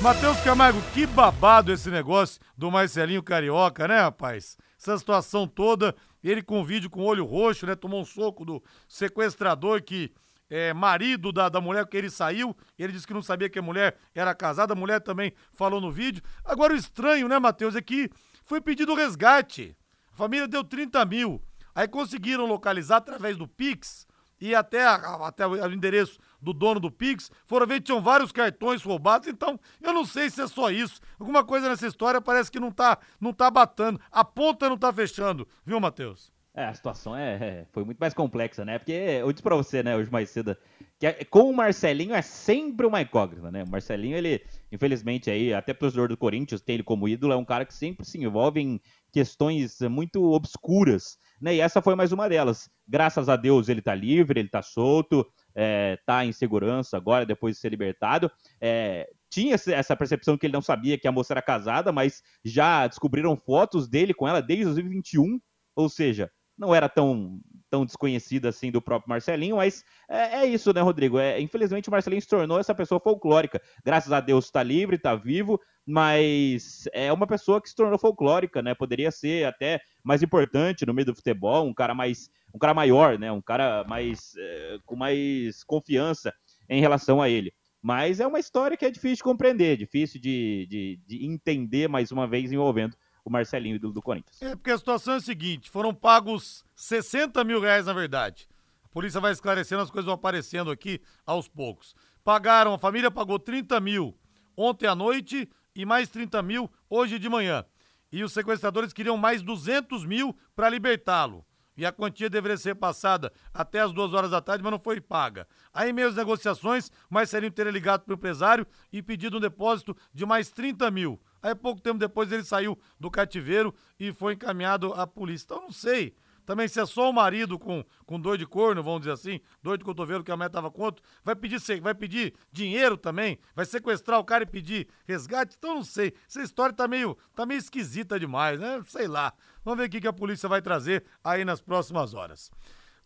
Matheus 0.00 0.40
Camargo, 0.40 0.80
que 0.94 1.06
babado 1.06 1.70
esse 1.70 1.90
negócio 1.90 2.40
do 2.56 2.70
Marcelinho 2.70 3.22
Carioca, 3.22 3.86
né, 3.86 4.00
rapaz? 4.00 4.56
Essa 4.80 4.96
situação 4.96 5.46
toda, 5.46 5.94
ele 6.24 6.42
com 6.42 6.64
vídeo 6.64 6.88
com 6.88 7.04
olho 7.04 7.26
roxo, 7.26 7.66
né? 7.66 7.74
Tomou 7.74 8.00
um 8.00 8.04
soco 8.04 8.42
do 8.42 8.62
sequestrador 8.88 9.82
que 9.82 10.10
é 10.48 10.72
marido 10.72 11.30
da, 11.30 11.50
da 11.50 11.60
mulher 11.60 11.86
que 11.86 11.98
ele 11.98 12.08
saiu. 12.08 12.56
Ele 12.78 12.94
disse 12.94 13.06
que 13.06 13.12
não 13.12 13.22
sabia 13.22 13.50
que 13.50 13.58
a 13.58 13.62
mulher 13.62 13.98
era 14.14 14.34
casada, 14.34 14.72
a 14.72 14.76
mulher 14.76 15.00
também 15.00 15.34
falou 15.52 15.82
no 15.82 15.92
vídeo. 15.92 16.22
Agora 16.42 16.72
o 16.72 16.76
estranho, 16.76 17.28
né, 17.28 17.38
Matheus, 17.38 17.76
é 17.76 17.82
que 17.82 18.10
foi 18.46 18.60
pedido 18.60 18.94
resgate. 18.94 19.76
A 20.14 20.16
família 20.16 20.48
deu 20.48 20.64
30 20.64 21.04
mil. 21.04 21.42
Aí 21.74 21.86
conseguiram 21.86 22.46
localizar 22.46 22.96
através 22.96 23.36
do 23.36 23.46
Pix 23.46 24.06
e 24.40 24.54
até, 24.54 24.84
a, 24.84 25.26
até 25.26 25.46
o 25.46 25.72
endereço 25.72 26.18
do 26.40 26.52
dono 26.52 26.80
do 26.80 26.90
Pix. 26.90 27.30
Foram 27.46 27.66
ver 27.66 27.76
que 27.76 27.86
tinham 27.86 28.00
vários 28.00 28.32
cartões 28.32 28.82
roubados, 28.82 29.28
então 29.28 29.58
eu 29.80 29.92
não 29.92 30.04
sei 30.04 30.30
se 30.30 30.40
é 30.40 30.46
só 30.46 30.70
isso. 30.70 31.00
Alguma 31.18 31.44
coisa 31.44 31.68
nessa 31.68 31.86
história 31.86 32.20
parece 32.20 32.50
que 32.50 32.60
não 32.60 32.70
tá, 32.70 32.98
não 33.20 33.32
tá 33.32 33.50
batando. 33.50 34.00
A 34.10 34.24
ponta 34.24 34.68
não 34.68 34.78
tá 34.78 34.92
fechando, 34.92 35.46
viu, 35.64 35.78
Matheus? 35.80 36.32
É, 36.52 36.64
a 36.64 36.74
situação 36.74 37.16
é, 37.16 37.34
é, 37.34 37.66
foi 37.70 37.84
muito 37.84 37.98
mais 37.98 38.12
complexa, 38.12 38.64
né? 38.64 38.78
Porque 38.78 38.92
eu 38.92 39.32
disse 39.32 39.42
pra 39.42 39.54
você, 39.54 39.84
né, 39.84 39.96
hoje 39.96 40.10
mais 40.10 40.30
cedo, 40.30 40.56
que 40.98 41.06
é, 41.06 41.24
com 41.24 41.48
o 41.48 41.54
Marcelinho 41.54 42.12
é 42.12 42.22
sempre 42.22 42.86
uma 42.86 43.00
incógnita, 43.00 43.52
né? 43.52 43.62
O 43.62 43.68
Marcelinho, 43.68 44.16
ele, 44.16 44.44
infelizmente, 44.72 45.30
aí, 45.30 45.54
até 45.54 45.72
torcedor 45.72 46.08
do 46.08 46.16
Corinthians, 46.16 46.60
tem 46.60 46.74
ele 46.74 46.82
como 46.82 47.08
ídolo, 47.08 47.32
é 47.32 47.36
um 47.36 47.44
cara 47.44 47.64
que 47.64 47.72
sempre 47.72 48.04
se 48.04 48.18
envolve 48.18 48.60
em 48.60 48.80
questões 49.12 49.80
muito 49.82 50.22
obscuras, 50.32 51.18
né? 51.40 51.54
E 51.54 51.60
essa 51.60 51.80
foi 51.80 51.94
mais 51.94 52.12
uma 52.12 52.28
delas. 52.28 52.68
Graças 52.86 53.28
a 53.28 53.36
Deus 53.36 53.68
ele 53.68 53.80
tá 53.80 53.94
livre, 53.94 54.40
ele 54.40 54.48
tá 54.48 54.62
solto, 54.62 55.26
é, 55.54 55.98
tá 56.04 56.24
em 56.24 56.32
segurança 56.32 56.96
agora, 56.96 57.24
depois 57.24 57.56
de 57.56 57.60
ser 57.60 57.70
libertado. 57.70 58.30
É, 58.60 59.08
tinha 59.30 59.54
essa 59.54 59.96
percepção 59.96 60.36
que 60.36 60.46
ele 60.46 60.52
não 60.52 60.62
sabia 60.62 60.98
que 60.98 61.08
a 61.08 61.12
moça 61.12 61.32
era 61.32 61.42
casada, 61.42 61.92
mas 61.92 62.22
já 62.44 62.86
descobriram 62.86 63.36
fotos 63.36 63.88
dele 63.88 64.12
com 64.12 64.26
ela 64.28 64.42
desde 64.42 64.64
2021, 64.64 65.40
ou 65.76 65.88
seja, 65.88 66.30
não 66.58 66.74
era 66.74 66.88
tão, 66.88 67.40
tão 67.70 67.86
desconhecida 67.86 68.48
assim 68.48 68.70
do 68.70 68.82
próprio 68.82 69.08
Marcelinho, 69.08 69.56
mas 69.56 69.84
é, 70.08 70.40
é 70.40 70.46
isso, 70.46 70.72
né, 70.74 70.80
Rodrigo? 70.80 71.18
É, 71.18 71.40
infelizmente 71.40 71.88
o 71.88 71.92
Marcelinho 71.92 72.20
se 72.20 72.28
tornou 72.28 72.58
essa 72.58 72.74
pessoa 72.74 73.00
folclórica. 73.00 73.62
Graças 73.84 74.12
a 74.12 74.20
Deus 74.20 74.46
está 74.46 74.62
livre, 74.62 74.96
está 74.96 75.14
vivo, 75.14 75.60
mas 75.86 76.88
é 76.92 77.12
uma 77.12 77.26
pessoa 77.26 77.60
que 77.62 77.68
se 77.68 77.76
tornou 77.76 77.98
folclórica, 77.98 78.60
né? 78.60 78.74
Poderia 78.74 79.10
ser 79.10 79.46
até 79.46 79.80
mais 80.02 80.22
importante 80.22 80.84
no 80.84 80.92
meio 80.92 81.06
do 81.06 81.14
futebol, 81.14 81.64
um 81.64 81.74
cara 81.74 81.94
mais, 81.94 82.28
um 82.52 82.58
cara 82.58 82.74
maior, 82.74 83.18
né? 83.18 83.30
Um 83.30 83.40
cara 83.40 83.84
mais 83.84 84.32
é, 84.36 84.78
com 84.84 84.96
mais 84.96 85.62
confiança 85.64 86.32
em 86.68 86.80
relação 86.80 87.22
a 87.22 87.28
ele. 87.28 87.52
Mas 87.82 88.20
é 88.20 88.26
uma 88.26 88.38
história 88.38 88.76
que 88.76 88.84
é 88.84 88.90
difícil 88.90 89.16
de 89.16 89.22
compreender, 89.22 89.76
difícil 89.76 90.20
de, 90.20 90.66
de, 90.68 91.00
de 91.06 91.26
entender 91.26 91.88
mais 91.88 92.12
uma 92.12 92.26
vez 92.26 92.52
envolvendo 92.52 92.94
o 93.24 93.30
Marcelinho 93.30 93.78
do, 93.78 93.92
do 93.92 94.02
Corinthians. 94.02 94.40
É, 94.40 94.56
porque 94.56 94.70
a 94.70 94.78
situação 94.78 95.14
é 95.14 95.16
a 95.16 95.20
seguinte: 95.20 95.70
foram 95.70 95.94
pagos 95.94 96.64
60 96.74 97.42
mil 97.44 97.60
reais, 97.60 97.86
na 97.86 97.92
verdade. 97.92 98.48
A 98.84 98.88
polícia 98.88 99.20
vai 99.20 99.32
esclarecendo, 99.32 99.82
as 99.82 99.90
coisas 99.90 100.06
vão 100.06 100.14
aparecendo 100.14 100.70
aqui 100.70 101.00
aos 101.24 101.48
poucos. 101.48 101.94
Pagaram, 102.24 102.74
a 102.74 102.78
família 102.78 103.10
pagou 103.10 103.38
30 103.38 103.78
mil 103.80 104.16
ontem 104.56 104.86
à 104.86 104.94
noite 104.94 105.48
e 105.74 105.86
mais 105.86 106.08
30 106.08 106.42
mil 106.42 106.70
hoje 106.88 107.18
de 107.18 107.28
manhã. 107.28 107.64
E 108.12 108.24
os 108.24 108.32
sequestradores 108.32 108.92
queriam 108.92 109.16
mais 109.16 109.42
200 109.42 110.04
mil 110.04 110.36
para 110.54 110.68
libertá-lo. 110.68 111.44
E 111.76 111.86
a 111.86 111.92
quantia 111.92 112.28
deveria 112.28 112.58
ser 112.58 112.74
passada 112.74 113.32
até 113.54 113.80
as 113.80 113.92
duas 113.92 114.12
horas 114.12 114.30
da 114.30 114.40
tarde, 114.40 114.62
mas 114.62 114.72
não 114.72 114.78
foi 114.78 115.00
paga. 115.00 115.48
Aí, 115.72 115.88
em 115.88 115.92
meio 115.92 116.08
às 116.08 116.14
negociações, 116.14 116.90
Marcelinho 117.08 117.52
teria 117.52 117.72
ligado 117.72 118.02
para 118.02 118.12
o 118.12 118.16
empresário 118.16 118.66
e 118.92 119.02
pedido 119.02 119.38
um 119.38 119.40
depósito 119.40 119.96
de 120.12 120.26
mais 120.26 120.50
30 120.50 120.90
mil. 120.90 121.18
Aí 121.42 121.54
pouco 121.54 121.80
tempo 121.80 121.98
depois 121.98 122.30
ele 122.30 122.44
saiu 122.44 122.78
do 122.98 123.10
cativeiro 123.10 123.74
e 123.98 124.12
foi 124.12 124.34
encaminhado 124.34 124.92
à 124.92 125.06
polícia. 125.06 125.44
Então 125.44 125.62
não 125.62 125.72
sei. 125.72 126.14
Também 126.50 126.66
se 126.66 126.80
é 126.80 126.86
só 126.86 127.08
o 127.08 127.12
marido 127.12 127.58
com, 127.58 127.84
com 128.04 128.18
dor 128.18 128.36
de 128.36 128.44
corno, 128.44 128.82
vamos 128.82 129.02
dizer 129.02 129.12
assim, 129.12 129.40
dor 129.62 129.78
de 129.78 129.84
cotovelo 129.84 130.24
que 130.24 130.32
a 130.32 130.36
mulher 130.36 130.48
tava 130.48 130.68
contra, 130.68 131.00
vai 131.22 131.36
pedir, 131.36 131.60
vai 131.80 131.94
pedir 131.94 132.34
dinheiro 132.50 132.96
também, 132.96 133.38
vai 133.54 133.64
sequestrar 133.64 134.18
o 134.18 134.24
cara 134.24 134.42
e 134.42 134.46
pedir 134.46 134.88
resgate, 135.06 135.54
então 135.56 135.76
não 135.76 135.84
sei. 135.84 136.12
Essa 136.28 136.42
história 136.42 136.74
tá 136.74 136.88
meio, 136.88 137.16
tá 137.36 137.46
meio 137.46 137.58
esquisita 137.58 138.18
demais, 138.18 138.58
né? 138.58 138.82
Sei 138.86 139.06
lá. 139.06 139.32
Vamos 139.64 139.78
ver 139.78 139.96
o 139.96 140.00
que 140.00 140.08
a 140.08 140.12
polícia 140.12 140.48
vai 140.48 140.60
trazer 140.60 141.04
aí 141.22 141.44
nas 141.44 141.60
próximas 141.60 142.14
horas. 142.14 142.50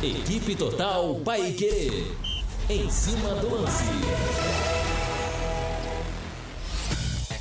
Equipe 0.03 0.57
Total 0.57 1.15
Paique. 1.25 2.38
Em 2.71 2.91
cima 2.91 3.31
do 3.37 3.63
lance. 3.63 3.85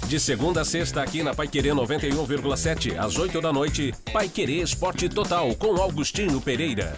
De 0.07 0.21
segunda 0.21 0.61
a 0.61 0.65
sexta 0.65 1.01
aqui 1.01 1.21
na 1.21 1.35
Paiquerê 1.35 1.71
91,7 1.71 2.97
às 2.97 3.17
8 3.17 3.41
da 3.41 3.51
noite, 3.51 3.93
Paiquerê 4.13 4.61
Esporte 4.61 5.09
Total 5.09 5.53
com 5.55 5.75
Augustinho 5.81 6.39
Pereira. 6.39 6.97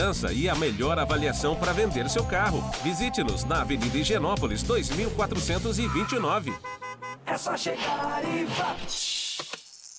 e 0.33 0.49
a 0.49 0.55
melhor 0.55 0.97
avaliação 0.97 1.55
para 1.55 1.73
vender 1.73 2.09
seu 2.09 2.25
carro. 2.25 2.63
Visite-nos 2.83 3.43
na 3.43 3.61
Avenida 3.61 3.97
Higienópolis 3.97 4.63
2429. 4.63 6.53
É 7.25 7.37
só 7.37 7.55
chegar 7.55 8.23
e 8.25 8.45
vá. 8.45 9.20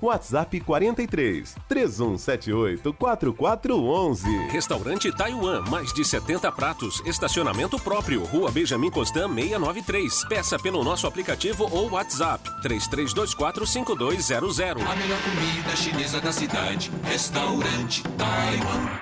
WhatsApp 0.00 0.60
43 0.60 1.56
3178 1.68 2.92
4411. 2.94 4.48
Restaurante 4.48 5.14
Taiwan, 5.16 5.62
mais 5.68 5.92
de 5.92 6.04
70 6.04 6.50
pratos, 6.52 7.02
estacionamento 7.06 7.78
próprio, 7.78 8.24
Rua 8.24 8.50
Benjamin 8.50 8.90
Constant 8.90 9.28
693. 9.28 10.24
Peça 10.28 10.58
pelo 10.58 10.84
nosso 10.84 11.06
aplicativo 11.06 11.68
ou 11.70 11.90
WhatsApp 11.90 12.48
33245200. 12.62 14.86
A 14.86 14.96
melhor 14.96 15.18
comida 15.22 15.76
chinesa 15.76 16.20
da 16.20 16.32
cidade. 16.32 16.90
Restaurante 17.04 18.02
Taiwan. 18.16 18.98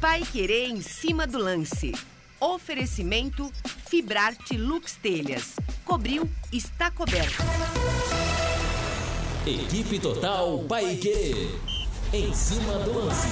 Pai 0.00 0.20
Querer 0.20 0.68
em 0.68 0.80
cima 0.80 1.26
do 1.26 1.38
lance. 1.38 1.92
Oferecimento 2.38 3.50
Fibrarte 3.88 4.56
Lux 4.56 4.94
Telhas. 4.94 5.54
Cobriu, 5.84 6.28
está 6.52 6.90
coberto. 6.90 7.42
Equipe 9.46 10.00
Total 10.00 10.58
Paique. 10.64 11.56
Em 12.12 12.34
cima 12.34 12.80
do 12.80 12.98
lance. 12.98 13.28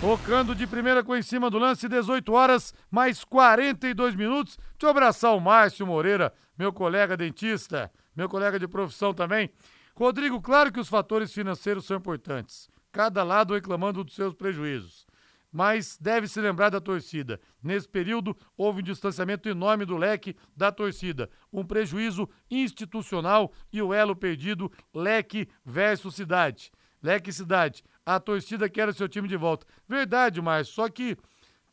Tocando 0.00 0.54
de 0.54 0.68
primeira 0.68 1.02
com 1.02 1.16
em 1.16 1.22
cima 1.22 1.50
do 1.50 1.58
lance, 1.58 1.88
18 1.88 2.32
horas, 2.32 2.72
mais 2.88 3.24
42 3.24 4.14
minutos. 4.14 4.56
Deixa 4.56 4.76
eu 4.84 4.88
abraçar 4.88 5.34
o 5.34 5.40
Márcio 5.40 5.84
Moreira, 5.84 6.32
meu 6.56 6.72
colega 6.72 7.16
dentista, 7.16 7.90
meu 8.14 8.28
colega 8.28 8.56
de 8.56 8.68
profissão 8.68 9.12
também. 9.12 9.50
Rodrigo, 9.96 10.40
claro 10.40 10.70
que 10.70 10.78
os 10.78 10.88
fatores 10.88 11.34
financeiros 11.34 11.84
são 11.84 11.96
importantes. 11.96 12.68
Cada 12.92 13.24
lado 13.24 13.52
reclamando 13.52 14.04
dos 14.04 14.14
seus 14.14 14.32
prejuízos. 14.32 15.08
Mas 15.52 15.98
deve 16.00 16.26
se 16.26 16.40
lembrar 16.40 16.70
da 16.70 16.80
torcida. 16.80 17.38
Nesse 17.62 17.86
período, 17.86 18.34
houve 18.56 18.80
um 18.80 18.84
distanciamento 18.84 19.48
enorme 19.48 19.84
do 19.84 19.96
leque 19.96 20.34
da 20.56 20.72
torcida. 20.72 21.28
Um 21.52 21.64
prejuízo 21.64 22.28
institucional 22.50 23.52
e 23.70 23.82
o 23.82 23.92
elo 23.92 24.16
perdido, 24.16 24.72
leque 24.94 25.46
versus 25.64 26.14
cidade. 26.14 26.72
Leque 27.02 27.32
cidade. 27.32 27.84
A 28.06 28.18
torcida 28.18 28.68
quer 28.68 28.88
o 28.88 28.94
seu 28.94 29.08
time 29.08 29.28
de 29.28 29.36
volta. 29.36 29.66
Verdade, 29.86 30.40
Márcio. 30.40 30.74
Só 30.74 30.88
que 30.88 31.16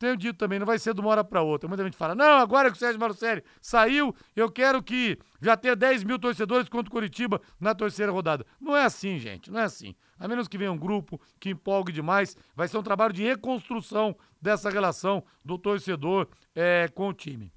tenho 0.00 0.16
dito 0.16 0.38
também, 0.38 0.58
não 0.58 0.66
vai 0.66 0.78
ser 0.78 0.94
de 0.94 1.00
uma 1.00 1.10
hora 1.10 1.22
para 1.22 1.42
outra. 1.42 1.68
Muita 1.68 1.84
gente 1.84 1.96
fala, 1.96 2.14
não, 2.14 2.38
agora 2.38 2.70
que 2.70 2.76
o 2.76 2.78
Sérgio 2.78 2.98
Marucelli 2.98 3.44
saiu, 3.60 4.16
eu 4.34 4.50
quero 4.50 4.82
que 4.82 5.18
já 5.42 5.58
tenha 5.58 5.76
10 5.76 6.04
mil 6.04 6.18
torcedores 6.18 6.70
contra 6.70 6.88
o 6.88 6.90
Curitiba 6.90 7.38
na 7.60 7.74
terceira 7.74 8.10
rodada. 8.10 8.46
Não 8.58 8.74
é 8.74 8.84
assim, 8.84 9.18
gente, 9.18 9.50
não 9.50 9.60
é 9.60 9.64
assim. 9.64 9.94
A 10.20 10.28
menos 10.28 10.46
que 10.46 10.58
venha 10.58 10.70
um 10.70 10.76
grupo 10.78 11.18
que 11.40 11.48
empolgue 11.50 11.90
demais, 11.92 12.36
vai 12.54 12.68
ser 12.68 12.76
um 12.78 12.82
trabalho 12.82 13.12
de 13.12 13.22
reconstrução 13.24 14.14
dessa 14.40 14.68
relação 14.68 15.24
do 15.42 15.56
torcedor 15.58 16.28
é, 16.54 16.88
com 16.94 17.08
o 17.08 17.12
time. 17.14 17.50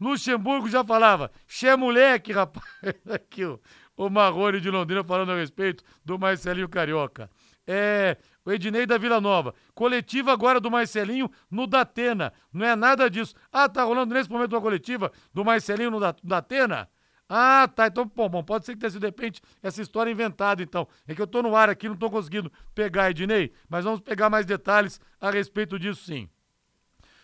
Luxemburgo 0.00 0.68
já 0.68 0.82
falava, 0.84 1.30
che 1.46 1.74
moleque, 1.76 2.32
rapaz. 2.32 2.64
Aqui 3.12 3.44
o, 3.44 3.60
o 3.96 4.08
Marrone 4.08 4.60
de 4.60 4.70
Londrina 4.70 5.04
falando 5.04 5.32
a 5.32 5.36
respeito 5.36 5.84
do 6.04 6.18
Marcelinho 6.18 6.68
Carioca. 6.68 7.28
É, 7.66 8.16
o 8.46 8.50
Ednei 8.50 8.86
da 8.86 8.96
Vila 8.96 9.20
Nova. 9.20 9.54
Coletiva 9.74 10.32
agora 10.32 10.58
do 10.60 10.70
Marcelinho 10.70 11.30
no 11.50 11.66
Datena. 11.66 12.32
Não 12.50 12.64
é 12.64 12.74
nada 12.74 13.10
disso. 13.10 13.34
Ah, 13.52 13.68
tá 13.68 13.82
rolando 13.84 14.14
nesse 14.14 14.30
momento 14.30 14.52
uma 14.54 14.62
coletiva 14.62 15.12
do 15.34 15.44
Marcelinho 15.44 15.90
no 15.90 16.00
Da- 16.00 16.14
Datena? 16.24 16.88
Ah, 17.28 17.68
tá. 17.68 17.86
Então, 17.86 18.08
pô, 18.08 18.28
bom, 18.28 18.42
pode 18.42 18.64
ser 18.64 18.72
que 18.72 18.78
tenha 18.78 18.90
sido, 18.90 19.00
de 19.00 19.06
repente, 19.06 19.42
essa 19.62 19.82
história 19.82 20.10
inventada, 20.10 20.62
então. 20.62 20.88
É 21.06 21.14
que 21.14 21.20
eu 21.20 21.26
tô 21.26 21.42
no 21.42 21.54
ar 21.54 21.68
aqui, 21.68 21.88
não 21.88 21.96
tô 21.96 22.10
conseguindo 22.10 22.50
pegar, 22.74 23.10
Ednei, 23.10 23.52
mas 23.68 23.84
vamos 23.84 24.00
pegar 24.00 24.30
mais 24.30 24.46
detalhes 24.46 25.00
a 25.20 25.30
respeito 25.30 25.78
disso, 25.78 26.04
sim. 26.04 26.28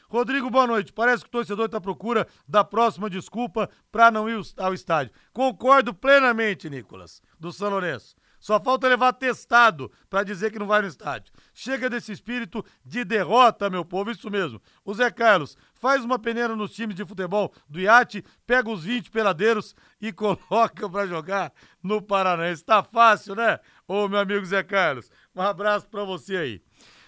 Rodrigo, 0.09 0.51
boa 0.51 0.67
noite. 0.67 0.93
Parece 0.93 1.23
que 1.23 1.29
o 1.29 1.33
torcedor 1.33 1.67
está 1.67 1.79
à 1.79 1.81
procura 1.81 2.29
da 2.47 2.63
próxima 2.63 3.09
desculpa 3.09 3.69
para 3.91 4.11
não 4.11 4.29
ir 4.29 4.41
ao 4.59 4.75
estádio. 4.75 5.13
Concordo 5.33 5.95
plenamente, 5.95 6.69
Nicolas, 6.69 7.23
do 7.41 7.51
São 7.51 7.71
Lourenço. 7.71 8.15
Só 8.45 8.61
falta 8.61 8.87
levar 8.87 9.15
testado 9.15 9.91
para 10.11 10.23
dizer 10.23 10.53
que 10.53 10.59
não 10.59 10.67
vai 10.67 10.83
no 10.83 10.87
estádio. 10.87 11.33
Chega 11.55 11.89
desse 11.89 12.13
espírito 12.13 12.63
de 12.85 13.03
derrota, 13.03 13.71
meu 13.71 13.87
povo, 13.87 14.11
isso 14.11 14.31
mesmo. 14.31 14.61
O 14.85 14.93
Zé 14.93 15.11
Carlos 15.11 15.57
faz 15.73 16.05
uma 16.05 16.19
peneira 16.19 16.55
nos 16.55 16.75
times 16.75 16.95
de 16.95 17.07
futebol 17.07 17.55
do 17.67 17.81
iate, 17.81 18.23
pega 18.47 18.69
os 18.69 18.85
20 18.85 19.11
peladeiros 19.11 19.75
e 19.99 20.13
coloca 20.13 20.91
para 20.91 21.07
jogar 21.07 21.55
no 21.83 22.03
Paranaense. 22.03 22.63
Tá 22.63 22.83
fácil, 22.83 23.35
né? 23.35 23.59
Ô, 23.89 24.07
meu 24.09 24.19
amigo 24.19 24.45
Zé 24.45 24.63
Carlos, 24.63 25.11
um 25.35 25.41
abraço 25.41 25.89
para 25.89 26.05
você 26.05 26.37
aí. 26.37 26.63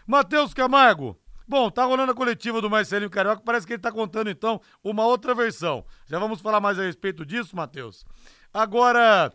Matheus 0.07 0.55
Camargo, 0.55 1.21
Bom, 1.47 1.71
tá 1.71 1.85
rolando 1.85 2.13
a 2.13 2.15
coletiva 2.15 2.63
do 2.63 2.71
Marcelinho 2.71 3.11
Carioca, 3.11 3.43
parece 3.45 3.67
que 3.67 3.75
ele 3.75 3.83
tá 3.83 3.93
contando 3.93 4.31
então 4.31 4.59
uma 4.83 5.05
outra 5.05 5.35
versão. 5.35 5.85
Já 6.07 6.19
vamos 6.19 6.41
falar 6.41 6.61
mais 6.61 6.79
a 6.79 6.83
respeito 6.83 7.27
disso, 7.27 7.55
Matheus. 7.55 8.07
Agora, 8.53 9.31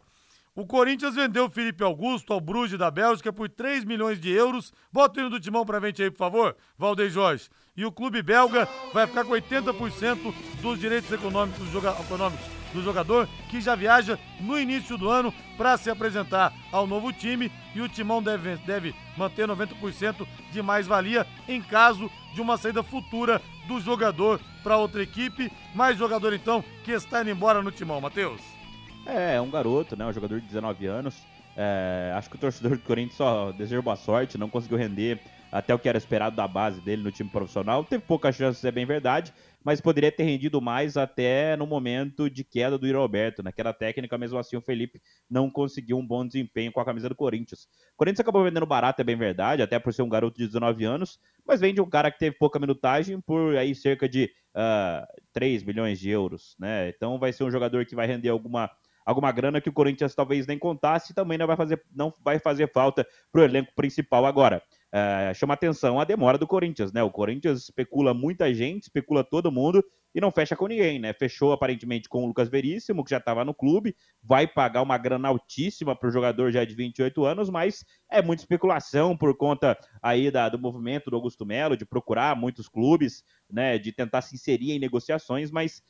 o 0.53 0.65
Corinthians 0.65 1.15
vendeu 1.15 1.49
Felipe 1.49 1.81
Augusto 1.81 2.33
ao 2.33 2.41
Bruges 2.41 2.77
da 2.77 2.91
Bélgica 2.91 3.31
por 3.31 3.47
3 3.47 3.85
milhões 3.85 4.19
de 4.19 4.29
euros. 4.31 4.73
Bota 4.91 5.17
o 5.17 5.21
hino 5.21 5.29
do 5.29 5.39
timão 5.39 5.65
pra 5.65 5.79
frente 5.79 6.03
aí, 6.03 6.11
por 6.11 6.17
favor, 6.17 6.57
Valdeir 6.77 7.09
Jorge. 7.09 7.47
E 7.75 7.85
o 7.85 7.91
clube 7.91 8.21
belga 8.21 8.67
vai 8.93 9.07
ficar 9.07 9.23
com 9.23 9.31
80% 9.31 10.33
dos 10.61 10.77
direitos 10.77 11.09
econômicos 11.09 11.65
do, 11.65 11.71
joga 11.71 11.91
econômicos 12.01 12.45
do 12.73 12.83
jogador, 12.83 13.29
que 13.49 13.61
já 13.61 13.75
viaja 13.75 14.19
no 14.41 14.59
início 14.59 14.97
do 14.97 15.09
ano 15.09 15.33
para 15.57 15.77
se 15.77 15.89
apresentar 15.89 16.53
ao 16.69 16.85
novo 16.85 17.13
time. 17.13 17.49
E 17.73 17.79
o 17.79 17.87
timão 17.87 18.21
deve, 18.21 18.57
deve 18.57 18.93
manter 19.15 19.47
90% 19.47 20.27
de 20.51 20.61
mais-valia 20.61 21.25
em 21.47 21.61
caso 21.61 22.11
de 22.33 22.41
uma 22.41 22.57
saída 22.57 22.83
futura 22.83 23.41
do 23.69 23.79
jogador 23.79 24.41
para 24.63 24.75
outra 24.75 25.01
equipe. 25.01 25.49
Mais 25.73 25.97
jogador, 25.97 26.33
então, 26.33 26.61
que 26.83 26.91
está 26.91 27.21
indo 27.21 27.29
embora 27.29 27.61
no 27.61 27.71
timão, 27.71 28.01
Matheus. 28.01 28.60
É, 29.05 29.35
é 29.35 29.41
um 29.41 29.49
garoto, 29.49 29.95
né? 29.95 30.05
Um 30.05 30.13
jogador 30.13 30.39
de 30.39 30.47
19 30.47 30.85
anos. 30.85 31.15
É, 31.55 32.13
acho 32.15 32.29
que 32.29 32.35
o 32.35 32.39
torcedor 32.39 32.77
do 32.77 32.83
Corinthians 32.83 33.17
só 33.17 33.51
deseja 33.51 33.81
boa 33.81 33.95
sorte, 33.95 34.37
não 34.37 34.49
conseguiu 34.49 34.77
render 34.77 35.19
até 35.51 35.75
o 35.75 35.79
que 35.79 35.89
era 35.89 35.97
esperado 35.97 36.35
da 36.35 36.47
base 36.47 36.79
dele 36.79 37.03
no 37.03 37.11
time 37.11 37.29
profissional. 37.29 37.83
Teve 37.83 38.03
poucas 38.03 38.35
chances, 38.35 38.63
é 38.63 38.71
bem 38.71 38.85
verdade, 38.85 39.33
mas 39.61 39.81
poderia 39.81 40.11
ter 40.11 40.23
rendido 40.23 40.61
mais 40.61 40.95
até 40.95 41.57
no 41.57 41.67
momento 41.67 42.29
de 42.29 42.43
queda 42.43 42.77
do 42.77 42.89
Roberto. 42.93 43.43
Naquela 43.43 43.73
técnica, 43.73 44.17
mesmo 44.17 44.39
assim, 44.39 44.55
o 44.55 44.61
Felipe 44.61 45.01
não 45.29 45.49
conseguiu 45.49 45.97
um 45.97 46.07
bom 46.07 46.25
desempenho 46.25 46.71
com 46.71 46.79
a 46.79 46.85
camisa 46.85 47.09
do 47.09 47.15
Corinthians. 47.15 47.67
O 47.93 47.97
Corinthians 47.97 48.21
acabou 48.21 48.43
vendendo 48.43 48.65
barato, 48.65 49.01
é 49.01 49.03
bem 49.03 49.17
verdade, 49.17 49.61
até 49.61 49.77
por 49.77 49.93
ser 49.93 50.03
um 50.03 50.09
garoto 50.09 50.37
de 50.37 50.47
19 50.47 50.85
anos, 50.85 51.19
mas 51.45 51.59
vende 51.59 51.81
um 51.81 51.89
cara 51.89 52.09
que 52.09 52.19
teve 52.19 52.37
pouca 52.37 52.59
minutagem 52.59 53.19
por 53.19 53.57
aí 53.57 53.75
cerca 53.75 54.07
de 54.07 54.31
uh, 54.55 54.59
ah, 55.03 55.07
3 55.33 55.63
milhões 55.63 55.99
de 55.99 56.09
euros, 56.09 56.55
né? 56.57 56.89
Então 56.89 57.19
vai 57.19 57.33
ser 57.33 57.43
um 57.43 57.51
jogador 57.51 57.85
que 57.85 57.95
vai 57.95 58.07
render 58.07 58.29
alguma 58.29 58.71
alguma 59.05 59.31
grana 59.31 59.61
que 59.61 59.69
o 59.69 59.73
Corinthians 59.73 60.15
talvez 60.15 60.47
nem 60.47 60.57
contasse 60.57 61.13
também 61.13 61.37
não 61.37 61.47
vai 61.47 61.55
fazer, 61.55 61.81
não 61.93 62.13
vai 62.23 62.39
fazer 62.39 62.71
falta 62.71 63.05
para 63.31 63.41
o 63.41 63.43
elenco 63.43 63.71
principal 63.75 64.25
agora. 64.25 64.61
É, 64.93 65.33
chama 65.33 65.53
atenção 65.53 65.99
a 65.99 66.03
demora 66.03 66.37
do 66.37 66.45
Corinthians, 66.45 66.91
né? 66.91 67.01
O 67.01 67.09
Corinthians 67.09 67.63
especula 67.63 68.13
muita 68.13 68.53
gente, 68.53 68.83
especula 68.83 69.23
todo 69.23 69.51
mundo 69.51 69.83
e 70.13 70.19
não 70.19 70.31
fecha 70.31 70.55
com 70.55 70.67
ninguém, 70.67 70.99
né? 70.99 71.13
Fechou 71.13 71.53
aparentemente 71.53 72.09
com 72.09 72.23
o 72.23 72.27
Lucas 72.27 72.49
Veríssimo, 72.49 73.03
que 73.03 73.11
já 73.11 73.17
estava 73.17 73.45
no 73.45 73.53
clube, 73.53 73.95
vai 74.21 74.45
pagar 74.45 74.81
uma 74.81 74.97
grana 74.97 75.29
altíssima 75.29 75.95
para 75.95 76.09
o 76.09 76.11
jogador 76.11 76.51
já 76.51 76.65
de 76.65 76.75
28 76.75 77.23
anos, 77.23 77.49
mas 77.49 77.85
é 78.09 78.21
muita 78.21 78.43
especulação 78.43 79.15
por 79.15 79.35
conta 79.37 79.77
aí 80.01 80.29
da, 80.29 80.49
do 80.49 80.59
movimento 80.59 81.09
do 81.09 81.15
Augusto 81.15 81.45
Melo, 81.45 81.77
de 81.77 81.85
procurar 81.85 82.35
muitos 82.35 82.67
clubes, 82.67 83.23
né? 83.49 83.77
De 83.77 83.91
tentar 83.91 84.21
se 84.21 84.35
inserir 84.35 84.73
em 84.73 84.79
negociações, 84.79 85.49
mas 85.49 85.81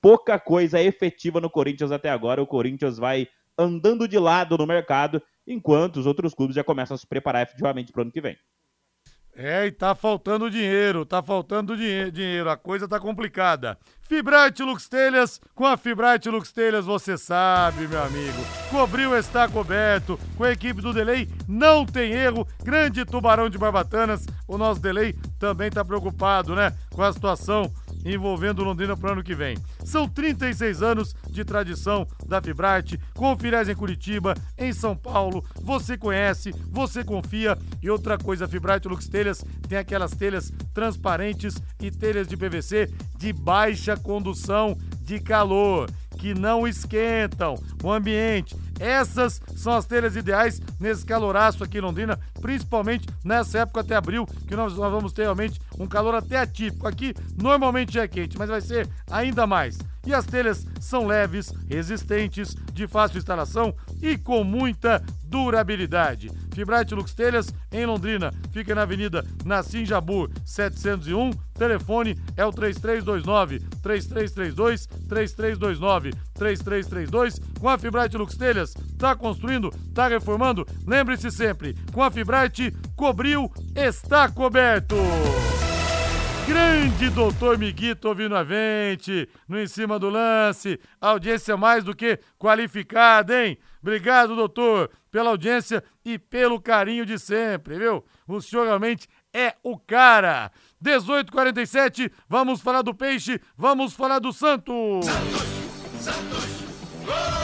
pouca 0.00 0.38
coisa 0.38 0.80
efetiva 0.80 1.40
no 1.40 1.50
Corinthians 1.50 1.92
até 1.92 2.10
agora. 2.10 2.42
O 2.42 2.46
Corinthians 2.46 2.98
vai 2.98 3.28
andando 3.56 4.06
de 4.06 4.18
lado 4.18 4.56
no 4.56 4.66
mercado, 4.66 5.20
enquanto 5.46 5.96
os 5.96 6.06
outros 6.06 6.32
clubes 6.32 6.54
já 6.54 6.62
começam 6.62 6.94
a 6.94 6.98
se 6.98 7.06
preparar 7.06 7.42
efetivamente 7.42 7.92
para 7.92 8.00
o 8.00 8.02
ano 8.02 8.12
que 8.12 8.20
vem. 8.20 8.36
É, 9.40 9.66
e 9.66 9.70
tá 9.70 9.94
faltando 9.94 10.50
dinheiro, 10.50 11.06
tá 11.06 11.22
faltando 11.22 11.76
dinhe 11.76 12.10
dinheiro, 12.10 12.50
a 12.50 12.56
coisa 12.56 12.88
tá 12.88 12.98
complicada. 12.98 13.78
Fibrate 14.02 14.64
Lux 14.64 14.88
Telhas, 14.88 15.40
com 15.54 15.64
a 15.64 15.76
Fibrate 15.76 16.28
Lux 16.28 16.50
Telhas 16.50 16.84
você 16.84 17.16
sabe, 17.16 17.86
meu 17.86 18.02
amigo. 18.02 18.38
Cobriu 18.68 19.16
está 19.16 19.48
coberto, 19.48 20.18
com 20.36 20.42
a 20.42 20.50
equipe 20.50 20.82
do 20.82 20.92
Delay 20.92 21.28
não 21.46 21.86
tem 21.86 22.10
erro. 22.10 22.48
Grande 22.64 23.04
tubarão 23.04 23.48
de 23.48 23.56
barbatanas, 23.56 24.26
o 24.48 24.58
nosso 24.58 24.80
Delay 24.80 25.14
também 25.38 25.70
tá 25.70 25.84
preocupado, 25.84 26.56
né, 26.56 26.72
com 26.90 27.02
a 27.02 27.12
situação 27.12 27.72
envolvendo 28.04 28.64
Londrina 28.64 28.96
para 28.96 29.10
o 29.10 29.12
ano 29.12 29.22
que 29.22 29.34
vem. 29.34 29.56
São 29.84 30.08
36 30.08 30.82
anos 30.82 31.14
de 31.30 31.44
tradição 31.44 32.06
da 32.26 32.40
Fibrate, 32.40 32.98
com 33.14 33.36
filiais 33.36 33.68
em 33.68 33.74
Curitiba, 33.74 34.34
em 34.56 34.72
São 34.72 34.96
Paulo. 34.96 35.44
Você 35.62 35.96
conhece, 35.96 36.54
você 36.70 37.04
confia. 37.04 37.56
E 37.82 37.90
outra 37.90 38.18
coisa, 38.18 38.44
a 38.44 38.48
Fibrate 38.48 38.88
Lux 38.88 39.08
Telhas 39.08 39.44
tem 39.68 39.78
aquelas 39.78 40.12
telhas 40.12 40.52
transparentes 40.72 41.54
e 41.80 41.90
telhas 41.90 42.28
de 42.28 42.36
PVC 42.36 42.90
de 43.16 43.32
baixa 43.32 43.96
condução 43.96 44.76
de 45.02 45.18
calor, 45.18 45.90
que 46.18 46.34
não 46.34 46.66
esquentam 46.66 47.54
o 47.82 47.90
ambiente 47.90 48.54
essas 48.78 49.40
são 49.56 49.72
as 49.74 49.84
telhas 49.84 50.16
ideais 50.16 50.60
nesse 50.78 51.04
caloraço 51.04 51.62
aqui 51.62 51.78
em 51.78 51.82
Londrina, 51.82 52.18
principalmente 52.40 53.06
nessa 53.24 53.60
época 53.60 53.80
até 53.80 53.96
abril, 53.96 54.26
que 54.46 54.56
nós, 54.56 54.74
nós 54.76 54.92
vamos 54.92 55.12
ter 55.12 55.22
realmente 55.22 55.60
um 55.78 55.86
calor 55.86 56.14
até 56.14 56.38
atípico. 56.38 56.86
Aqui 56.86 57.14
normalmente 57.40 57.98
é 57.98 58.06
quente, 58.06 58.38
mas 58.38 58.48
vai 58.48 58.60
ser 58.60 58.88
ainda 59.10 59.46
mais. 59.46 59.78
E 60.06 60.14
as 60.14 60.26
telhas 60.26 60.66
são 60.80 61.06
leves, 61.06 61.52
resistentes, 61.68 62.54
de 62.72 62.86
fácil 62.86 63.18
instalação 63.18 63.74
e 64.00 64.16
com 64.16 64.44
muita 64.44 65.02
durabilidade. 65.24 66.30
Fibrate 66.54 66.94
Lux 66.94 67.14
Telhas 67.14 67.52
em 67.70 67.84
Londrina, 67.86 68.32
fica 68.50 68.74
na 68.74 68.82
Avenida 68.82 69.24
Nassim 69.44 69.84
Jabur 69.84 70.30
701. 70.44 71.30
Telefone 71.54 72.16
é 72.36 72.44
o 72.44 72.52
3329 72.52 73.60
3332 73.82 74.86
3329 75.08 76.10
3332. 76.34 77.40
Com 77.60 77.68
a 77.68 77.78
Fibrate 77.78 78.16
Lux 78.16 78.36
Telhas, 78.36 78.74
tá 78.98 79.14
construindo, 79.14 79.70
tá 79.94 80.08
reformando? 80.08 80.66
Lembre-se 80.86 81.30
sempre, 81.30 81.76
com 81.92 82.02
a 82.02 82.10
Fibrate 82.10 82.74
cobriu, 82.96 83.50
está 83.74 84.28
coberto. 84.28 84.96
Grande 86.48 87.10
doutor 87.10 87.58
Miguito 87.58 88.08
ouvindo 88.08 88.34
a 88.34 88.42
gente, 88.42 89.28
no 89.46 89.60
em 89.60 89.66
cima 89.66 89.98
do 89.98 90.08
lance. 90.08 90.80
Audiência 90.98 91.58
mais 91.58 91.84
do 91.84 91.94
que 91.94 92.18
qualificada, 92.38 93.44
hein? 93.44 93.58
Obrigado, 93.82 94.34
doutor, 94.34 94.90
pela 95.10 95.28
audiência 95.28 95.84
e 96.02 96.18
pelo 96.18 96.58
carinho 96.58 97.04
de 97.04 97.18
sempre, 97.18 97.76
viu? 97.78 98.02
O 98.26 98.40
senhor 98.40 98.64
realmente 98.64 99.06
é 99.30 99.56
o 99.62 99.78
cara. 99.78 100.50
18:47, 100.82 102.10
vamos 102.26 102.62
falar 102.62 102.80
do 102.80 102.94
peixe, 102.94 103.38
vamos 103.54 103.92
falar 103.92 104.18
do 104.18 104.32
Santos. 104.32 105.04
Santos, 105.04 106.02
Santos, 106.02 106.64
gol! 107.04 107.37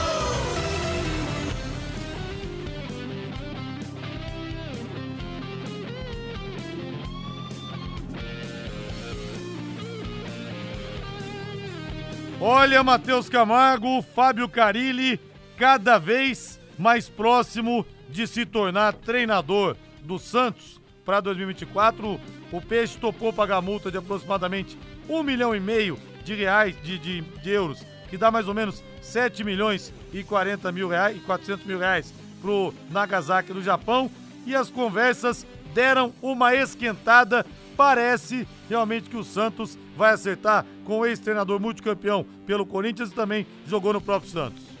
Olha, 12.47 12.83
Matheus 12.83 13.27
Camargo, 13.27 14.03
Fábio 14.03 14.47
Carilli, 14.47 15.19
cada 15.57 15.97
vez 15.97 16.59
mais 16.77 17.09
próximo 17.09 17.83
de 18.07 18.27
se 18.27 18.45
tornar 18.45 18.93
treinador 18.93 19.75
do 20.03 20.19
Santos 20.19 20.79
para 21.03 21.19
2024. 21.21 22.21
O 22.51 22.61
Peixe 22.61 22.99
topou 22.99 23.33
pagar 23.33 23.63
multa 23.63 23.89
de 23.89 23.97
aproximadamente 23.97 24.77
um 25.09 25.23
milhão 25.23 25.55
e 25.55 25.59
meio 25.59 25.97
de 26.23 26.35
reais, 26.35 26.79
de, 26.83 26.99
de, 26.99 27.21
de, 27.21 27.49
euros, 27.49 27.83
que 28.11 28.15
dá 28.15 28.29
mais 28.29 28.47
ou 28.47 28.53
menos 28.53 28.83
7 29.01 29.43
milhões 29.43 29.91
e 30.13 30.23
40 30.23 30.71
mil 30.71 30.87
reais 30.87 31.17
e 31.17 31.21
400 31.21 31.65
mil 31.65 31.79
reais 31.79 32.13
pro 32.43 32.71
Nagasaki 32.91 33.53
do 33.53 33.63
Japão. 33.63 34.07
E 34.45 34.55
as 34.55 34.69
conversas 34.69 35.47
deram 35.73 36.13
uma 36.21 36.53
esquentada. 36.53 37.43
Parece 37.75 38.47
realmente 38.69 39.09
que 39.09 39.17
o 39.17 39.23
Santos 39.23 39.77
vai 39.97 40.13
acertar 40.13 40.65
com 40.83 40.99
o 40.99 41.05
ex-treinador 41.05 41.59
multicampeão 41.59 42.25
pelo 42.45 42.65
Corinthians 42.65 43.11
e 43.11 43.15
também 43.15 43.45
jogou 43.67 43.91
no 43.91 44.01
próprio 44.01 44.31
Santos. 44.31 44.75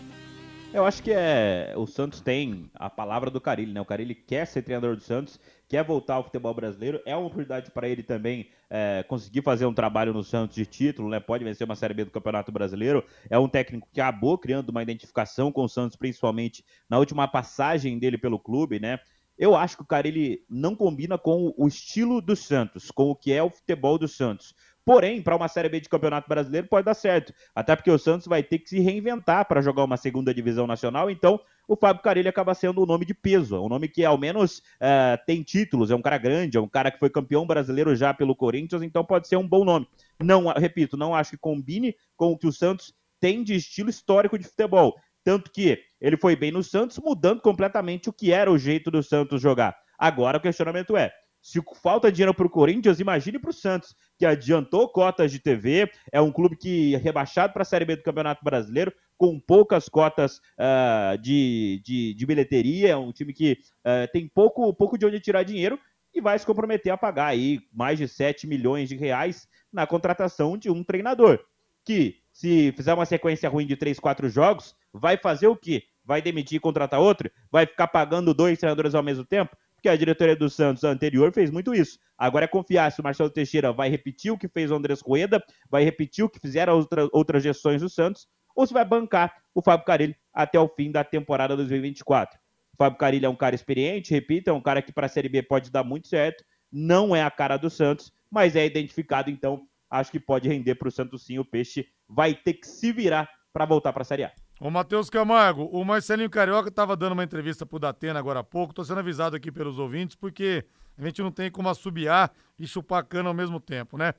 Eu 0.75 0.85
acho 0.85 1.01
que 1.01 1.11
é 1.11 1.73
o 1.77 1.87
Santos 1.87 2.19
tem 2.19 2.69
a 2.75 2.89
palavra 2.89 3.31
do 3.31 3.39
Carilli, 3.39 3.71
né? 3.71 3.79
O 3.79 3.85
Carilli 3.85 4.13
quer 4.13 4.45
ser 4.45 4.61
treinador 4.61 4.97
do 4.97 5.01
Santos, 5.01 5.39
quer 5.69 5.83
voltar 5.85 6.15
ao 6.15 6.23
futebol 6.25 6.53
brasileiro. 6.53 7.01
É 7.05 7.15
uma 7.15 7.27
oportunidade 7.27 7.71
para 7.71 7.87
ele 7.87 8.03
também 8.03 8.49
é, 8.69 9.01
conseguir 9.07 9.41
fazer 9.41 9.65
um 9.65 9.73
trabalho 9.73 10.13
no 10.13 10.21
Santos 10.21 10.53
de 10.53 10.65
título, 10.65 11.09
né? 11.09 11.17
Pode 11.17 11.45
vencer 11.45 11.63
uma 11.63 11.77
Série 11.77 11.93
B 11.93 12.03
do 12.03 12.11
Campeonato 12.11 12.51
Brasileiro. 12.51 13.05
É 13.29 13.39
um 13.39 13.47
técnico 13.47 13.87
que 13.93 14.01
acabou 14.01 14.37
criando 14.37 14.67
uma 14.67 14.83
identificação 14.83 15.49
com 15.49 15.63
o 15.63 15.69
Santos, 15.69 15.95
principalmente 15.95 16.61
na 16.89 16.97
última 16.99 17.25
passagem 17.25 17.97
dele 17.97 18.17
pelo 18.17 18.37
clube, 18.37 18.77
né? 18.77 18.99
Eu 19.37 19.55
acho 19.55 19.75
que 19.77 19.83
o 19.83 19.87
Carilli 19.87 20.43
não 20.49 20.75
combina 20.75 21.17
com 21.17 21.53
o 21.57 21.67
estilo 21.67 22.21
do 22.21 22.35
Santos, 22.35 22.89
com 22.89 23.09
o 23.09 23.15
que 23.15 23.33
é 23.33 23.43
o 23.43 23.49
futebol 23.49 23.97
do 23.97 24.07
Santos. 24.07 24.55
Porém, 24.85 25.19
para 25.19 25.35
uma 25.35 25.47
Série 25.47 25.67
B 25.67 25.79
de 25.79 25.89
Campeonato 25.89 26.29
Brasileiro 26.29 26.67
pode 26.67 26.85
dar 26.85 26.93
certo. 26.93 27.33
Até 27.55 27.75
porque 27.75 27.89
o 27.89 27.97
Santos 27.97 28.27
vai 28.27 28.43
ter 28.43 28.59
que 28.59 28.69
se 28.69 28.79
reinventar 28.79 29.47
para 29.47 29.59
jogar 29.59 29.83
uma 29.83 29.97
segunda 29.97 30.31
divisão 30.31 30.67
nacional. 30.67 31.09
Então, 31.09 31.39
o 31.67 31.75
Fábio 31.75 32.03
Carilli 32.03 32.29
acaba 32.29 32.53
sendo 32.53 32.83
um 32.83 32.85
nome 32.85 33.03
de 33.03 33.15
peso. 33.15 33.59
Um 33.59 33.67
nome 33.67 33.87
que, 33.87 34.05
ao 34.05 34.15
menos, 34.15 34.59
uh, 34.59 35.17
tem 35.25 35.41
títulos. 35.41 35.89
É 35.89 35.95
um 35.95 36.03
cara 36.03 36.19
grande, 36.19 36.57
é 36.57 36.61
um 36.61 36.67
cara 36.67 36.91
que 36.91 36.99
foi 36.99 37.09
campeão 37.09 37.47
brasileiro 37.47 37.95
já 37.95 38.13
pelo 38.13 38.35
Corinthians. 38.35 38.83
Então, 38.83 39.03
pode 39.03 39.27
ser 39.27 39.37
um 39.37 39.47
bom 39.47 39.65
nome. 39.65 39.87
Não, 40.23 40.49
repito, 40.49 40.95
não 40.95 41.15
acho 41.15 41.31
que 41.31 41.37
combine 41.37 41.95
com 42.15 42.33
o 42.33 42.37
que 42.37 42.45
o 42.45 42.53
Santos 42.53 42.93
tem 43.19 43.43
de 43.43 43.55
estilo 43.55 43.89
histórico 43.89 44.37
de 44.37 44.45
futebol. 44.45 44.95
Tanto 45.23 45.49
que 45.49 45.79
ele 45.99 46.17
foi 46.17 46.35
bem 46.35 46.51
no 46.51 46.63
Santos, 46.63 46.99
mudando 46.99 47.41
completamente 47.41 48.09
o 48.09 48.13
que 48.13 48.31
era 48.31 48.51
o 48.51 48.57
jeito 48.57 48.91
do 48.91 49.01
Santos 49.01 49.41
jogar. 49.41 49.75
Agora 49.97 50.37
o 50.37 50.41
questionamento 50.41 50.95
é: 50.97 51.11
se 51.41 51.61
falta 51.75 52.11
dinheiro 52.11 52.33
para 52.33 52.47
o 52.47 52.49
Corinthians, 52.49 52.99
imagine 52.99 53.37
para 53.37 53.51
o 53.51 53.53
Santos, 53.53 53.95
que 54.17 54.25
adiantou 54.25 54.89
cotas 54.89 55.31
de 55.31 55.39
TV, 55.39 55.89
é 56.11 56.19
um 56.19 56.31
clube 56.31 56.57
que 56.57 56.95
é 56.95 56.97
rebaixado 56.97 57.53
para 57.53 57.61
a 57.61 57.65
Série 57.65 57.85
B 57.85 57.95
do 57.95 58.03
Campeonato 58.03 58.43
Brasileiro, 58.43 58.91
com 59.15 59.39
poucas 59.39 59.87
cotas 59.87 60.37
uh, 60.59 61.17
de, 61.21 61.81
de, 61.85 62.13
de, 62.15 62.25
bilheteria, 62.25 62.89
é 62.89 62.95
um 62.95 63.11
time 63.11 63.31
que 63.31 63.59
uh, 63.85 64.11
tem 64.11 64.27
pouco, 64.27 64.73
pouco 64.73 64.97
de 64.97 65.05
onde 65.05 65.19
tirar 65.19 65.43
dinheiro 65.43 65.79
e 66.15 66.19
vai 66.19 66.39
se 66.39 66.45
comprometer 66.45 66.91
a 66.91 66.97
pagar 66.97 67.27
aí 67.27 67.59
mais 67.71 67.99
de 67.99 68.07
7 68.07 68.47
milhões 68.47 68.89
de 68.89 68.95
reais 68.95 69.47
na 69.71 69.85
contratação 69.85 70.57
de 70.57 70.71
um 70.71 70.83
treinador. 70.83 71.39
Que, 71.85 72.15
se 72.33 72.71
fizer 72.75 72.93
uma 72.93 73.05
sequência 73.05 73.47
ruim 73.49 73.67
de 73.67 73.75
3, 73.75 73.99
4 73.99 74.29
jogos, 74.29 74.75
vai 74.99 75.17
fazer 75.17 75.47
o 75.47 75.55
quê? 75.55 75.83
Vai 76.03 76.21
demitir 76.21 76.57
e 76.57 76.59
contratar 76.59 76.99
outro? 76.99 77.29
Vai 77.51 77.65
ficar 77.65 77.87
pagando 77.87 78.33
dois 78.33 78.59
treinadores 78.59 78.95
ao 78.95 79.03
mesmo 79.03 79.25
tempo? 79.25 79.55
porque 79.85 79.89
a 79.89 79.95
diretoria 79.95 80.35
do 80.35 80.49
Santos 80.49 80.83
anterior 80.83 81.31
fez 81.31 81.51
muito 81.51 81.71
isso. 81.71 81.99
Agora 82.17 82.45
é 82.45 82.47
confiar 82.47 82.91
se 82.91 82.99
o 82.99 83.03
Marcelo 83.03 83.29
Teixeira 83.29 83.71
vai 83.71 83.87
repetir 83.87 84.31
o 84.31 84.37
que 84.37 84.47
fez 84.47 84.71
o 84.71 84.75
Andrés 84.75 84.99
Rueda, 84.99 85.43
vai 85.69 85.83
repetir 85.83 86.25
o 86.25 86.29
que 86.29 86.39
fizeram 86.39 86.73
outra, 86.75 87.07
outras 87.11 87.43
gestões 87.43 87.83
do 87.83 87.89
Santos, 87.89 88.27
ou 88.55 88.65
se 88.65 88.73
vai 88.73 88.83
bancar 88.83 89.35
o 89.53 89.61
Fábio 89.61 89.85
Carilli 89.85 90.15
até 90.33 90.59
o 90.59 90.67
fim 90.67 90.91
da 90.91 91.03
temporada 91.03 91.55
2024. 91.55 92.39
O 92.73 92.77
Fábio 92.77 92.97
Carilli 92.97 93.27
é 93.27 93.29
um 93.29 93.35
cara 93.35 93.53
experiente, 93.53 94.11
repito, 94.11 94.49
é 94.49 94.53
um 94.53 94.61
cara 94.61 94.81
que 94.81 94.91
para 94.91 95.05
a 95.05 95.09
Série 95.09 95.29
B 95.29 95.43
pode 95.43 95.69
dar 95.69 95.83
muito 95.83 96.07
certo, 96.07 96.43
não 96.71 97.15
é 97.15 97.21
a 97.21 97.29
cara 97.29 97.55
do 97.55 97.69
Santos, 97.69 98.11
mas 98.31 98.55
é 98.55 98.65
identificado, 98.65 99.29
então 99.29 99.67
acho 99.87 100.09
que 100.09 100.19
pode 100.19 100.49
render 100.49 100.73
para 100.73 100.87
o 100.87 100.91
Santos 100.91 101.27
sim. 101.27 101.37
O 101.37 101.45
Peixe 101.45 101.85
vai 102.09 102.33
ter 102.33 102.53
que 102.53 102.67
se 102.67 102.91
virar 102.91 103.29
para 103.53 103.65
voltar 103.65 103.93
para 103.93 104.01
a 104.01 104.05
Série 104.05 104.23
A. 104.23 104.31
Ô, 104.57 104.69
Matheus 104.69 105.09
Camargo, 105.09 105.63
o 105.65 105.83
Marcelinho 105.83 106.29
Carioca 106.29 106.69
estava 106.69 106.95
dando 106.95 107.11
uma 107.11 107.23
entrevista 107.25 107.65
pro 107.65 107.77
Datena 107.77 108.17
agora 108.17 108.39
há 108.39 108.43
pouco. 108.43 108.73
Tô 108.73 108.85
sendo 108.85 108.99
avisado 108.99 109.35
aqui 109.35 109.51
pelos 109.51 109.77
ouvintes, 109.77 110.15
porque 110.15 110.63
a 110.97 111.03
gente 111.03 111.21
não 111.21 111.29
tem 111.29 111.51
como 111.51 111.67
assobiar 111.67 112.31
e 112.57 112.65
chupar 112.65 113.03
cana 113.03 113.27
ao 113.27 113.33
mesmo 113.33 113.59
tempo, 113.59 113.97
né? 113.97 114.13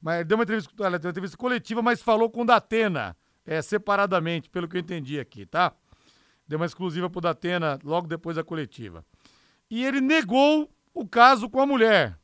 Mas 0.00 0.26
deu 0.26 0.36
uma 0.36 0.44
entrevista, 0.44 0.70
deu 0.76 0.86
uma 0.88 0.96
entrevista 0.96 1.38
coletiva, 1.38 1.80
mas 1.80 2.02
falou 2.02 2.28
com 2.28 2.42
o 2.42 2.44
Datena, 2.44 3.16
é, 3.46 3.62
separadamente, 3.62 4.50
pelo 4.50 4.68
que 4.68 4.76
eu 4.76 4.80
entendi 4.80 5.18
aqui, 5.18 5.46
tá? 5.46 5.72
Deu 6.46 6.58
uma 6.58 6.66
exclusiva 6.66 7.08
pro 7.08 7.22
Datena 7.22 7.78
logo 7.82 8.06
depois 8.06 8.36
da 8.36 8.44
coletiva. 8.44 9.02
E 9.70 9.84
ele 9.84 10.02
negou 10.02 10.70
o 10.92 11.08
caso 11.08 11.48
com 11.48 11.62
a 11.62 11.66
mulher. 11.66 12.18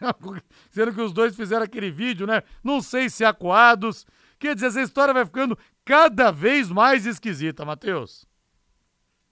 Sendo 0.70 0.94
que 0.94 1.00
os 1.00 1.12
dois 1.12 1.34
fizeram 1.34 1.64
aquele 1.64 1.90
vídeo, 1.90 2.28
né? 2.28 2.44
Não 2.62 2.80
sei 2.80 3.10
se 3.10 3.24
acuados. 3.24 4.06
Quer 4.38 4.54
dizer, 4.54 4.68
essa 4.68 4.82
história 4.82 5.12
vai 5.12 5.24
ficando 5.24 5.58
cada 5.88 6.30
vez 6.30 6.70
mais 6.70 7.06
esquisita, 7.06 7.64
Matheus. 7.64 8.26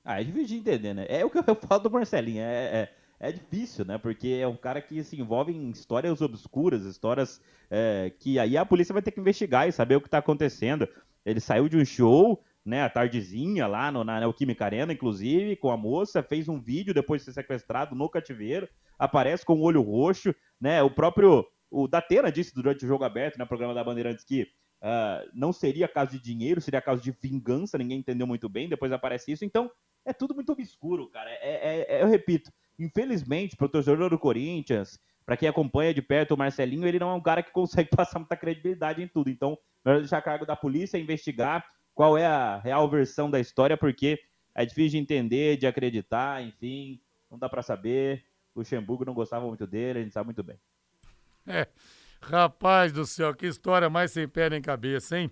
Ah, 0.02 0.22
é 0.22 0.24
difícil 0.24 0.46
de 0.46 0.56
entender, 0.56 0.94
né? 0.94 1.04
É 1.06 1.22
o 1.22 1.28
que 1.28 1.36
eu 1.36 1.44
falo 1.68 1.82
do 1.82 1.90
Marcelinho, 1.90 2.40
é, 2.40 2.88
é, 3.20 3.28
é 3.28 3.30
difícil, 3.30 3.84
né? 3.84 3.98
Porque 3.98 4.38
é 4.40 4.48
um 4.48 4.56
cara 4.56 4.80
que 4.80 5.04
se 5.04 5.20
envolve 5.20 5.52
em 5.52 5.68
histórias 5.68 6.22
obscuras, 6.22 6.86
histórias 6.86 7.42
é, 7.70 8.10
que 8.18 8.38
aí 8.38 8.56
a 8.56 8.64
polícia 8.64 8.94
vai 8.94 9.02
ter 9.02 9.10
que 9.10 9.20
investigar 9.20 9.68
e 9.68 9.72
saber 9.72 9.96
o 9.96 10.00
que 10.00 10.08
tá 10.08 10.16
acontecendo. 10.16 10.88
Ele 11.26 11.40
saiu 11.40 11.68
de 11.68 11.76
um 11.76 11.84
show, 11.84 12.42
né, 12.64 12.84
à 12.84 12.88
tardezinha, 12.88 13.66
lá 13.66 13.92
no, 13.92 14.02
na 14.02 14.20
Neoquímica 14.20 14.64
Arena, 14.64 14.94
inclusive, 14.94 15.56
com 15.56 15.70
a 15.70 15.76
moça, 15.76 16.22
fez 16.22 16.48
um 16.48 16.58
vídeo 16.58 16.94
depois 16.94 17.20
de 17.20 17.26
ser 17.26 17.32
sequestrado 17.34 17.94
no 17.94 18.08
cativeiro, 18.08 18.66
aparece 18.98 19.44
com 19.44 19.56
o 19.56 19.62
olho 19.62 19.82
roxo, 19.82 20.34
né? 20.58 20.82
O 20.82 20.90
próprio, 20.90 21.44
o 21.70 21.86
Datena 21.86 22.32
disse 22.32 22.54
durante 22.54 22.86
o 22.86 22.88
jogo 22.88 23.04
aberto, 23.04 23.36
né, 23.36 23.44
programa 23.44 23.74
da 23.74 23.84
Bandeirantes, 23.84 24.24
que 24.24 24.46
Uh, 24.82 25.28
não 25.34 25.52
seria 25.52 25.88
caso 25.88 26.12
de 26.12 26.18
dinheiro, 26.18 26.60
seria 26.60 26.80
caso 26.80 27.02
de 27.02 27.10
vingança, 27.10 27.78
ninguém 27.78 27.98
entendeu 27.98 28.26
muito 28.26 28.48
bem, 28.48 28.68
depois 28.68 28.92
aparece 28.92 29.32
isso. 29.32 29.44
Então, 29.44 29.70
é 30.04 30.12
tudo 30.12 30.34
muito 30.34 30.52
obscuro, 30.52 31.08
cara. 31.08 31.30
É, 31.30 31.38
é, 31.40 31.96
é 31.96 32.02
eu 32.02 32.06
repito, 32.06 32.52
infelizmente, 32.78 33.56
para 33.56 33.66
o 33.66 33.68
torcedor 33.68 34.10
do 34.10 34.18
Corinthians, 34.18 34.98
para 35.24 35.36
quem 35.36 35.48
acompanha 35.48 35.92
de 35.92 36.00
perto 36.00 36.34
o 36.34 36.36
Marcelinho, 36.36 36.86
ele 36.86 37.00
não 37.00 37.10
é 37.10 37.14
um 37.14 37.20
cara 37.20 37.42
que 37.42 37.50
consegue 37.50 37.90
passar 37.96 38.18
muita 38.18 38.36
credibilidade 38.36 39.02
em 39.02 39.08
tudo. 39.08 39.28
Então, 39.28 39.58
melhor 39.84 40.00
deixar 40.00 40.18
a 40.18 40.22
cargo 40.22 40.46
da 40.46 40.54
polícia 40.54 40.98
investigar 40.98 41.66
qual 41.94 42.16
é 42.16 42.26
a 42.26 42.58
real 42.58 42.88
versão 42.88 43.30
da 43.30 43.40
história, 43.40 43.76
porque 43.76 44.20
é 44.54 44.64
difícil 44.64 44.92
de 44.92 44.98
entender, 44.98 45.56
de 45.56 45.66
acreditar, 45.66 46.42
enfim, 46.42 47.00
não 47.30 47.38
dá 47.38 47.48
para 47.48 47.62
saber. 47.62 48.24
O 48.54 48.60
Luxemburgo 48.60 49.04
não 49.04 49.14
gostava 49.14 49.46
muito 49.46 49.66
dele, 49.66 49.98
a 49.98 50.02
gente 50.02 50.12
sabe 50.12 50.26
muito 50.26 50.42
bem. 50.42 50.58
É. 51.46 51.66
Rapaz 52.30 52.92
do 52.92 53.06
céu, 53.06 53.32
que 53.32 53.46
história 53.46 53.88
mais 53.88 54.10
sem 54.10 54.26
pé 54.26 54.50
nem 54.50 54.60
cabeça, 54.60 55.16
hein? 55.16 55.30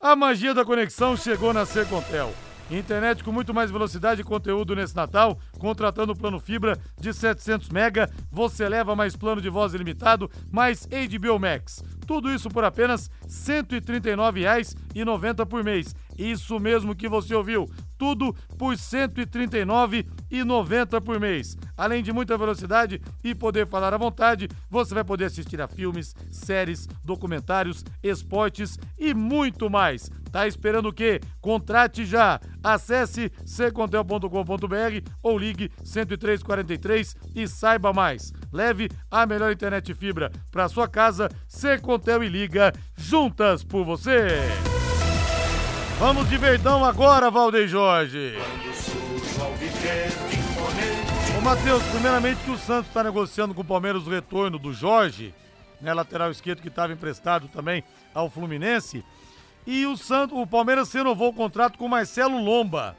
A 0.00 0.14
magia 0.14 0.54
da 0.54 0.64
conexão 0.64 1.16
chegou 1.16 1.52
na 1.52 1.66
Secontel. 1.66 2.32
Internet 2.70 3.24
com 3.24 3.32
muito 3.32 3.54
mais 3.54 3.70
velocidade 3.70 4.20
e 4.20 4.24
conteúdo 4.24 4.74
nesse 4.74 4.94
Natal. 4.94 5.38
Contratando 5.58 6.12
o 6.12 6.16
plano 6.16 6.38
fibra 6.38 6.78
de 7.00 7.12
700 7.12 7.70
mega, 7.70 8.08
você 8.30 8.68
leva 8.68 8.94
mais 8.94 9.16
plano 9.16 9.40
de 9.40 9.48
voz 9.48 9.74
ilimitado, 9.74 10.30
mais 10.50 10.86
HBO 10.86 11.38
Max. 11.38 11.82
Tudo 12.06 12.32
isso 12.32 12.48
por 12.48 12.64
apenas 12.64 13.08
R$ 13.22 13.28
139,90 13.28 15.46
por 15.46 15.64
mês. 15.64 15.94
Isso 16.16 16.60
mesmo 16.60 16.94
que 16.94 17.08
você 17.08 17.34
ouviu 17.34 17.68
tudo 17.98 18.34
por 18.58 18.70
R$ 18.70 18.76
139,90 18.76 21.00
por 21.00 21.20
mês. 21.20 21.56
Além 21.76 22.02
de 22.02 22.12
muita 22.12 22.36
velocidade 22.38 23.00
e 23.22 23.32
poder 23.34 23.66
falar 23.66 23.94
à 23.94 23.98
vontade, 23.98 24.48
você 24.70 24.94
vai 24.94 25.04
poder 25.04 25.26
assistir 25.26 25.60
a 25.60 25.68
filmes, 25.68 26.16
séries, 26.30 26.88
documentários, 27.04 27.84
esportes 28.02 28.78
e 28.98 29.12
muito 29.14 29.68
mais. 29.68 30.10
Tá 30.30 30.46
esperando 30.46 30.90
o 30.90 30.92
quê? 30.92 31.20
Contrate 31.40 32.04
já! 32.04 32.38
Acesse 32.62 33.32
ccontel.com.br 33.72 35.10
ou 35.22 35.38
ligue 35.38 35.70
10343 35.82 37.16
e 37.34 37.48
saiba 37.48 37.90
mais. 37.92 38.32
Leve 38.52 38.90
a 39.10 39.24
melhor 39.24 39.50
internet 39.52 39.94
fibra 39.94 40.30
para 40.50 40.68
sua 40.68 40.88
casa, 40.88 41.30
Secontel 41.48 42.24
e 42.24 42.28
Liga, 42.28 42.72
juntas 42.96 43.64
por 43.64 43.84
você! 43.84 44.75
Vamos 45.98 46.28
de 46.28 46.36
Verdão 46.36 46.84
agora, 46.84 47.30
Valdeir 47.30 47.66
Jorge. 47.66 48.34
Ô, 51.36 51.40
Matheus, 51.40 51.82
primeiramente 51.84 52.44
que 52.44 52.50
o 52.50 52.58
Santos 52.58 52.88
está 52.88 53.02
negociando 53.02 53.54
com 53.54 53.62
o 53.62 53.64
Palmeiras 53.64 54.06
o 54.06 54.10
retorno 54.10 54.58
do 54.58 54.74
Jorge, 54.74 55.34
né, 55.80 55.94
lateral 55.94 56.30
esquerdo 56.30 56.60
que 56.60 56.68
estava 56.68 56.92
emprestado 56.92 57.48
também 57.48 57.82
ao 58.12 58.28
Fluminense. 58.28 59.02
E 59.66 59.86
o 59.86 59.96
Santos, 59.96 60.38
o 60.38 60.46
Palmeiras 60.46 60.92
renovou 60.92 61.30
o 61.30 61.34
contrato 61.34 61.78
com 61.78 61.86
o 61.86 61.88
Marcelo 61.88 62.38
Lomba. 62.38 62.94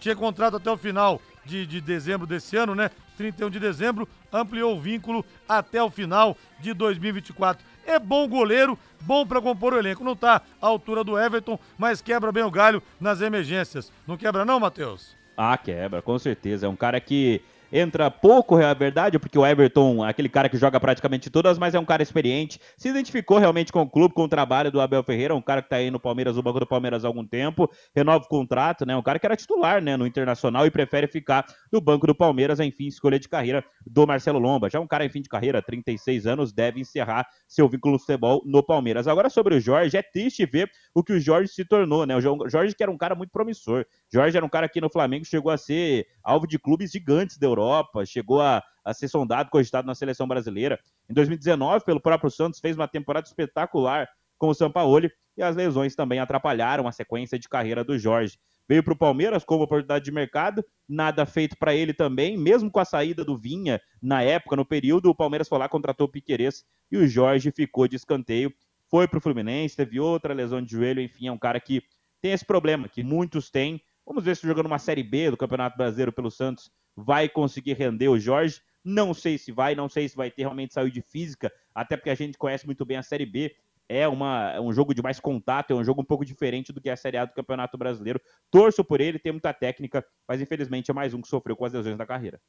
Tinha 0.00 0.16
contrato 0.16 0.56
até 0.56 0.68
o 0.68 0.76
final 0.76 1.22
de, 1.44 1.64
de 1.64 1.80
dezembro 1.80 2.26
desse 2.26 2.56
ano, 2.56 2.74
né? 2.74 2.90
31 3.16 3.50
de 3.50 3.60
dezembro, 3.60 4.08
ampliou 4.32 4.76
o 4.76 4.80
vínculo 4.80 5.24
até 5.48 5.80
o 5.80 5.90
final 5.90 6.36
de 6.58 6.74
2024. 6.74 7.64
É 7.86 7.98
bom 7.98 8.28
goleiro, 8.28 8.78
bom 9.00 9.26
para 9.26 9.40
compor 9.40 9.74
o 9.74 9.78
elenco. 9.78 10.04
Não 10.04 10.16
tá 10.16 10.42
à 10.60 10.66
altura 10.66 11.02
do 11.02 11.18
Everton, 11.18 11.58
mas 11.76 12.00
quebra 12.00 12.30
bem 12.32 12.42
o 12.42 12.50
galho 12.50 12.82
nas 13.00 13.20
emergências. 13.20 13.92
Não 14.06 14.16
quebra 14.16 14.44
não, 14.44 14.60
Matheus? 14.60 15.16
Ah, 15.36 15.56
quebra, 15.56 16.02
com 16.02 16.18
certeza. 16.18 16.66
É 16.66 16.68
um 16.68 16.76
cara 16.76 17.00
que 17.00 17.42
entra 17.72 18.10
pouco, 18.10 18.58
é 18.58 18.66
a 18.66 18.74
verdade, 18.74 19.18
porque 19.18 19.38
o 19.38 19.46
Everton, 19.46 20.04
aquele 20.04 20.28
cara 20.28 20.48
que 20.48 20.58
joga 20.58 20.78
praticamente 20.78 21.30
todas, 21.30 21.58
mas 21.58 21.74
é 21.74 21.78
um 21.78 21.84
cara 21.84 22.02
experiente, 22.02 22.60
se 22.76 22.90
identificou 22.90 23.38
realmente 23.38 23.72
com 23.72 23.80
o 23.80 23.88
clube, 23.88 24.14
com 24.14 24.24
o 24.24 24.28
trabalho 24.28 24.70
do 24.70 24.80
Abel 24.80 25.02
Ferreira, 25.02 25.34
um 25.34 25.40
cara 25.40 25.62
que 25.62 25.70
tá 25.70 25.76
aí 25.76 25.90
no 25.90 25.98
Palmeiras, 25.98 26.36
no 26.36 26.42
banco 26.42 26.60
do 26.60 26.66
Palmeiras 26.66 27.04
há 27.04 27.08
algum 27.08 27.26
tempo, 27.26 27.70
renova 27.94 28.24
o 28.24 28.28
contrato, 28.28 28.84
né? 28.84 28.94
Um 28.94 29.02
cara 29.02 29.18
que 29.18 29.24
era 29.24 29.34
titular, 29.34 29.80
né, 29.80 29.96
no 29.96 30.06
Internacional 30.06 30.66
e 30.66 30.70
prefere 30.70 31.06
ficar 31.06 31.46
no 31.72 31.80
banco 31.80 32.06
do 32.06 32.14
Palmeiras, 32.14 32.60
enfim, 32.60 32.86
escolha 32.86 33.18
de 33.18 33.28
carreira 33.28 33.64
do 33.86 34.06
Marcelo 34.06 34.38
Lomba. 34.38 34.68
Já 34.68 34.78
um 34.78 34.86
cara 34.86 35.06
em 35.06 35.08
fim 35.08 35.22
de 35.22 35.28
carreira, 35.28 35.62
36 35.62 36.26
anos, 36.26 36.52
deve 36.52 36.80
encerrar 36.80 37.26
seu 37.48 37.68
vínculo 37.68 37.94
no 37.94 37.98
futebol 37.98 38.42
no 38.44 38.62
Palmeiras. 38.62 39.08
Agora 39.08 39.30
sobre 39.30 39.54
o 39.54 39.60
Jorge, 39.60 39.96
é 39.96 40.02
triste 40.02 40.44
ver 40.44 40.70
o 40.94 41.02
que 41.02 41.14
o 41.14 41.20
Jorge 41.20 41.50
se 41.50 41.64
tornou, 41.64 42.04
né? 42.04 42.14
O 42.16 42.20
Jorge 42.20 42.74
que 42.74 42.82
era 42.82 42.92
um 42.92 42.98
cara 42.98 43.14
muito 43.14 43.30
promissor. 43.30 43.86
Jorge 44.12 44.36
era 44.36 44.44
um 44.44 44.48
cara 44.48 44.68
que 44.68 44.80
no 44.80 44.90
Flamengo 44.90 45.24
chegou 45.24 45.50
a 45.50 45.56
ser 45.56 46.06
alvo 46.22 46.46
de 46.46 46.58
clubes 46.58 46.90
gigantes 46.90 47.38
da 47.38 47.46
Europa, 47.46 47.61
chegou 48.06 48.40
a, 48.40 48.62
a 48.84 48.94
ser 48.94 49.08
sondado, 49.08 49.50
cogitado 49.50 49.86
na 49.86 49.94
seleção 49.94 50.26
brasileira. 50.26 50.78
Em 51.08 51.14
2019, 51.14 51.84
pelo 51.84 52.00
próprio 52.00 52.30
Santos, 52.30 52.60
fez 52.60 52.76
uma 52.76 52.88
temporada 52.88 53.26
espetacular 53.26 54.08
com 54.38 54.48
o 54.48 54.54
Sampaoli 54.54 55.10
e 55.36 55.42
as 55.42 55.54
lesões 55.56 55.94
também 55.94 56.18
atrapalharam 56.18 56.88
a 56.88 56.92
sequência 56.92 57.38
de 57.38 57.48
carreira 57.48 57.84
do 57.84 57.98
Jorge. 57.98 58.38
Veio 58.68 58.82
para 58.82 58.92
o 58.92 58.96
Palmeiras 58.96 59.44
como 59.44 59.64
oportunidade 59.64 60.04
de 60.04 60.12
mercado, 60.12 60.64
nada 60.88 61.26
feito 61.26 61.56
para 61.58 61.74
ele 61.74 61.92
também, 61.92 62.36
mesmo 62.36 62.70
com 62.70 62.80
a 62.80 62.84
saída 62.84 63.24
do 63.24 63.36
Vinha 63.36 63.80
na 64.00 64.22
época, 64.22 64.56
no 64.56 64.64
período, 64.64 65.10
o 65.10 65.14
Palmeiras 65.14 65.48
foi 65.48 65.58
lá, 65.58 65.68
contratou 65.68 66.06
o 66.06 66.10
Piquerez 66.10 66.64
e 66.90 66.96
o 66.96 67.06
Jorge 67.06 67.50
ficou 67.50 67.88
de 67.88 67.96
escanteio. 67.96 68.52
Foi 68.88 69.08
para 69.08 69.18
o 69.18 69.20
Fluminense, 69.20 69.76
teve 69.76 69.98
outra 69.98 70.34
lesão 70.34 70.62
de 70.62 70.72
joelho, 70.72 71.00
enfim, 71.00 71.26
é 71.26 71.32
um 71.32 71.38
cara 71.38 71.58
que 71.58 71.82
tem 72.20 72.32
esse 72.32 72.44
problema, 72.44 72.88
que 72.88 73.02
muitos 73.02 73.50
têm. 73.50 73.80
Vamos 74.06 74.24
ver 74.24 74.36
se 74.36 74.46
jogando 74.46 74.66
uma 74.66 74.78
Série 74.78 75.02
B 75.02 75.30
do 75.30 75.36
Campeonato 75.36 75.76
Brasileiro 75.76 76.12
pelo 76.12 76.30
Santos 76.30 76.70
vai 76.96 77.28
conseguir 77.28 77.74
render 77.74 78.08
o 78.08 78.18
Jorge. 78.18 78.60
Não 78.84 79.14
sei 79.14 79.38
se 79.38 79.52
vai, 79.52 79.74
não 79.74 79.88
sei 79.88 80.08
se 80.08 80.16
vai 80.16 80.30
ter 80.30 80.42
realmente 80.42 80.74
saúde 80.74 81.02
física, 81.02 81.52
até 81.74 81.96
porque 81.96 82.10
a 82.10 82.14
gente 82.14 82.36
conhece 82.36 82.66
muito 82.66 82.84
bem 82.84 82.96
a 82.96 83.02
Série 83.02 83.26
B 83.26 83.54
é, 83.88 84.08
uma, 84.08 84.52
é 84.52 84.60
um 84.60 84.72
jogo 84.72 84.94
de 84.94 85.02
mais 85.02 85.20
contato, 85.20 85.72
é 85.72 85.76
um 85.76 85.84
jogo 85.84 86.00
um 86.00 86.04
pouco 86.04 86.24
diferente 86.24 86.72
do 86.72 86.80
que 86.80 86.88
a 86.88 86.96
Série 86.96 87.18
A 87.18 87.26
do 87.26 87.34
Campeonato 87.34 87.76
Brasileiro. 87.76 88.20
Torço 88.50 88.82
por 88.82 89.00
ele, 89.02 89.18
tem 89.18 89.32
muita 89.32 89.52
técnica, 89.52 90.04
mas 90.26 90.40
infelizmente 90.40 90.90
é 90.90 90.94
mais 90.94 91.12
um 91.12 91.20
que 91.20 91.28
sofreu 91.28 91.54
com 91.54 91.66
as 91.66 91.72
lesões 91.74 91.98
da 91.98 92.06
carreira. 92.06 92.40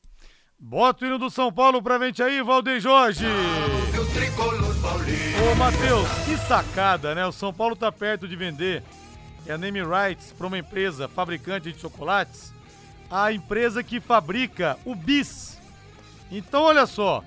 Bota 0.58 1.04
o 1.04 1.08
hino 1.08 1.18
do 1.18 1.30
São 1.30 1.52
Paulo 1.52 1.82
pra 1.82 2.00
frente 2.00 2.24
aí, 2.24 2.42
Valdeir 2.42 2.80
Jorge! 2.80 3.26
Ô, 5.52 5.56
Matheus, 5.56 6.08
que 6.26 6.38
sacada, 6.48 7.14
né? 7.14 7.26
O 7.26 7.32
São 7.34 7.54
Paulo 7.54 7.76
tá 7.76 7.92
perto 7.92 8.26
de 8.26 8.36
vender 8.36 8.82
é 9.46 9.52
a 9.52 9.58
name 9.58 9.82
rights 9.82 10.32
para 10.32 10.48
uma 10.48 10.58
empresa 10.58 11.10
fabricante 11.10 11.74
de 11.74 11.78
chocolates, 11.78 12.54
a 13.14 13.32
empresa 13.32 13.84
que 13.84 14.00
fabrica 14.00 14.76
o 14.84 14.96
Bis. 14.96 15.60
Então, 16.32 16.64
olha 16.64 16.88
só, 16.88 17.24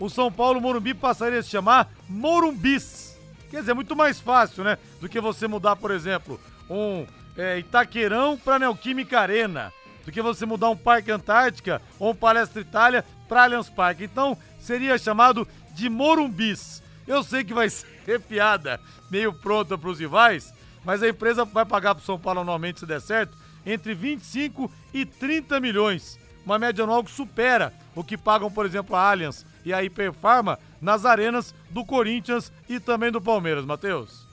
o 0.00 0.08
São 0.08 0.32
Paulo 0.32 0.62
Morumbi 0.62 0.94
passaria 0.94 1.40
a 1.40 1.42
se 1.42 1.50
chamar 1.50 1.90
Morumbis. 2.08 3.18
Quer 3.50 3.60
dizer, 3.60 3.74
muito 3.74 3.94
mais 3.94 4.18
fácil, 4.18 4.64
né? 4.64 4.78
Do 4.98 5.10
que 5.10 5.20
você 5.20 5.46
mudar, 5.46 5.76
por 5.76 5.90
exemplo, 5.90 6.40
um 6.70 7.06
é, 7.36 7.58
Itaquerão 7.58 8.38
para 8.38 8.58
Neoquímica 8.58 9.20
Arena. 9.20 9.74
Do 10.06 10.10
que 10.10 10.22
você 10.22 10.46
mudar 10.46 10.70
um 10.70 10.76
Parque 10.76 11.10
Antártica 11.10 11.82
ou 11.98 12.12
um 12.12 12.14
Palestra 12.14 12.62
Itália 12.62 13.04
para 13.28 13.44
Allianz 13.44 13.68
Parque. 13.68 14.04
Então, 14.04 14.38
seria 14.58 14.96
chamado 14.96 15.46
de 15.74 15.90
Morumbis. 15.90 16.82
Eu 17.06 17.22
sei 17.22 17.44
que 17.44 17.52
vai 17.52 17.68
ser 17.68 18.20
piada 18.22 18.80
meio 19.10 19.34
pronta 19.34 19.76
para 19.76 19.90
os 19.90 20.00
rivais, 20.00 20.54
mas 20.82 21.02
a 21.02 21.08
empresa 21.08 21.44
vai 21.44 21.66
pagar 21.66 21.94
para 21.94 22.02
o 22.02 22.06
São 22.06 22.18
Paulo 22.18 22.40
anualmente, 22.40 22.80
se 22.80 22.86
der 22.86 23.02
certo, 23.02 23.36
entre 23.66 23.92
25 23.92 24.70
e 24.94 25.04
30 25.04 25.60
milhões. 25.60 26.18
Uma 26.44 26.58
média 26.58 26.84
anual 26.84 27.02
que 27.02 27.10
supera 27.10 27.72
o 27.94 28.04
que 28.04 28.16
pagam, 28.16 28.50
por 28.50 28.64
exemplo, 28.64 28.94
a 28.94 29.10
Allianz 29.10 29.44
e 29.64 29.74
a 29.74 29.82
Hiperfarma 29.82 30.58
nas 30.80 31.04
arenas 31.04 31.52
do 31.70 31.84
Corinthians 31.84 32.52
e 32.68 32.78
também 32.78 33.10
do 33.10 33.20
Palmeiras, 33.20 33.64
Matheus. 33.64 34.24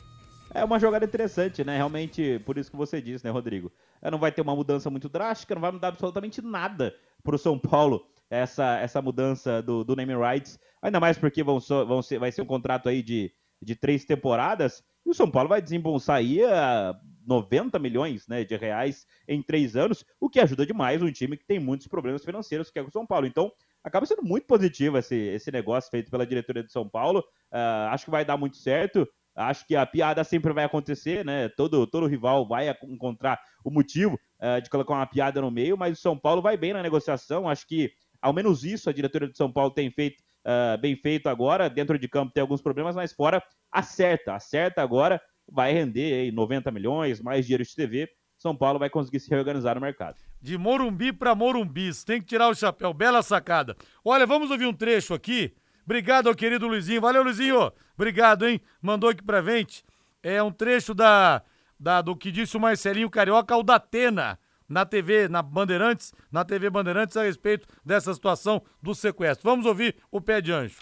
É 0.54 0.64
uma 0.64 0.80
jogada 0.80 1.04
interessante, 1.04 1.64
né? 1.64 1.76
Realmente, 1.76 2.40
por 2.46 2.60
isso 2.60 2.70
que 2.70 2.78
você 2.78 3.02
disse, 3.02 3.26
né, 3.26 3.32
Rodrigo? 3.32 3.72
É, 4.00 4.12
não 4.12 4.20
vai 4.20 4.32
ter 4.32 4.42
uma 4.42 4.56
mudança 4.56 4.90
muito 4.92 5.10
drástica, 5.10 5.56
não 5.56 5.62
vai 5.62 5.72
mudar 5.72 5.88
absolutamente 5.88 6.42
nada 6.42 6.94
para 7.24 7.36
o 7.36 7.40
São 7.40 7.58
Paulo 7.58 8.06
essa, 8.30 8.78
essa 8.80 9.02
mudança 9.02 9.64
do, 9.64 9.84
do 9.84 9.96
name 9.96 10.14
rights. 10.14 10.60
Ainda 10.82 11.00
mais 11.00 11.18
porque 11.18 11.42
vão, 11.42 11.60
vão 11.60 12.02
ser, 12.04 12.20
vai 12.20 12.32
ser 12.32 12.44
um 12.44 12.46
contrato 12.46 12.88
aí 12.90 13.02
de, 13.02 13.34
de 13.60 13.76
três 13.76 14.06
temporadas. 14.06 14.84
E 15.04 15.10
o 15.10 15.14
São 15.14 15.32
Paulo 15.32 15.50
vai 15.50 15.62
desembolsar 15.62 16.18
aí 16.18 16.44
a 16.44 16.94
90 17.26 17.78
milhões 17.80 18.28
né, 18.28 18.44
de 18.44 18.56
reais 18.56 19.06
em 19.28 19.42
três 19.42 19.76
anos, 19.76 20.06
o 20.20 20.30
que 20.30 20.40
ajuda 20.40 20.66
demais 20.66 21.02
um 21.02 21.12
time 21.12 21.38
que 21.38 21.46
tem 21.46 21.60
muitos 21.60 21.88
problemas 21.88 22.24
financeiros, 22.24 22.70
que 22.70 22.80
é 22.80 22.82
o 22.82 22.92
São 22.92 23.06
Paulo. 23.06 23.26
Então, 23.26 23.52
acaba 23.84 24.06
sendo 24.06 24.24
muito 24.24 24.48
positivo 24.48 24.98
esse, 24.98 25.16
esse 25.16 25.52
negócio 25.52 25.90
feito 25.92 26.10
pela 26.10 26.26
diretoria 26.26 26.64
de 26.64 26.72
São 26.72 26.88
Paulo. 26.88 27.20
Uh, 27.52 27.90
acho 27.90 28.06
que 28.06 28.12
vai 28.12 28.24
dar 28.24 28.38
muito 28.38 28.58
certo. 28.58 29.08
Acho 29.36 29.66
que 29.66 29.76
a 29.76 29.86
piada 29.86 30.24
sempre 30.24 30.54
vai 30.54 30.64
acontecer, 30.64 31.26
né? 31.26 31.50
Todo, 31.50 31.88
todo 31.88 32.06
rival 32.06 32.48
vai 32.48 32.70
encontrar 32.84 33.40
o 33.64 33.72
motivo 33.72 34.20
uh, 34.40 34.62
de 34.62 34.70
colocar 34.70 34.94
uma 34.94 35.08
piada 35.08 35.42
no 35.42 35.50
meio, 35.50 35.78
mas 35.78 35.98
o 35.98 36.02
São 36.02 36.18
Paulo 36.18 36.42
vai 36.42 36.56
bem 36.56 36.74
na 36.74 36.84
negociação. 36.84 37.50
Acho 37.50 37.68
que, 37.68 37.92
ao 38.22 38.32
menos 38.32 38.64
isso, 38.64 38.90
a 38.90 38.94
diretoria 38.94 39.28
de 39.28 39.36
São 39.36 39.52
Paulo 39.52 39.72
tem 39.72 39.90
feito 39.90 40.22
uh, 40.44 40.78
bem 40.80 40.96
feito 40.96 41.28
agora. 41.28 41.70
Dentro 41.70 41.98
de 41.98 42.08
campo 42.08 42.34
tem 42.34 42.42
alguns 42.42 42.62
problemas, 42.62 42.96
mas 42.96 43.12
fora 43.12 43.42
acerta. 43.72 44.36
Acerta 44.36 44.82
agora, 44.82 45.22
vai 45.52 45.74
render 45.74 46.14
aí 46.14 46.32
90 46.32 46.72
milhões, 46.72 47.22
mais 47.22 47.46
dinheiro 47.46 47.64
de 47.64 47.76
TV. 47.76 48.10
São 48.38 48.56
Paulo 48.56 48.80
vai 48.80 48.89
conseguir 48.89 49.20
se 49.20 49.30
reorganizar 49.30 49.76
no 49.76 49.82
mercado. 49.82 50.18
De 50.41 50.58
Morumbi 50.58 51.14
para 51.14 51.34
Morumbis, 51.34 52.04
tem 52.04 52.20
que 52.20 52.28
tirar 52.28 52.50
o 52.50 52.56
chapéu, 52.56 52.94
bela 52.94 53.22
sacada. 53.22 53.76
Olha, 54.04 54.26
vamos 54.26 54.52
ouvir 54.52 54.66
um 54.66 54.74
trecho 54.74 55.14
aqui. 55.14 55.54
Obrigado 55.86 56.28
ao 56.28 56.36
querido 56.36 56.68
Luizinho. 56.68 57.02
Valeu, 57.02 57.24
Luizinho. 57.24 57.72
Obrigado, 57.96 58.48
hein? 58.48 58.60
Mandou 58.82 59.10
aqui 59.10 59.24
pra 59.24 59.41
gente. 59.41 59.84
É 60.22 60.41
um 60.41 60.52
trecho 60.52 60.94
da, 60.94 61.41
da 61.80 62.02
do 62.02 62.16
que 62.16 62.32
disse 62.32 62.58
o 62.58 62.60
Marcelinho 62.60 63.10
Carioca 63.10 63.54
ao 63.54 63.64
Datena 63.64 64.39
na 64.68 64.86
TV, 64.86 65.28
na 65.28 65.41
Bandeirantes, 65.41 66.14
na 66.32 66.44
TV 66.44 66.70
Bandeirantes 66.70 67.16
a 67.16 67.24
respeito 67.24 67.68
dessa 67.86 68.14
situação 68.14 68.62
do 68.82 68.96
sequestro. 68.96 69.50
Vamos 69.50 69.66
ouvir 69.66 69.96
o 70.12 70.20
pé 70.20 70.41
de 70.41 70.52
anjo. 70.52 70.80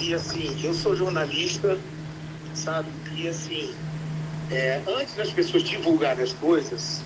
E 0.00 0.14
assim, 0.14 0.64
eu 0.64 0.74
sou 0.74 0.96
jornalista, 0.96 1.78
sabe? 2.54 2.88
E 3.16 3.28
assim, 3.28 3.74
é, 4.50 4.80
antes 4.86 5.14
das 5.14 5.30
pessoas 5.30 5.62
divulgarem 5.62 6.22
as 6.22 6.32
coisas, 6.32 7.02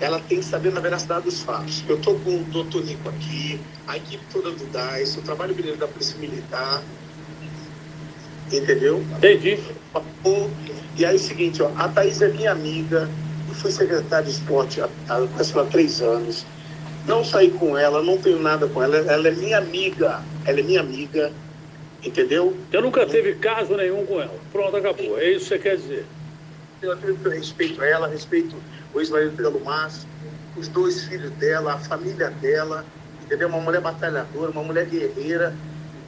ela 0.00 0.20
tem 0.20 0.38
que 0.38 0.44
saber 0.44 0.72
na 0.72 0.80
veracidade 0.80 1.24
dos 1.24 1.42
fatos. 1.42 1.82
Eu 1.88 1.96
estou 1.96 2.18
com 2.20 2.36
o 2.36 2.44
doutor 2.44 2.84
Nico 2.84 3.08
aqui, 3.08 3.60
a 3.86 3.96
equipe 3.96 4.22
toda 4.32 4.50
do 4.50 4.64
DAIS, 4.66 5.16
o 5.16 5.22
trabalho 5.22 5.54
mineiro 5.54 5.76
da 5.76 5.88
Polícia 5.88 6.18
Militar, 6.18 6.82
entendeu? 8.52 9.04
Entendi. 9.16 9.58
E 10.96 11.04
aí 11.04 11.12
é 11.12 11.16
o 11.16 11.18
seguinte, 11.18 11.62
ó, 11.62 11.70
a 11.76 11.88
Thaís 11.88 12.20
é 12.22 12.28
minha 12.28 12.52
amiga, 12.52 13.08
eu 13.48 13.54
fui 13.54 13.70
secretária 13.70 14.24
de 14.24 14.32
esporte 14.32 14.80
há, 14.80 14.88
há, 15.08 15.16
há 15.16 15.64
três 15.66 16.00
anos, 16.00 16.44
não 17.06 17.24
saí 17.24 17.50
com 17.50 17.76
ela, 17.76 18.02
não 18.02 18.18
tenho 18.18 18.40
nada 18.40 18.66
com 18.68 18.82
ela, 18.82 18.96
ela 18.96 19.28
é 19.28 19.30
minha 19.30 19.58
amiga, 19.58 20.20
ela 20.44 20.60
é 20.60 20.62
minha 20.62 20.80
amiga, 20.80 21.32
entendeu? 22.04 22.56
Eu 22.72 22.82
nunca 22.82 23.06
teve 23.06 23.34
caso 23.34 23.76
nenhum 23.76 24.04
com 24.06 24.20
ela. 24.20 24.34
Pronto, 24.52 24.76
acabou. 24.76 25.18
É 25.18 25.30
isso 25.30 25.44
que 25.44 25.48
você 25.48 25.58
quer 25.58 25.76
dizer 25.76 26.06
eu 26.82 26.96
tenho 26.96 27.16
respeito 27.30 27.82
a 27.82 27.86
ela, 27.86 28.08
respeito 28.08 28.56
o 28.94 29.00
ex-marido 29.00 29.32
Pedro 29.36 29.60
Márcio, 29.64 30.08
os 30.56 30.68
dois 30.68 31.04
filhos 31.04 31.30
dela, 31.32 31.74
a 31.74 31.78
família 31.78 32.30
dela, 32.30 32.84
entendeu? 33.22 33.48
Uma 33.48 33.60
mulher 33.60 33.80
batalhadora, 33.80 34.50
uma 34.50 34.62
mulher 34.62 34.86
guerreira, 34.86 35.54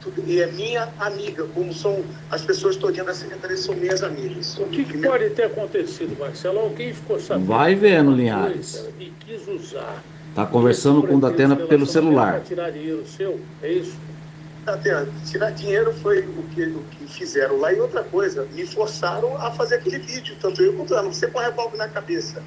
tudo, 0.01 0.23
e 0.25 0.41
é 0.41 0.47
minha 0.47 0.89
amiga, 0.99 1.45
como 1.53 1.73
são 1.73 2.03
as 2.29 2.43
pessoas 2.43 2.75
todinhas 2.75 3.05
da 3.05 3.13
secretaria, 3.13 3.57
são 3.57 3.75
minhas 3.75 4.01
amigas. 4.01 4.57
O 4.57 4.65
que, 4.67 4.83
que 4.83 4.97
pode 4.97 5.29
ter 5.31 5.43
acontecido, 5.43 6.17
Marcelo? 6.17 6.59
Alguém 6.59 6.93
ficou 6.93 7.19
sabendo? 7.19 7.47
Vai 7.47 7.75
vendo, 7.75 8.11
Linhares. 8.11 8.87
E 8.99 9.13
quis 9.19 9.47
usar. 9.47 10.01
Tá 10.33 10.45
conversando 10.45 11.03
com 11.03 11.17
o 11.17 11.19
Datena 11.19 11.55
pelo 11.55 11.85
celular. 11.85 12.41
tirar 12.41 12.71
dinheiro 12.71 13.05
seu, 13.05 13.39
é 13.61 13.73
isso? 13.73 13.95
Tirar 15.25 15.51
dinheiro 15.51 15.93
foi 15.93 16.19
o 16.19 16.43
que, 16.53 16.63
o 16.63 16.83
que 16.83 17.07
fizeram 17.07 17.57
lá. 17.57 17.73
E 17.73 17.79
outra 17.79 18.03
coisa, 18.03 18.45
me 18.53 18.65
forçaram 18.65 19.35
a 19.37 19.51
fazer 19.51 19.75
aquele 19.75 19.99
vídeo, 19.99 20.35
tanto 20.39 20.61
eu 20.61 20.73
quanto 20.73 20.93
ela. 20.93 21.07
Você 21.07 21.27
com 21.27 21.39
a 21.39 21.43
revólver 21.43 21.77
na 21.77 21.87
cabeça. 21.87 22.43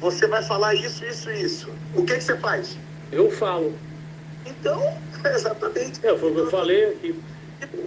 Você 0.00 0.26
vai 0.26 0.42
falar 0.42 0.74
isso, 0.74 1.04
isso, 1.04 1.30
isso. 1.30 1.70
O 1.94 2.04
que, 2.04 2.14
que 2.14 2.20
você 2.20 2.36
faz? 2.36 2.76
Eu 3.10 3.30
falo. 3.30 3.74
Então, 4.46 4.80
exatamente. 5.24 6.06
É, 6.06 6.16
foi 6.16 6.30
o 6.30 6.34
que 6.34 6.40
eu 6.40 6.50
falei 6.50 6.84
aqui. 6.90 7.20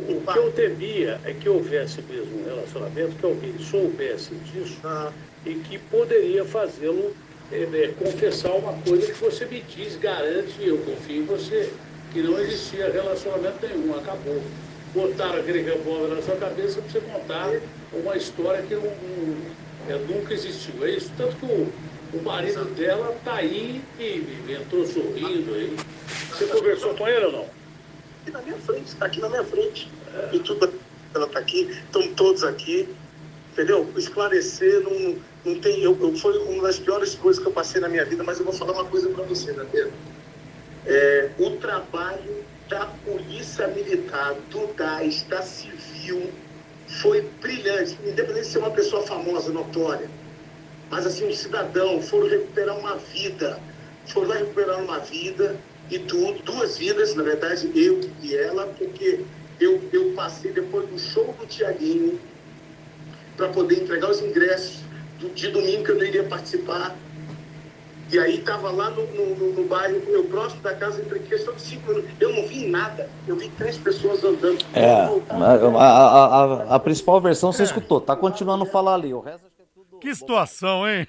O 0.09 0.22
que 0.22 0.38
eu 0.38 0.51
temia 0.51 1.20
é 1.24 1.34
que 1.34 1.47
houvesse 1.47 2.01
mesmo 2.01 2.41
um 2.41 2.45
relacionamento, 2.45 3.16
que 3.16 3.26
alguém 3.26 3.57
soubesse 3.59 4.36
disso 4.36 4.78
ah. 4.84 5.12
e 5.45 5.53
que 5.55 5.78
poderia 5.78 6.43
fazê-lo 6.43 7.16
é, 7.51 7.64
é, 7.64 7.88
confessar 7.97 8.51
uma 8.51 8.74
coisa 8.82 9.07
que 9.07 9.20
você 9.20 9.45
me 9.45 9.62
diz, 9.62 9.95
garante, 9.95 10.55
eu 10.59 10.78
confio 10.80 11.24
em 11.24 11.26
você 11.26 11.72
que 12.12 12.22
não 12.22 12.39
existia 12.39 12.91
relacionamento 12.91 13.66
nenhum, 13.66 13.97
acabou. 13.97 14.41
Botaram 14.93 15.39
aquele 15.39 15.62
revólver 15.62 16.16
na 16.16 16.22
sua 16.22 16.36
cabeça 16.36 16.82
para 16.82 16.91
você 16.91 16.99
contar 16.99 17.49
uma 17.93 18.18
história 18.18 18.62
que 18.64 18.76
não, 18.76 18.84
não, 18.84 19.38
é, 19.89 19.97
nunca 19.99 20.34
existiu. 20.34 20.86
É 20.86 20.91
isso. 20.91 21.12
Tanto 21.18 21.36
que 21.38 21.45
o, 21.45 21.72
O 22.14 22.22
marido 22.24 22.66
dela 22.76 23.16
tá 23.24 23.36
aí 23.36 23.82
e 23.97 24.51
entrou 24.51 24.86
sorrindo 24.86 25.53
aí. 25.53 25.78
Você 26.30 26.45
conversou 26.47 26.93
com 26.93 27.07
ele 27.07 27.26
ou 27.26 27.32
não? 27.32 27.45
Aqui 28.22 28.32
na 28.32 28.41
minha 28.41 28.57
frente, 28.57 28.88
está 28.88 29.05
aqui 29.05 29.22
na 29.22 29.30
minha 29.30 29.43
frente. 29.45 29.89
E 30.34 30.39
tudo, 30.39 30.74
ela 31.16 31.26
está 31.26 31.39
aqui, 31.39 31.70
estão 31.72 32.05
todos 32.14 32.43
aqui. 32.43 32.89
Entendeu? 33.53 33.89
Esclarecer 33.95 34.82
não, 34.82 35.16
não 35.45 35.59
tem. 35.62 35.82
Eu, 35.82 35.97
eu, 36.01 36.16
foi 36.16 36.38
uma 36.39 36.64
das 36.64 36.80
piores 36.80 37.16
coisas 37.16 37.41
que 37.41 37.47
eu 37.47 37.53
passei 37.53 37.80
na 37.80 37.88
minha 37.88 38.03
vida, 38.05 38.24
mas 38.24 38.39
eu 38.39 38.45
vou 38.45 38.53
falar 38.53 38.74
uma 38.74 38.86
coisa 38.86 39.09
para 39.09 39.24
você, 39.24 39.53
Dateiro. 39.53 39.91
É, 40.86 41.29
o 41.38 41.51
trabalho 41.57 42.43
da 42.67 42.86
Polícia 43.05 43.67
Militar, 43.67 44.36
do 44.49 44.67
DAS, 44.73 45.23
da 45.23 45.41
Civil, 45.41 46.32
foi 46.88 47.21
brilhante. 47.41 47.97
Independente 48.05 48.45
de 48.45 48.51
ser 48.51 48.59
uma 48.59 48.71
pessoa 48.71 49.03
famosa, 49.03 49.51
notória. 49.51 50.09
Mas 50.89 51.05
assim, 51.05 51.27
um 51.27 51.34
cidadão, 51.34 52.01
foram 52.01 52.27
recuperar 52.27 52.77
uma 52.77 52.97
vida. 52.97 53.59
Foram 54.07 54.29
lá 54.29 54.36
recuperar 54.36 54.84
uma 54.84 54.99
vida 54.99 55.55
e 55.91 55.99
tudo, 55.99 56.41
duas 56.43 56.77
vidas, 56.77 57.13
na 57.15 57.23
verdade, 57.23 57.69
eu 57.75 57.99
e 58.21 58.34
ela, 58.34 58.65
porque 58.77 59.19
eu, 59.59 59.82
eu 59.91 60.13
passei 60.13 60.51
depois 60.51 60.88
do 60.88 60.97
show 60.97 61.36
do 61.38 61.45
Tiaguinho 61.45 62.17
para 63.36 63.49
poder 63.49 63.84
entregar 63.84 64.09
os 64.09 64.21
ingressos 64.21 64.79
do, 65.19 65.29
de 65.29 65.49
domingo 65.49 65.84
que 65.84 65.91
eu 65.91 65.95
não 65.97 66.05
iria 66.05 66.23
participar. 66.23 66.95
E 68.12 68.20
aí 68.20 68.39
estava 68.39 68.70
lá 68.70 68.89
no, 68.89 69.07
no, 69.07 69.36
no, 69.36 69.53
no 69.53 69.68
bairro, 69.70 70.05
meu 70.05 70.26
próximo 70.26 70.62
da 70.62 70.76
casa, 70.76 71.01
entre 71.01 71.20
questão 71.20 71.55
de 71.55 71.62
cinco 71.62 71.88
minutos. 71.89 72.12
Eu 72.20 72.36
não 72.36 72.45
vi 72.45 72.68
nada. 72.68 73.09
Eu 73.26 73.38
vi 73.38 73.49
três 73.51 73.78
pessoas 73.78 74.22
andando. 74.22 74.62
É, 74.74 74.91
a, 75.30 75.78
a, 75.78 76.43
a, 76.43 76.76
a 76.76 76.80
principal 76.80 77.22
versão 77.22 77.53
você 77.53 77.64
escutou, 77.64 78.01
tá 78.01 78.14
continuando 78.14 78.66
a 78.66 78.68
falar 78.68 78.95
ali. 78.95 79.14
O 79.14 79.22
resto 79.22 79.49
Que 80.01 80.14
situação, 80.14 80.88
hein? 80.89 81.07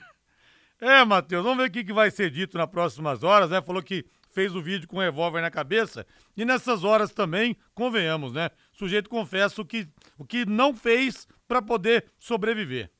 É, 0.80 1.04
Matheus, 1.04 1.42
vamos 1.42 1.58
ver 1.58 1.70
o 1.70 1.72
que, 1.72 1.82
que 1.82 1.92
vai 1.92 2.08
ser 2.08 2.30
dito 2.30 2.56
nas 2.56 2.70
próximas 2.70 3.24
horas, 3.24 3.50
né? 3.50 3.60
Falou 3.60 3.82
que 3.82 4.04
fez 4.30 4.54
o 4.54 4.62
vídeo 4.62 4.86
com 4.86 4.98
o 4.98 5.00
revólver 5.00 5.40
na 5.40 5.50
cabeça. 5.50 6.06
E 6.36 6.44
nessas 6.44 6.84
horas 6.84 7.12
também, 7.12 7.56
convenhamos, 7.74 8.32
né? 8.32 8.48
O 8.72 8.76
sujeito 8.76 9.10
confessa 9.10 9.60
o 9.60 9.64
que, 9.64 9.88
o 10.16 10.24
que 10.24 10.46
não 10.46 10.72
fez 10.72 11.26
para 11.48 11.60
poder 11.60 12.06
sobreviver. 12.18 12.90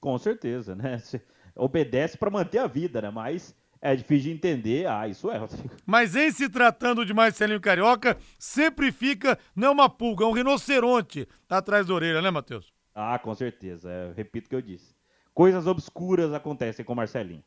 Com 0.00 0.16
certeza, 0.16 0.76
né? 0.76 1.02
obedece 1.60 2.16
para 2.16 2.30
manter 2.30 2.58
a 2.58 2.66
vida, 2.66 3.02
né? 3.02 3.10
Mas 3.10 3.54
é 3.80 3.94
difícil 3.94 4.30
de 4.30 4.36
entender. 4.36 4.86
Ah, 4.88 5.06
isso 5.06 5.30
é. 5.30 5.40
Mas 5.86 6.16
em 6.16 6.30
se 6.30 6.48
tratando 6.48 7.04
de 7.04 7.14
Marcelinho 7.14 7.60
Carioca, 7.60 8.16
sempre 8.38 8.90
fica, 8.90 9.38
não 9.54 9.68
é 9.68 9.70
uma 9.70 9.88
pulga, 9.88 10.24
é 10.24 10.28
um 10.28 10.32
rinoceronte 10.32 11.28
atrás 11.48 11.86
da 11.86 11.94
orelha, 11.94 12.22
né, 12.22 12.30
Matheus? 12.30 12.72
Ah, 12.94 13.18
com 13.18 13.34
certeza. 13.34 13.90
É, 13.90 14.12
repito 14.16 14.46
o 14.46 14.50
que 14.50 14.56
eu 14.56 14.62
disse. 14.62 14.94
Coisas 15.32 15.66
obscuras 15.66 16.32
acontecem 16.32 16.84
com 16.84 16.94
Marcelinho. 16.94 17.44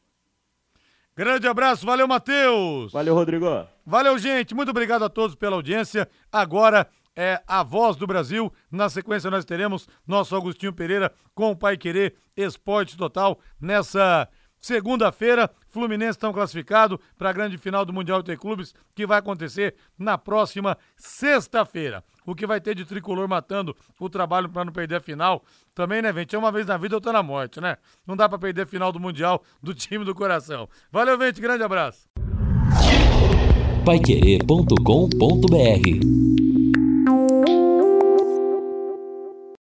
Grande 1.16 1.48
abraço, 1.48 1.86
valeu, 1.86 2.08
Matheus. 2.08 2.92
Valeu, 2.92 3.14
Rodrigo. 3.14 3.46
Valeu, 3.86 4.18
gente. 4.18 4.56
Muito 4.56 4.70
obrigado 4.70 5.06
a 5.06 5.10
todos 5.10 5.36
pela 5.36 5.56
audiência. 5.56 6.10
Agora 6.32 6.88
é 7.16 7.42
a 7.48 7.64
voz 7.64 7.96
do 7.96 8.08
Brasil. 8.08 8.52
Na 8.72 8.90
sequência, 8.90 9.30
nós 9.30 9.46
teremos 9.46 9.88
nosso 10.06 10.36
Agostinho 10.36 10.74
Pereira 10.74 11.12
com 11.34 11.52
o 11.52 11.56
Pai 11.56 11.78
Querer 11.78 12.16
Esporte 12.36 12.98
Total 12.98 13.40
nessa 13.60 14.28
segunda-feira. 14.64 15.52
Fluminense 15.68 16.12
estão 16.12 16.32
classificado 16.32 17.00
para 17.18 17.30
a 17.30 17.34
grande 17.34 17.58
final 17.58 17.84
do 17.84 17.92
Mundial 17.92 18.24
de 18.24 18.38
Clubes, 18.38 18.74
que 18.96 19.06
vai 19.06 19.20
acontecer 19.20 19.76
na 19.98 20.18
próxima 20.18 20.78
sexta-feira. 20.96 22.04
O 22.26 22.34
que 22.34 22.48
vai 22.48 22.62
ter 22.62 22.74
de 22.74 22.86
tricolor 22.86 23.28
matando 23.28 23.76
o 24.00 24.10
trabalho 24.10 24.50
para 24.50 24.64
não 24.64 24.72
perder 24.72 24.96
a 24.96 25.02
final. 25.02 25.44
Também, 25.76 26.02
né, 26.02 26.14
gente? 26.14 26.36
É 26.36 26.40
uma 26.40 26.52
vez 26.52 26.66
na 26.66 26.78
vida, 26.78 26.96
outra 26.96 27.12
na 27.12 27.22
morte, 27.22 27.60
né? 27.60 27.78
Não 28.08 28.16
dá 28.16 28.30
para 28.30 28.40
perder 28.40 28.62
a 28.62 28.66
final 28.66 28.92
do 28.92 29.00
Mundial 29.00 29.44
do 29.62 29.74
time 29.74 30.06
do 30.06 30.16
coração. 30.16 30.70
Valeu, 30.92 31.20
gente. 31.20 31.42
Grande 31.42 31.64
abraço. 31.64 32.08
Paiquerê.com.br 33.84 36.33